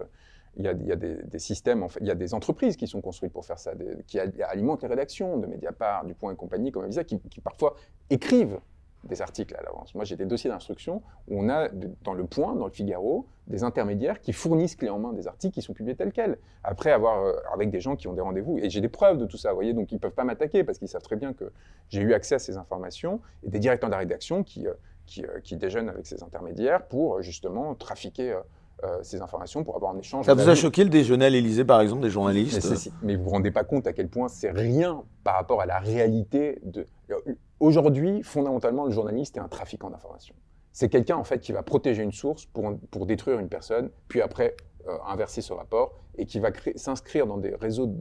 [0.57, 3.59] il y a, des, systèmes, il y a des entreprises qui sont construites pour faire
[3.59, 3.73] ça,
[4.07, 7.75] qui alimentent les rédactions de Mediapart, du Point et compagnie, comme Avisa, qui, qui parfois
[8.11, 8.59] écrivent
[9.05, 9.95] des articles à l'avance.
[9.95, 11.69] Moi, j'ai des dossiers d'instruction où on a,
[12.03, 15.55] dans le Point, dans le Figaro, des intermédiaires qui fournissent clé en main des articles
[15.55, 18.59] qui sont publiés tels quels, après avoir, euh, avec des gens qui ont des rendez-vous.
[18.59, 20.65] Et j'ai des preuves de tout ça, vous voyez, donc ils ne peuvent pas m'attaquer
[20.65, 21.53] parce qu'ils savent très bien que
[21.91, 24.73] j'ai eu accès à ces informations et des directeurs de la rédaction qui, euh,
[25.19, 28.39] euh, qui déjeunent avec ces intermédiaires pour justement trafiquer
[28.85, 30.26] euh, ces informations pour avoir un échange.
[30.26, 32.61] Ça vous a choqué le déjeuner à l'Élysée, par exemple, des journalistes
[33.03, 35.66] mais, vous ne vous rendez pas compte à quel point c'est rien par rapport à
[35.66, 36.87] la réalité de.
[37.61, 40.35] Aujourd'hui, fondamentalement, le journaliste est un trafiquant d'informations.
[40.72, 44.20] C'est quelqu'un en fait qui va protéger une source pour, pour détruire une personne, puis
[44.20, 44.57] après
[44.87, 47.95] euh, inverser ce rapport et qui va s'inscrire dans des réseaux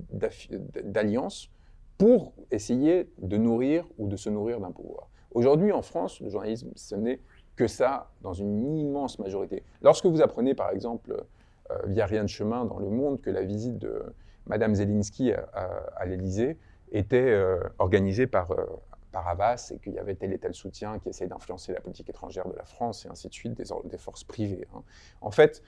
[0.83, 1.49] d'alliances
[1.97, 5.09] pour essayer de nourrir ou de se nourrir d'un pouvoir.
[5.31, 7.21] Aujourd'hui, en France, le journalisme, ce n'est
[7.55, 9.63] que ça dans une immense majorité.
[9.81, 11.23] Lorsque vous apprenez, par exemple,
[11.71, 14.03] euh, via Rien de chemin dans Le Monde, que la visite de
[14.45, 16.57] Madame Zelensky à, l'Élysée
[16.91, 18.65] était euh, organisée par, euh,
[19.11, 22.09] par Havas et qu'il y avait tel et tel soutien qui essayait d'influencer la politique
[22.09, 24.67] étrangère de la France et ainsi de suite, des, des forces privées.
[24.75, 24.83] Hein.
[25.21, 25.63] En fait,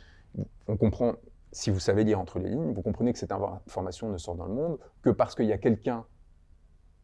[0.67, 1.13] on comprend,
[1.51, 4.47] si vous savez lire entre les lignes, vous comprenez que cette information ne sort dans
[4.47, 6.05] le monde que parce qu'il y a quelqu'un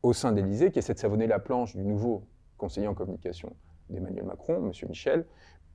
[0.03, 2.27] au sein d'Élysée qui essaie de savonner la planche du nouveau
[2.57, 3.55] conseiller en communication
[3.91, 4.71] d'Emmanuel Macron, M.
[4.89, 5.25] Michel,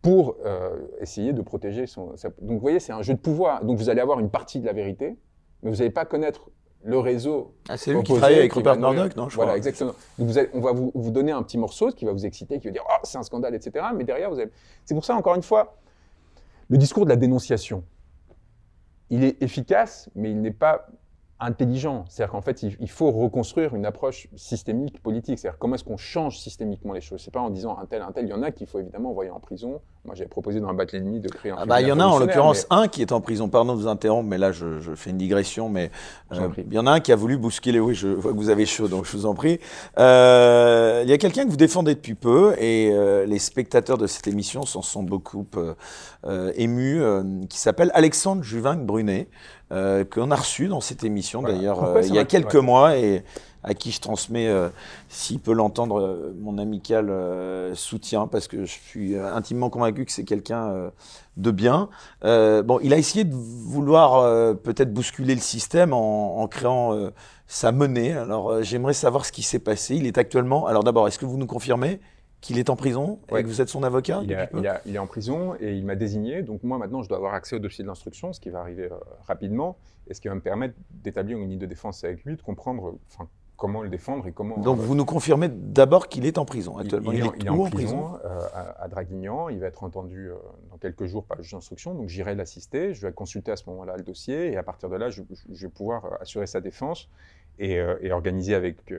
[0.02, 2.06] pour euh, essayer de protéger son.
[2.06, 3.64] Donc vous voyez, c'est un jeu de pouvoir.
[3.64, 5.16] Donc vous allez avoir une partie de la vérité,
[5.62, 6.50] mais vous n'allez pas connaître
[6.84, 7.54] le réseau.
[7.68, 9.92] Ah, c'est lui qui travaille avec Rupert Murdoch, non je Voilà, exactement.
[10.18, 12.60] Donc vous allez, on va vous, vous, donner un petit morceau qui va vous exciter,
[12.60, 13.86] qui va dire oh c'est un scandale, etc.
[13.96, 14.50] Mais derrière vous avez.
[14.84, 15.76] C'est pour ça encore une fois
[16.68, 17.84] le discours de la dénonciation.
[19.10, 20.88] il est efficace, mais il n'est pas
[21.40, 22.04] intelligent.
[22.08, 25.38] C'est-à-dire qu'en fait, il, faut reconstruire une approche systémique politique.
[25.38, 27.20] C'est-à-dire comment est-ce qu'on change systémiquement les choses.
[27.22, 28.26] C'est pas en disant un tel, un tel.
[28.26, 29.80] Il y en a qu'il faut évidemment envoyer en prison.
[30.06, 31.56] Moi, j'avais proposé dans un bac l'ennemi de créer un.
[31.58, 33.48] Ah bah, il y en a en l'occurrence un qui est en prison.
[33.48, 35.68] Pardon de vous interrompre, mais là, je, je fais une digression.
[35.68, 35.90] Mais
[36.32, 37.80] euh, il y en a un qui a voulu bousculer.
[37.80, 39.58] Oui, je vois que vous avez chaud, donc je vous en prie.
[39.98, 44.06] Euh, il y a quelqu'un que vous défendez depuis peu, et euh, les spectateurs de
[44.06, 45.46] cette émission s'en sont beaucoup
[46.54, 47.02] émus,
[47.48, 49.28] qui s'appelle Alexandre Juvin-Brunet
[49.72, 53.24] euh, qu'on a reçu dans cette émission d'ailleurs il y a quelques mois et
[53.62, 54.68] à qui je transmets, euh,
[55.08, 57.12] s'il peut l'entendre, euh, mon amical
[57.74, 60.90] soutien parce que je suis intimement convaincu que c'est quelqu'un
[61.36, 61.88] de bien.
[62.22, 67.10] bon, il a essayé de vouloir peut-être bousculer le système en, en créant
[67.46, 68.12] sa monnaie.
[68.12, 69.96] Alors j'aimerais savoir ce qui s'est passé.
[69.96, 70.66] Il est actuellement.
[70.66, 72.00] Alors d'abord, est-ce que vous nous confirmez
[72.40, 74.48] qu'il est en prison et que vous êtes son avocat il,
[74.84, 76.42] il, est en prison et il m'a désigné.
[76.42, 78.96] Donc moi maintenant, je dois avoir accès au dossier d'instruction, ce qui va arriver euh,
[79.26, 79.76] rapidement
[80.08, 82.94] et ce qui va me permettre d'établir une ligne de défense avec lui, de comprendre
[83.10, 84.58] enfin, comment le défendre et comment.
[84.58, 87.12] Donc vous nous confirmez d'abord qu'il est en prison actuellement.
[87.12, 88.40] Il, est, en, prison, euh,
[88.78, 89.48] à, Draguignan.
[89.48, 90.34] Il va être entendu euh,
[90.70, 91.94] dans quelques jours par le juge d'instruction.
[91.94, 92.94] Donc j'irai l'assister.
[92.94, 95.68] Je vais consulter à ce moment-là le dossier et à partir de là, je, vais
[95.68, 97.08] pouvoir assurer sa défense
[97.58, 98.92] et, et organiser avec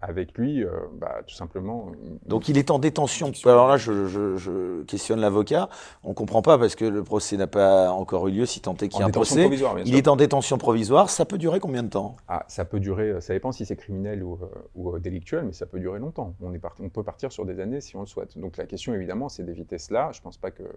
[0.00, 1.90] avec lui, euh, bah, tout simplement.
[2.26, 3.32] Donc il est en détention.
[3.44, 5.68] Alors là, je, questionne l'avocat.
[6.04, 8.74] On ne comprend pas parce que le procès n'a pas encore eu lieu, si tant
[8.74, 9.48] est qu'il y a un procès.
[9.84, 11.10] Il est en détention provisoire.
[11.10, 12.16] Ça peut durer combien de temps?
[12.28, 15.66] Ah, Ça peut durer, ça dépend si c'est criminel ou, euh, euh, délictuel, mais ça
[15.66, 16.34] peut durer longtemps.
[16.40, 18.38] On, est on peut partir sur des années si on le souhaite.
[18.38, 20.10] Donc la question, évidemment, c'est d'éviter cela.
[20.12, 20.68] Je ne pense pas que M.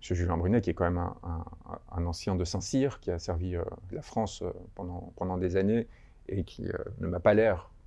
[0.00, 1.02] Julien Brunet, qui est quand même
[1.92, 3.56] un, ancien de Saint-Cyr, qui a servi
[3.90, 4.44] la France
[4.76, 5.88] pendant, pendant des années
[6.28, 6.68] et qui
[7.00, 7.77] ne m'a pas l'air euh,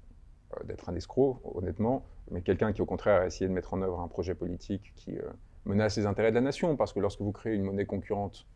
[0.65, 3.99] d'être un escroc, honnêtement, mais quelqu'un qui, au contraire, a essayé de mettre en œuvre
[3.99, 5.23] un projet politique qui euh,
[5.65, 6.75] menace les intérêts de la nation.
[6.75, 8.47] Parce que lorsque vous créez une monnaie concurrente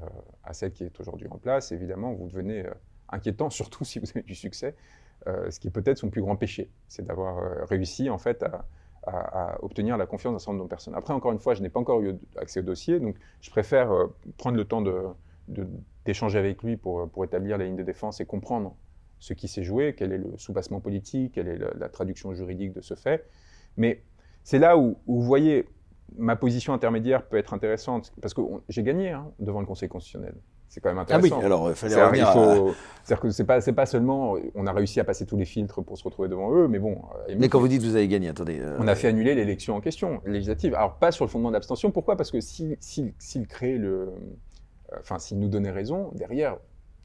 [0.00, 0.06] euh,
[0.44, 2.64] à celle qui est aujourd'hui en place, évidemment, vous devenez
[3.08, 4.74] inquiétant, surtout si vous avez du succès,
[5.26, 8.64] ce qui est peut-être son plus grand péché, c'est d'avoir réussi, en fait, à,
[9.60, 10.94] obtenir la confiance d'un certain nombre de personnes.
[10.94, 13.90] Après, encore une fois, je n'ai pas encore eu accès au dossier, donc je préfère
[14.38, 14.82] prendre le temps
[16.06, 18.74] d'échanger avec lui pour, pour établir la ligne de défense et comprendre
[19.20, 22.80] ce qui s'est joué, quel est le soubassement politique, quelle est la, traduction juridique de
[22.80, 23.28] ce fait.
[23.76, 24.02] Mais
[24.42, 25.68] c'est là où, vous voyez,
[26.16, 30.34] ma position intermédiaire peut être intéressante, parce que j'ai gagné hein, devant le Conseil constitutionnel.
[30.68, 31.34] C'est quand même intéressant.
[31.34, 32.32] Ah oui, alors il fallait revenir
[33.02, 35.98] C'est-à-dire que c'est pas, pas seulement, on a réussi à passer tous les filtres pour
[35.98, 37.02] se retrouver devant eux, mais bon.
[37.28, 38.60] Euh, mais quand vous dites que vous avez gagné, attendez.
[38.60, 40.74] Euh, on a fait annuler l'élection en question, législative.
[40.76, 41.90] Alors pas sur le fondement d'abstention.
[41.90, 42.16] Pourquoi?
[42.16, 44.12] Parce que s'ils si, si, créaient le,
[44.92, 46.56] euh, enfin s'ils nous donnaient raison, derrière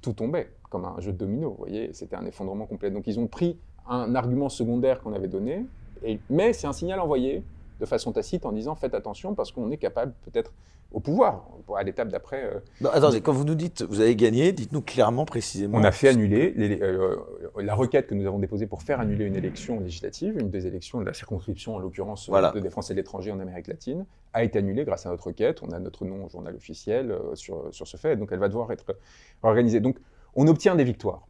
[0.02, 1.52] tout tombait comme un jeu de domino.
[1.52, 2.92] Vous voyez, c'était un effondrement complet.
[2.92, 3.58] Donc ils ont pris
[3.88, 5.66] un argument secondaire qu'on avait donné,
[6.04, 7.44] et, mais c'est un signal envoyé
[7.80, 10.52] de façon tacite en disant faites attention parce qu'on est capable peut-être
[10.92, 11.46] au pouvoir
[11.76, 12.44] à l'étape d'après.
[12.44, 15.78] Euh, attendez, quand vous nous dites vous avez gagné, dites-nous clairement, précisément.
[15.78, 17.16] On a fait annuler euh,
[17.58, 21.00] la requête que nous avons déposée pour faire annuler une élection législative, une des élections
[21.00, 24.60] de la circonscription en l'occurrence de des Français de l'étranger en Amérique latine, a été
[24.60, 25.62] annulée grâce à notre requête.
[25.64, 28.50] On a notre nom au journal officiel euh, sur, sur ce fait, donc elle va
[28.50, 28.98] devoir être
[29.44, 29.80] organisée.
[29.80, 29.98] Donc
[30.36, 31.28] on obtient des victoires.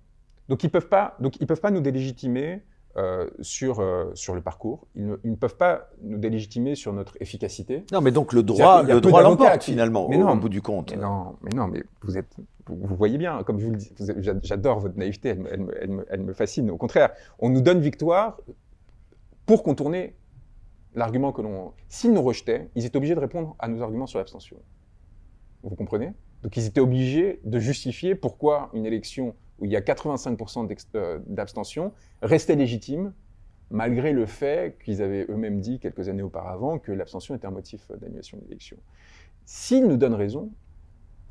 [0.49, 2.61] Donc ils ne peuvent, pas, donc, ils peuvent pas nous délégitimer
[2.97, 4.87] euh, sur, euh, sur le parcours.
[4.95, 7.83] Ils ne, peuvent pas nous délégitimer sur notre efficacité.
[7.91, 10.91] Non, mais donc le droit, le droit l'emporte finalement, mais non, au bout du compte.
[10.91, 12.37] Mais non, mais non, mais vous êtes,
[12.67, 13.91] vous, voyez bien, comme je vous le dis,
[14.43, 16.71] j'adore votre naïveté, elle, elle, me, elle, me, fascine.
[16.71, 18.37] Au contraire, on nous donne victoire
[19.45, 20.15] pour contourner
[20.93, 21.73] l'argument que l'on.
[21.89, 24.55] S'ils nous rejetaient, ils étaient obligés de répondre à nos arguments sur l'abstention.
[25.63, 26.13] Vous comprenez?
[26.45, 31.19] Donc ils étaient obligés de justifier pourquoi une élection où il y a 85% euh,
[31.25, 31.91] d'abstention
[32.21, 33.13] restait légitime,
[33.71, 37.87] malgré le fait qu'ils avaient eux-mêmes dit quelques années auparavant que l'abstention était un motif
[37.99, 38.77] d'annulation de l'élection.
[39.43, 40.51] S'ils nous donnent raison,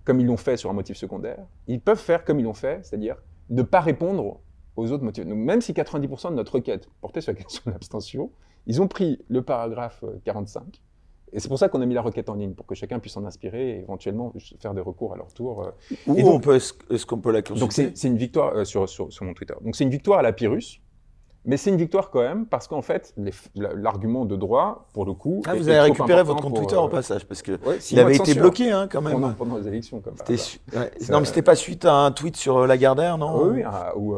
[0.03, 2.85] comme ils l'ont fait sur un motif secondaire, ils peuvent faire comme ils l'ont fait,
[2.85, 3.15] c'est-à-dire
[3.51, 4.41] ne pas répondre
[4.75, 5.27] aux autres motifs.
[5.27, 8.33] Donc même si 90% de notre requête portait sur la question de l'abstention,
[8.67, 10.83] ils ont pris le paragraphe 45
[11.35, 13.17] et c'est pour ça qu'on a mis la requête en ligne, pour que chacun puisse
[13.17, 15.65] en inspirer et éventuellement faire des recours à leur tour.
[15.65, 15.71] Euh.
[16.07, 19.09] Où on peut, est-ce qu'on peut la consulter Donc c'est une victoire euh, sur, sur,
[19.23, 19.55] mon Twitter.
[19.61, 20.81] Donc c'est une victoire à la Pyrrhus,
[21.45, 23.13] mais c'est une victoire quand même parce qu'en fait
[23.57, 26.89] l'argument de droit, pour le coup, ah, vous avez récupéré votre compte Twitter au euh,
[26.89, 27.59] passage parce que
[27.91, 30.01] il avait été bloqué hein, quand même pendant, les élections.
[30.01, 30.15] Comme
[31.11, 33.51] Non, mais c'était pas suite à un tweet sur Lagardère, non?
[33.51, 34.15] Oui, ah, ou,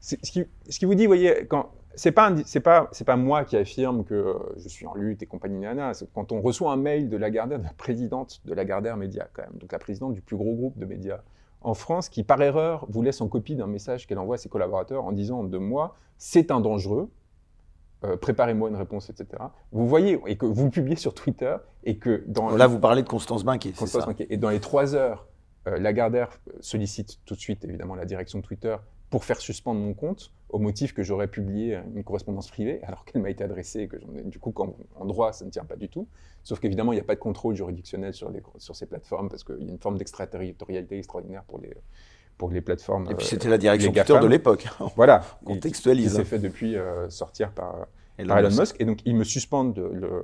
[0.00, 3.16] ce, qui, ce qui vous dit, vous voyez, quand c'est pas c'est pas c'est pas
[3.16, 5.92] moi qui affirme que euh, je suis en lutte et compagnie nana.
[6.14, 9.58] Quand on reçoit un mail de Lagardère, de la présidente de Lagardère Média quand même,
[9.58, 11.20] donc la présidente du plus gros groupe de médias
[11.62, 14.50] en France, qui par erreur vous laisse en copie d'un message qu'elle envoie à ses
[14.50, 17.10] collaborateurs en disant de moi c'est un dangereux.
[18.04, 19.42] Euh, préparez-moi une réponse, etc.
[19.72, 22.54] Vous voyez, et que vous publiez sur Twitter, et que dans...
[22.54, 24.26] Là, vous parlez de Constance Banquet, Constance Banquet.
[24.28, 25.26] Et dans les trois heures
[25.64, 26.28] Lagardère
[26.60, 28.76] sollicite tout de suite, évidemment, la direction de Twitter
[29.08, 33.22] pour faire suspendre mon compte au motif que j'aurais publié une correspondance privée alors qu'elle
[33.22, 34.54] m'a été adressée et que du coup
[34.94, 36.08] en droit ça ne tient pas du tout.
[36.44, 39.44] Sauf qu'évidemment il n'y a pas de contrôle juridictionnel sur, les, sur ces plateformes parce
[39.44, 41.74] qu'il y a une forme d'extraterritorialité extraordinaire pour les,
[42.38, 43.10] pour les plateformes.
[43.10, 44.66] Et puis c'était la direction Twitter de l'époque.
[44.96, 45.22] Voilà.
[45.44, 46.12] Contextualise.
[46.12, 47.86] Il, s'est fait depuis euh, sortir par,
[48.18, 48.76] Elon, Musk.
[48.80, 50.22] Et donc ils me suspendent, le,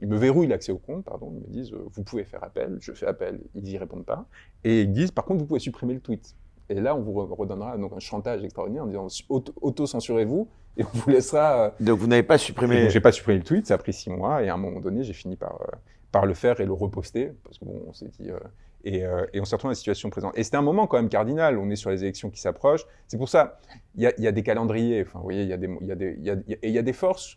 [0.00, 1.32] ils me verrouillent l'accès au compte, pardon.
[1.34, 2.78] Ils me disent euh, vous pouvez faire appel.
[2.80, 4.26] Je fais appel, ils n'y répondent pas.
[4.64, 6.34] Et ils disent par contre vous pouvez supprimer le tweet.
[6.68, 11.10] Et là, on vous redonnera donc un chantage extraordinaire en disant auto-censurez-vous et on vous
[11.10, 11.66] laissera.
[11.66, 12.90] Euh, donc vous n'avez pas supprimé.
[12.90, 15.04] J'ai pas supprimé le tweet, ça a pris six mois et à un moment donné,
[15.04, 15.76] j'ai fini par, euh,
[16.10, 18.30] par le faire et le reposter parce que bon, on s'est dit.
[18.30, 18.38] Euh,
[18.84, 19.02] et,
[19.32, 20.38] et, on s'est retrouvé dans la situation présente.
[20.38, 21.58] Et c'était un moment quand même cardinal.
[21.58, 22.86] On est sur les élections qui s'approchent.
[23.08, 23.58] C'est pour ça,
[23.96, 25.02] il y a, y a, des calendriers.
[25.02, 27.36] Enfin, vous voyez, il y y y a des forces.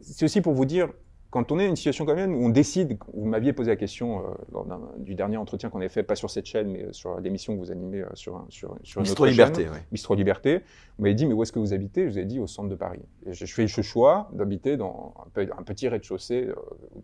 [0.00, 0.90] C'est aussi pour vous dire,
[1.34, 3.76] quand on est dans une situation comme même où on décide, vous m'aviez posé la
[3.76, 7.18] question euh, lors du dernier entretien qu'on avait fait, pas sur cette chaîne, mais sur
[7.18, 10.58] l'émission que vous animez euh, sur, sur, sur une autre Liberté, chaîne, Bistro Liberté,
[10.96, 12.04] vous m'avez dit, mais où est-ce que vous habitez?
[12.04, 13.00] Je vous ai dit, au centre de Paris.
[13.26, 16.50] Et je, fais ce choix d'habiter dans un, petit rez-de-chaussée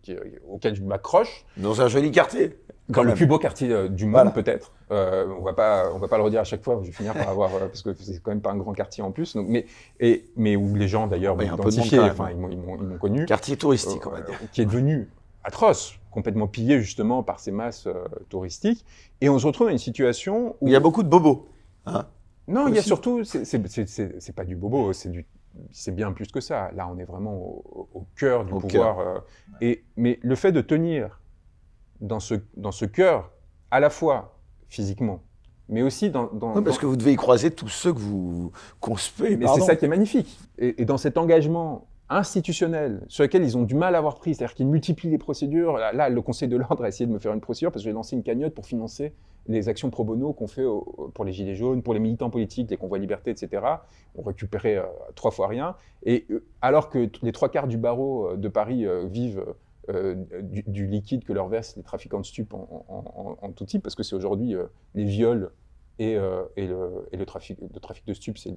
[0.07, 0.15] euh,
[0.47, 1.45] auquel je m'accroche.
[1.57, 2.55] Dans un joli quartier
[2.91, 4.71] dans le plus beau quartier euh, du monde, peut-être.
[4.91, 6.79] Euh, on va pas, on va pas le redire à chaque fois.
[6.81, 9.03] Je vais finir par avoir, euh, parce que c'est quand même pas un grand quartier
[9.03, 9.35] en plus.
[9.35, 9.65] Donc, mais,
[9.99, 13.25] et, mais où les gens d'ailleurs m'ont identifié, enfin, ils m'ont connu.
[13.25, 14.20] Quartier touristique, dire.
[14.51, 15.09] Qui est devenu
[15.43, 17.87] atroce, complètement pillé justement par ces masses
[18.29, 18.85] touristiques.
[19.21, 21.47] Et on se retrouve dans une situation où il y a beaucoup de bobos.
[21.85, 22.05] Hein
[22.47, 25.25] non, il y a surtout, c'est pas du bobo, c'est du
[25.71, 26.71] c'est bien plus que ça.
[26.73, 29.23] Là, on est vraiment au, cœur du pouvoir.
[29.59, 31.19] et, mais le fait de tenir
[31.99, 33.31] dans ce, dans ce cœur,
[33.69, 34.39] à la fois
[34.69, 35.21] physiquement,
[35.69, 36.27] mais aussi dans...
[36.33, 39.37] dans parce que vous devez y croiser tous ceux que vous conspez.
[39.37, 40.37] Mais c'est ça qui est magnifique.
[40.57, 44.53] Et, dans cet engagement institutionnel sur lequel ils ont du mal à avoir pris, c'est-à-dire
[44.53, 45.77] qu'ils multiplient les procédures.
[45.77, 47.93] Là, le Conseil de l'ordre a essayé de me faire une procédure parce que j'ai
[47.93, 49.13] lancé une cagnotte pour financer
[49.47, 50.65] les actions pro bono qu'on fait
[51.13, 53.63] pour les Gilets jaunes, pour les militants politiques, les convois liberté, etc.
[54.15, 54.83] On récupérait euh,
[55.15, 55.75] trois fois rien.
[56.03, 59.43] Et euh, alors que les trois quarts du barreau euh, de Paris vivent
[60.67, 64.15] du, liquide que leur versent les trafiquants de stupes en, tout type, parce que c'est
[64.15, 64.55] aujourd'hui
[64.95, 65.51] les viols
[66.01, 68.55] et, euh, et, le, trafic, trafic de stupes, c'est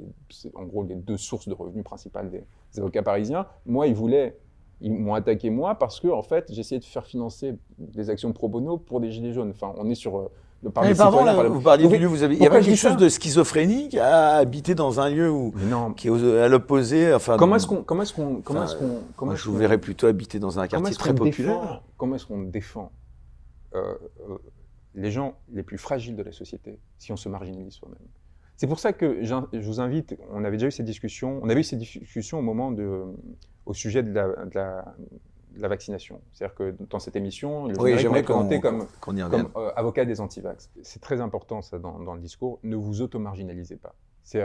[0.54, 2.42] en gros les deux sources de revenus principales des,
[2.78, 3.46] avocats parisiens.
[3.66, 4.38] Moi, ils voulaient,
[4.80, 8.48] ils m'ont attaqué moi parce que en fait, j'essayais de faire financer des actions pro
[8.48, 9.50] bono pour des gilets jaunes.
[9.50, 10.30] Enfin, on est sur
[10.62, 12.36] mais pardon, vous parliez du lieu, vous avez.
[12.36, 15.52] Il y a pas quelque chose de schizophrénique à habiter dans un lieu où
[15.96, 17.12] qui est à l'opposé.
[17.12, 20.06] Enfin, comment est-ce qu'on, comment est-ce qu'on, comment est-ce qu'on, comment je vous verrais plutôt
[20.06, 21.82] habiter dans un quartier très populaire.
[21.98, 22.90] comment est-ce qu'on défend
[23.74, 23.94] euh,
[24.30, 24.38] euh,
[24.94, 28.08] les gens les plus fragiles de la société si on se marginalise soi-même
[28.56, 30.16] C'est pour ça que je vous invite.
[30.30, 31.40] On avait déjà eu cette discussion.
[31.42, 33.02] On avait eu cette discussion au moment de,
[33.66, 34.94] au sujet de la, de la
[35.56, 36.20] la vaccination.
[36.32, 39.18] C'est-à-dire que dans cette émission, le oui, j'aimerais commenter comme, comme
[39.56, 40.70] euh, avocat des antivax.
[40.82, 42.58] C'est très important ça dans, dans, le discours.
[42.62, 43.94] Ne vous auto-marginalisez pas.
[44.22, 44.44] C'est,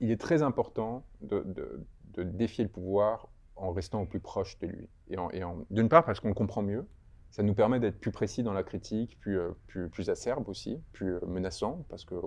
[0.00, 4.66] il est très important de, de, défier le pouvoir en restant au plus proche de
[4.66, 4.88] lui.
[5.08, 6.86] Et, en, et d'une part parce qu'on le comprend mieux,
[7.34, 10.80] ça nous permet d'être plus précis dans la critique, plus, euh, plus, plus acerbe aussi,
[10.92, 12.20] plus euh, menaçant, parce qu'il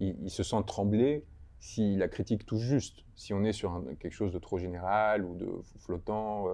[0.00, 1.24] il se sent trembler
[1.60, 3.04] si la critique touche juste.
[3.14, 5.48] Si on est sur quelque chose de trop général ou de
[5.78, 6.46] flottant,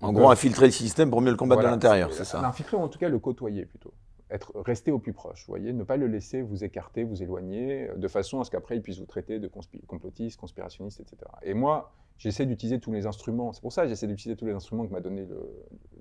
[0.00, 2.80] en gros, infiltrer le système pour mieux le combattre de l'intérieur, c'est ça Infiltrer ou
[2.80, 3.94] en tout cas le côtoyer plutôt.
[4.28, 7.88] Être, rester au plus proche, vous voyez, ne pas le laisser vous écarter, vous éloigner,
[7.96, 9.48] de façon à ce qu'après il puisse vous traiter de
[9.86, 11.30] complotiste, conspirationniste, etc.
[11.42, 14.52] Et moi, j'essaie d'utiliser tous les instruments, c'est pour ça que j'essaie d'utiliser tous les
[14.52, 15.28] instruments que m'a donné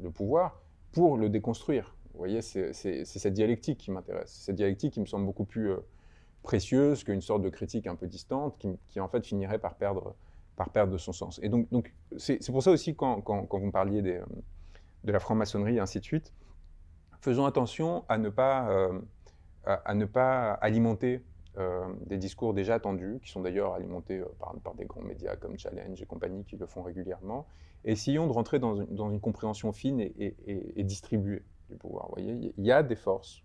[0.02, 0.60] le, pouvoir
[0.96, 1.94] pour le déconstruire.
[2.14, 4.32] Vous voyez, c'est cette dialectique qui m'intéresse.
[4.32, 5.86] Cette dialectique qui me semble beaucoup plus euh,
[6.42, 8.58] précieuse qu'une sorte de critique un peu distante
[8.88, 10.16] qui, en fait finirait par perdre
[10.56, 11.38] par perte de son sens.
[11.44, 14.22] Et donc, c'est pour ça aussi, quand, vous parliez des,
[15.04, 16.32] de la franc-maçonnerie et ainsi de suite,
[17.20, 19.02] faisons attention à ne pas, euh,
[19.66, 21.22] à, ne pas alimenter
[21.58, 24.26] euh, des discours déjà attendus, qui sont d'ailleurs alimentés euh,
[24.64, 27.48] par, des grands médias comme Challenge et compagnie qui le font régulièrement.
[27.86, 32.10] essayons de rentrer dans une, compréhension fine et, distribuée du pouvoir.
[32.10, 33.42] Voyez, il y a des forces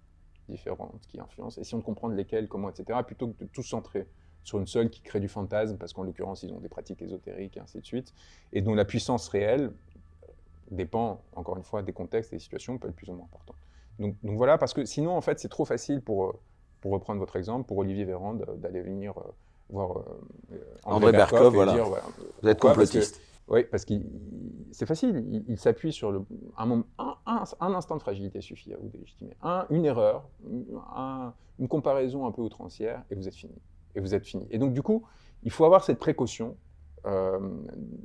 [0.49, 1.61] différentes qui influencent.
[1.61, 4.09] Essayons de comprendre lesquelles, comment, etc., plutôt que de tout centrer
[4.43, 7.57] sur une seule qui crée du fantasme, parce qu'en l'occurrence, ils ont des pratiques ésotériques
[7.57, 8.13] et ainsi de suite,
[8.53, 9.73] et dont la puissance réelle
[10.73, 13.57] dépend, encore une fois, des contextes et des situations, peut être plus ou moins importante.
[14.01, 16.41] Donc, donc voilà, parce que sinon, en fait, c'est trop facile pour, euh,
[16.81, 19.23] pour reprendre votre exemple, pour Olivier Véran d'aller venir euh,
[19.71, 21.75] voir euh, André, Berkov, voilà.
[21.75, 22.05] Dire, voilà.
[22.43, 23.21] Vous êtes complotiste.
[23.49, 23.95] oui, parce que
[24.73, 26.23] c'est facile, il, s'appuie sur le,
[26.57, 29.37] un, un, un, instant de fragilité suffit à vous délégitimer.
[29.43, 33.55] Un, une erreur, une comparaison un peu outrancière, et vous êtes fini
[33.95, 34.47] et vous êtes fini.
[34.51, 35.05] Et donc, du coup,
[35.43, 36.57] il faut avoir cette précaution,
[37.07, 37.39] euh,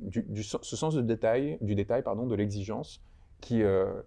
[0.00, 3.02] du, ce sens de détail, du détail, pardon, de l'exigence,
[3.40, 4.02] qui, euh,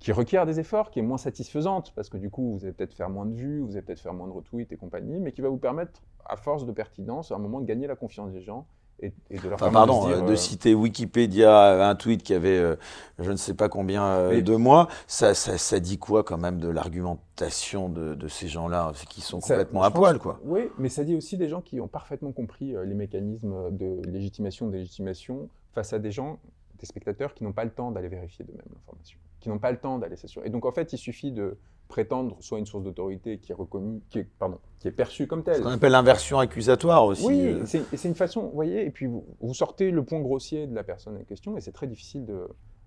[0.00, 2.94] qui requiert des efforts, qui est moins satisfaisante, parce que du coup, vous allez peut-être
[2.94, 5.40] faire moins de vues, vous allez peut-être faire moins de retweets et compagnie, mais qui
[5.40, 8.42] va vous permettre, à force de pertinence, à un moment de gagner la confiance des
[8.42, 8.66] gens
[9.00, 12.74] et, de leur enfin, pardon, de, de, citer Wikipédia, un tweet qui avait euh,
[13.20, 16.58] je ne sais pas combien euh, de mois, ça, ça, ça, dit quoi quand même
[16.58, 20.40] de l'argumentation de, de, ces gens-là, qui sont complètement à poil, quoi.
[20.44, 24.66] Oui, mais ça dit aussi des gens qui ont parfaitement compris les mécanismes de légitimation,
[24.68, 26.38] délégitimation face à des gens
[26.80, 29.70] des spectateurs qui n'ont pas le temps d'aller vérifier de même l'information, qui n'ont pas
[29.70, 30.46] le temps d'aller s'assurer.
[30.46, 31.58] Et donc en fait, il suffit de
[31.88, 35.42] prétendre soit une source d'autorité qui est reconnue, qui est, pardon, qui est perçue comme
[35.42, 35.56] telle.
[35.56, 37.26] Ce qu'on appelle l'inversion accusatoire aussi.
[37.26, 37.64] Oui, euh.
[37.64, 40.84] c'est une façon, vous voyez, et puis vous, vous, sortez le point grossier de la
[40.84, 42.26] personne en question, et c'est très difficile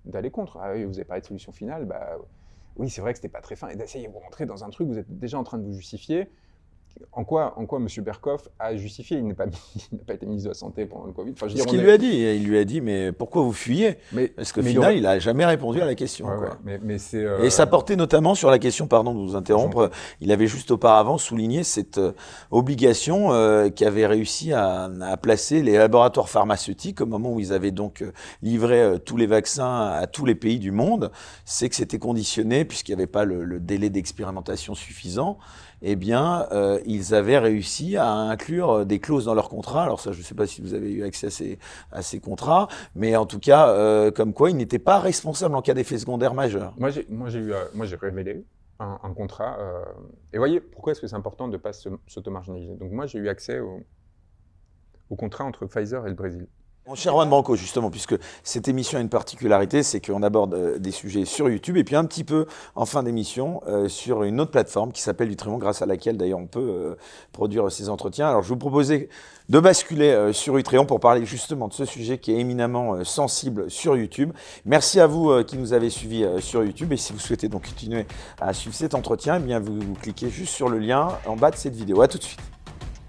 [0.05, 0.57] d'aller contre.
[0.61, 2.17] Ah oui, vous n'avez pas de solution finale, bah
[2.77, 4.87] oui, c'est vrai que c'était pas très fin, et d'essayer de rentrer dans un truc,
[4.87, 6.29] vous êtes déjà en train de vous justifier,
[7.13, 7.87] en quoi, en quoi M.
[8.03, 9.17] Berkoff a justifié?
[9.17, 9.45] Il n'a pas,
[10.07, 11.31] pas, été ministre de la Santé pendant le Covid.
[11.33, 13.97] Enfin, ce qu'il lui a dit, il lui a dit, mais pourquoi vous fuyez?
[14.11, 16.27] Mais, Parce qu'au final, il n'a jamais répondu à la question.
[16.63, 17.43] mais, mais euh...
[17.43, 19.89] Et ça portait notamment sur la question, pardon de vous interrompre,
[20.21, 22.13] il avait juste auparavant souligné cette euh,
[22.49, 27.71] obligation euh, qu'avait réussi à, à, placer les laboratoires pharmaceutiques au moment où ils avaient
[27.71, 28.11] donc euh,
[28.41, 31.11] livré euh, tous les vaccins à tous les pays du monde.
[31.45, 35.37] C'est que c'était conditionné, puisqu'il n'y avait pas le, le délai d'expérimentation suffisant
[35.81, 39.83] eh bien, euh, ils avaient réussi à inclure euh, des clauses dans leur contrat.
[39.83, 41.57] Alors ça, je ne sais pas si vous avez eu accès
[41.91, 45.61] à ces, contrats, mais en tout cas, euh, comme quoi ils n'étaient pas responsables en
[45.61, 46.73] cas d'effet secondaire majeur.
[46.77, 48.45] Moi, j'ai, révélé
[48.79, 49.57] un, contrat.
[50.33, 52.75] et voyez, pourquoi est-ce que c'est important de ne pas s'auto-marginaliser?
[52.75, 56.47] Donc moi, j'ai eu accès au contrat entre Pfizer et le Brésil.
[56.87, 60.79] Mon cher Juan Branco, justement, puisque cette émission a une particularité, c'est qu'on aborde euh,
[60.79, 64.41] des sujets sur YouTube et puis un petit peu en fin d'émission euh, sur une
[64.41, 66.95] autre plateforme qui s'appelle Utréon, grâce à laquelle d'ailleurs on peut euh,
[67.33, 68.29] produire ces entretiens.
[68.29, 69.09] Alors je vous proposais
[69.47, 73.95] de basculer sur Utréon pour parler justement de ce sujet qui est éminemment sensible sur
[73.95, 74.31] YouTube.
[74.65, 78.07] Merci à vous qui nous avez suivis sur YouTube et si vous souhaitez donc continuer
[78.39, 81.51] à suivre cet entretien, eh bien vous, vous cliquez juste sur le lien en bas
[81.51, 82.01] de cette vidéo.
[82.01, 82.50] À tout de suite.